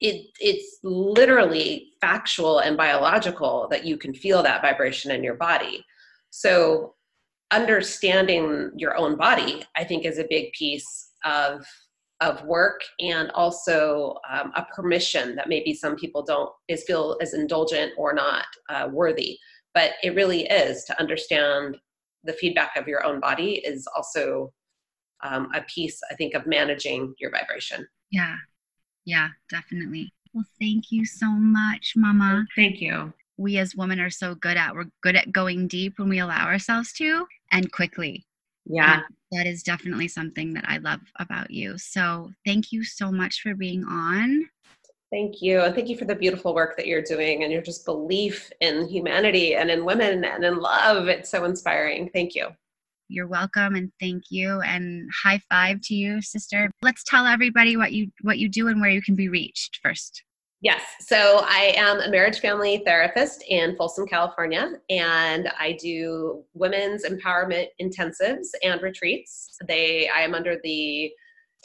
it 0.00 0.26
it's 0.40 0.78
literally 0.82 1.92
factual 2.00 2.58
and 2.58 2.76
biological 2.76 3.68
that 3.70 3.84
you 3.84 3.96
can 3.96 4.14
feel 4.14 4.42
that 4.42 4.62
vibration 4.62 5.10
in 5.10 5.22
your 5.22 5.36
body. 5.36 5.84
So 6.30 6.94
understanding 7.52 8.72
your 8.76 8.96
own 8.96 9.16
body 9.16 9.64
i 9.76 9.84
think 9.84 10.04
is 10.04 10.18
a 10.18 10.26
big 10.28 10.52
piece 10.52 11.10
of 11.24 11.64
of 12.20 12.42
work 12.44 12.80
and 13.00 13.30
also 13.32 14.16
um, 14.30 14.52
a 14.56 14.64
permission 14.74 15.36
that 15.36 15.48
maybe 15.48 15.74
some 15.74 15.96
people 15.96 16.22
don't 16.22 16.50
is 16.68 16.84
feel 16.84 17.18
as 17.20 17.34
indulgent 17.34 17.92
or 17.96 18.12
not 18.12 18.46
uh, 18.68 18.88
worthy. 18.90 19.38
But 19.74 19.92
it 20.02 20.14
really 20.14 20.46
is 20.46 20.84
to 20.84 20.98
understand 20.98 21.76
the 22.24 22.32
feedback 22.32 22.76
of 22.76 22.88
your 22.88 23.04
own 23.04 23.20
body 23.20 23.56
is 23.64 23.86
also 23.94 24.52
um, 25.22 25.48
a 25.54 25.62
piece 25.62 25.98
i 26.10 26.14
think 26.14 26.34
of 26.34 26.46
managing 26.46 27.14
your 27.18 27.30
vibration. 27.30 27.86
Yeah. 28.10 28.36
Yeah 29.04 29.28
definitely. 29.50 30.12
Well 30.32 30.44
thank 30.60 30.90
you 30.90 31.06
so 31.06 31.30
much 31.30 31.92
mama. 31.96 32.44
Thank 32.54 32.80
you. 32.80 33.12
We 33.38 33.58
as 33.58 33.76
women 33.76 34.00
are 34.00 34.10
so 34.10 34.34
good 34.34 34.56
at 34.56 34.74
we're 34.74 34.90
good 35.02 35.16
at 35.16 35.32
going 35.32 35.68
deep 35.68 35.98
when 35.98 36.08
we 36.08 36.18
allow 36.18 36.46
ourselves 36.46 36.92
to 36.94 37.26
and 37.52 37.70
quickly 37.70 38.25
yeah 38.66 39.00
that 39.32 39.46
is 39.46 39.62
definitely 39.62 40.08
something 40.08 40.54
that 40.54 40.64
I 40.68 40.78
love 40.78 41.00
about 41.18 41.50
you. 41.50 41.78
So 41.78 42.30
thank 42.44 42.72
you 42.72 42.84
so 42.84 43.10
much 43.10 43.40
for 43.42 43.54
being 43.54 43.84
on. 43.84 44.48
Thank 45.12 45.40
you. 45.40 45.60
And 45.60 45.74
thank 45.74 45.88
you 45.88 45.96
for 45.96 46.04
the 46.04 46.14
beautiful 46.14 46.54
work 46.54 46.76
that 46.76 46.86
you're 46.86 47.02
doing 47.02 47.44
and 47.44 47.52
your 47.52 47.62
just 47.62 47.84
belief 47.84 48.50
in 48.60 48.88
humanity 48.88 49.54
and 49.54 49.70
in 49.70 49.84
women 49.84 50.24
and 50.24 50.44
in 50.44 50.58
love. 50.58 51.08
It's 51.08 51.30
so 51.30 51.44
inspiring. 51.44 52.10
Thank 52.10 52.34
you. 52.34 52.48
You're 53.08 53.28
welcome 53.28 53.76
and 53.76 53.92
thank 54.00 54.24
you 54.30 54.60
and 54.62 55.08
high 55.22 55.40
five 55.48 55.80
to 55.84 55.94
you, 55.94 56.20
sister. 56.20 56.70
Let's 56.82 57.04
tell 57.04 57.24
everybody 57.24 57.76
what 57.76 57.92
you 57.92 58.10
what 58.22 58.38
you 58.38 58.48
do 58.48 58.66
and 58.66 58.80
where 58.80 58.90
you 58.90 59.00
can 59.00 59.14
be 59.14 59.28
reached 59.28 59.78
first. 59.80 60.24
Yes. 60.66 60.82
So 60.98 61.42
I 61.44 61.74
am 61.76 62.00
a 62.00 62.10
marriage 62.10 62.40
family 62.40 62.82
therapist 62.84 63.44
in 63.46 63.76
Folsom, 63.76 64.04
California, 64.04 64.72
and 64.90 65.48
I 65.60 65.78
do 65.80 66.42
women's 66.54 67.04
empowerment 67.04 67.66
intensives 67.80 68.48
and 68.64 68.82
retreats. 68.82 69.58
They 69.68 70.08
I 70.08 70.22
am 70.22 70.34
under 70.34 70.56
the 70.64 71.12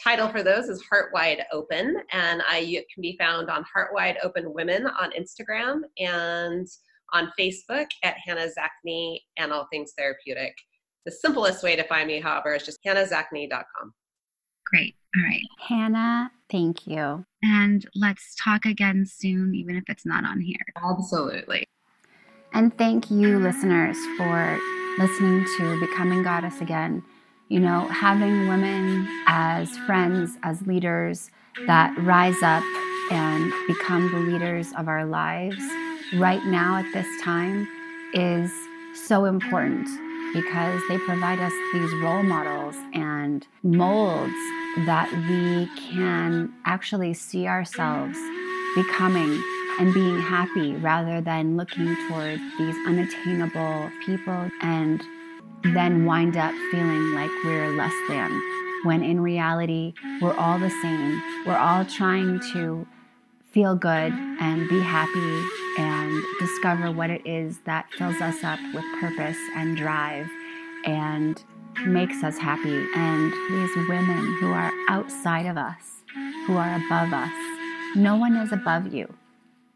title 0.03 0.27
for 0.27 0.43
those 0.43 0.69
is 0.69 0.83
Heart 0.83 1.13
Wide 1.15 1.43
Open, 1.51 1.95
and 2.11 2.43
I 2.47 2.83
can 2.93 3.01
be 3.01 3.17
found 3.17 3.49
on 3.49 3.65
Heart 3.73 3.89
Wide 3.91 4.17
Open 4.21 4.53
Women 4.53 4.85
on 4.85 5.09
Instagram 5.19 5.79
and 5.97 6.67
on 7.11 7.31
Facebook 7.39 7.87
at 8.03 8.17
Hannah 8.23 8.49
Zachney 8.55 9.17
and 9.39 9.51
All 9.51 9.67
Things 9.71 9.93
Therapeutic. 9.97 10.53
The 11.07 11.11
simplest 11.11 11.63
way 11.63 11.75
to 11.75 11.83
find 11.85 12.05
me, 12.05 12.19
however, 12.19 12.53
is 12.53 12.65
just 12.65 12.77
hannahzachney.com. 12.85 13.93
Great. 14.71 14.95
All 15.17 15.23
right. 15.23 15.43
Hannah, 15.59 16.31
thank 16.49 16.87
you. 16.87 17.25
And 17.43 17.85
let's 17.95 18.35
talk 18.41 18.65
again 18.65 19.05
soon, 19.05 19.53
even 19.53 19.75
if 19.75 19.83
it's 19.87 20.05
not 20.05 20.23
on 20.23 20.39
here. 20.39 20.55
Absolutely. 20.81 21.65
And 22.53 22.77
thank 22.77 23.11
you, 23.11 23.35
ah. 23.37 23.39
listeners, 23.39 23.97
for 24.17 24.59
listening 24.97 25.45
to 25.57 25.79
Becoming 25.79 26.23
Goddess 26.23 26.61
Again. 26.61 27.03
You 27.49 27.59
know, 27.59 27.81
having 27.87 28.47
women 28.47 29.07
as 29.27 29.69
friends, 29.79 30.37
as 30.43 30.65
leaders 30.65 31.29
that 31.67 31.93
rise 31.99 32.41
up 32.41 32.63
and 33.11 33.51
become 33.67 34.09
the 34.11 34.19
leaders 34.19 34.71
of 34.77 34.87
our 34.87 35.05
lives 35.05 35.61
right 36.15 36.43
now 36.45 36.77
at 36.77 36.89
this 36.93 37.07
time 37.21 37.67
is 38.13 38.49
so 38.93 39.25
important 39.25 39.87
because 40.33 40.81
they 40.87 40.97
provide 40.99 41.39
us 41.39 41.53
these 41.73 41.93
role 41.95 42.23
models 42.23 42.75
and 42.93 43.47
molds 43.63 44.33
that 44.85 45.11
we 45.29 45.69
can 45.77 46.53
actually 46.65 47.13
see 47.13 47.47
ourselves 47.47 48.17
becoming 48.75 49.43
and 49.79 49.93
being 49.93 50.19
happy 50.19 50.73
rather 50.75 51.21
than 51.21 51.57
looking 51.57 51.95
toward 52.07 52.39
these 52.57 52.75
unattainable 52.87 53.89
people 54.05 54.49
and 54.61 55.03
then 55.63 56.05
wind 56.05 56.37
up 56.37 56.53
feeling 56.71 57.13
like 57.13 57.31
we're 57.43 57.75
less 57.75 57.93
than 58.07 58.31
when 58.83 59.03
in 59.03 59.19
reality 59.19 59.93
we're 60.21 60.35
all 60.35 60.57
the 60.57 60.69
same. 60.69 61.21
We're 61.45 61.57
all 61.57 61.85
trying 61.85 62.39
to 62.53 62.87
feel 63.51 63.75
good 63.75 64.13
and 64.39 64.69
be 64.69 64.79
happy 64.79 65.43
and 65.77 66.23
discover 66.39 66.91
what 66.91 67.09
it 67.09 67.25
is 67.25 67.59
that 67.65 67.91
fills 67.91 68.19
us 68.21 68.43
up 68.43 68.59
with 68.73 68.85
purpose 68.99 69.37
and 69.55 69.75
drive 69.75 70.27
and 70.85 71.43
makes 71.85 72.23
us 72.23 72.37
happy. 72.37 72.85
And 72.95 73.31
these 73.49 73.75
women 73.87 74.37
who 74.39 74.51
are 74.51 74.71
outside 74.89 75.45
of 75.45 75.57
us, 75.57 76.03
who 76.47 76.57
are 76.57 76.75
above 76.75 77.13
us, 77.13 77.31
no 77.95 78.15
one 78.15 78.35
is 78.35 78.51
above 78.51 78.93
you. 78.93 79.13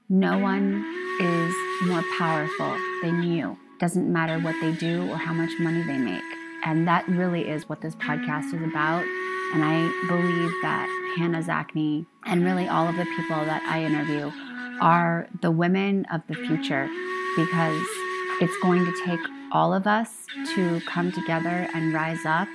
No 0.10 0.38
one 0.38 0.86
is 1.20 1.56
more 1.88 2.04
powerful 2.18 2.78
than 3.02 3.24
you. 3.24 3.58
Doesn't 3.80 4.12
matter 4.12 4.40
what 4.40 4.56
they 4.62 4.72
do 4.74 5.10
or 5.10 5.18
how 5.18 5.34
much 5.34 5.52
money 5.60 5.84
they 5.84 5.98
make. 5.98 6.24
And 6.64 6.88
that 6.88 7.08
really 7.08 7.48
is 7.48 7.68
what 7.68 7.82
this 7.82 7.96
podcast 7.96 8.54
is 8.54 8.62
about. 8.62 9.04
And 9.54 9.64
I 9.64 9.92
believe 10.08 10.52
that 10.62 10.88
Hannah 11.18 11.42
Zachney 11.42 12.06
and 12.26 12.44
really 12.44 12.68
all 12.68 12.88
of 12.88 12.96
the 12.96 13.06
people 13.06 13.46
that 13.46 13.62
I 13.64 13.84
interview 13.84 14.32
are 14.82 15.28
the 15.42 15.52
women 15.52 16.06
of 16.12 16.22
the 16.28 16.34
future 16.34 16.90
because 17.36 17.86
it's 18.42 18.58
going 18.62 18.86
to 18.86 19.06
take 19.06 19.20
all 19.56 19.74
of 19.74 19.88
us 19.88 20.26
to 20.54 20.82
come 20.82 21.14
together 21.14 21.66
and 21.74 21.94
rise 21.94 22.26
up 22.26 22.50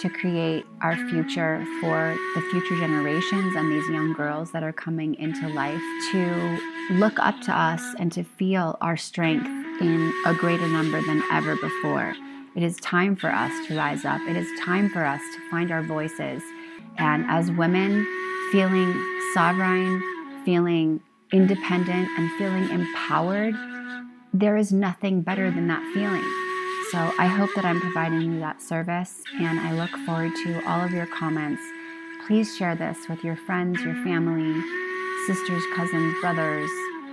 to 0.00 0.08
create 0.08 0.66
our 0.82 0.96
future 1.08 1.64
for 1.80 2.16
the 2.34 2.40
future 2.50 2.76
generations 2.76 3.54
and 3.54 3.70
these 3.70 3.88
young 3.88 4.12
girls 4.14 4.50
that 4.50 4.64
are 4.64 4.72
coming 4.72 5.14
into 5.14 5.46
life 5.50 5.80
to 6.10 6.58
look 6.94 7.20
up 7.20 7.40
to 7.40 7.52
us 7.52 7.80
and 8.00 8.10
to 8.10 8.24
feel 8.24 8.76
our 8.80 8.96
strength 8.96 9.46
in 9.80 10.12
a 10.26 10.34
greater 10.34 10.66
number 10.66 11.00
than 11.02 11.22
ever 11.30 11.54
before. 11.54 12.16
It 12.56 12.64
is 12.64 12.76
time 12.78 13.14
for 13.14 13.30
us 13.30 13.52
to 13.68 13.76
rise 13.76 14.04
up. 14.04 14.20
It 14.22 14.34
is 14.34 14.48
time 14.58 14.90
for 14.90 15.04
us 15.04 15.20
to 15.20 15.50
find 15.52 15.70
our 15.70 15.84
voices. 15.84 16.42
And 16.98 17.24
as 17.28 17.48
women, 17.52 18.04
feeling 18.50 18.92
sovereign, 19.34 20.02
feeling 20.44 21.00
independent, 21.30 22.08
and 22.18 22.28
feeling 22.32 22.68
empowered, 22.70 23.54
there 24.32 24.56
is 24.56 24.72
nothing 24.72 25.22
better 25.22 25.48
than 25.48 25.68
that 25.68 25.82
feeling. 25.94 26.39
So 26.90 26.98
I 27.18 27.26
hope 27.26 27.50
that 27.54 27.64
I'm 27.64 27.80
providing 27.80 28.20
you 28.20 28.40
that 28.40 28.60
service, 28.60 29.22
and 29.38 29.60
I 29.60 29.72
look 29.72 29.90
forward 30.04 30.32
to 30.44 30.68
all 30.68 30.80
of 30.80 30.90
your 30.90 31.06
comments. 31.06 31.62
Please 32.26 32.56
share 32.56 32.74
this 32.74 33.08
with 33.08 33.22
your 33.22 33.36
friends, 33.36 33.80
your 33.82 33.94
family, 34.02 34.60
sisters, 35.26 35.62
cousins, 35.76 36.16
brothers, 36.20 36.68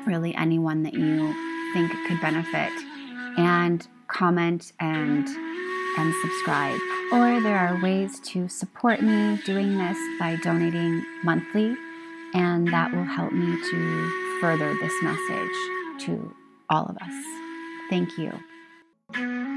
really 0.07 0.33
anyone 0.35 0.81
that 0.81 0.95
you 0.95 1.33
think 1.73 1.91
could 2.07 2.19
benefit. 2.21 2.71
And 3.37 3.87
comment 4.07 4.71
and 4.79 5.27
and 5.97 6.13
subscribe. 6.21 6.79
Or 7.11 7.39
there 7.41 7.57
are 7.57 7.81
ways 7.81 8.19
to 8.31 8.47
support 8.47 9.01
me 9.01 9.37
doing 9.45 9.77
this 9.77 9.97
by 10.19 10.37
donating 10.37 11.03
monthly, 11.23 11.75
and 12.33 12.67
that 12.69 12.91
will 12.93 13.03
help 13.03 13.31
me 13.31 13.61
to 13.69 14.39
further 14.41 14.73
this 14.79 14.93
message 15.03 16.05
to 16.05 16.33
all 16.69 16.85
of 16.85 16.97
us. 16.97 17.25
Thank 17.89 18.17
you. 18.17 18.31
Mm-hmm. 19.13 19.47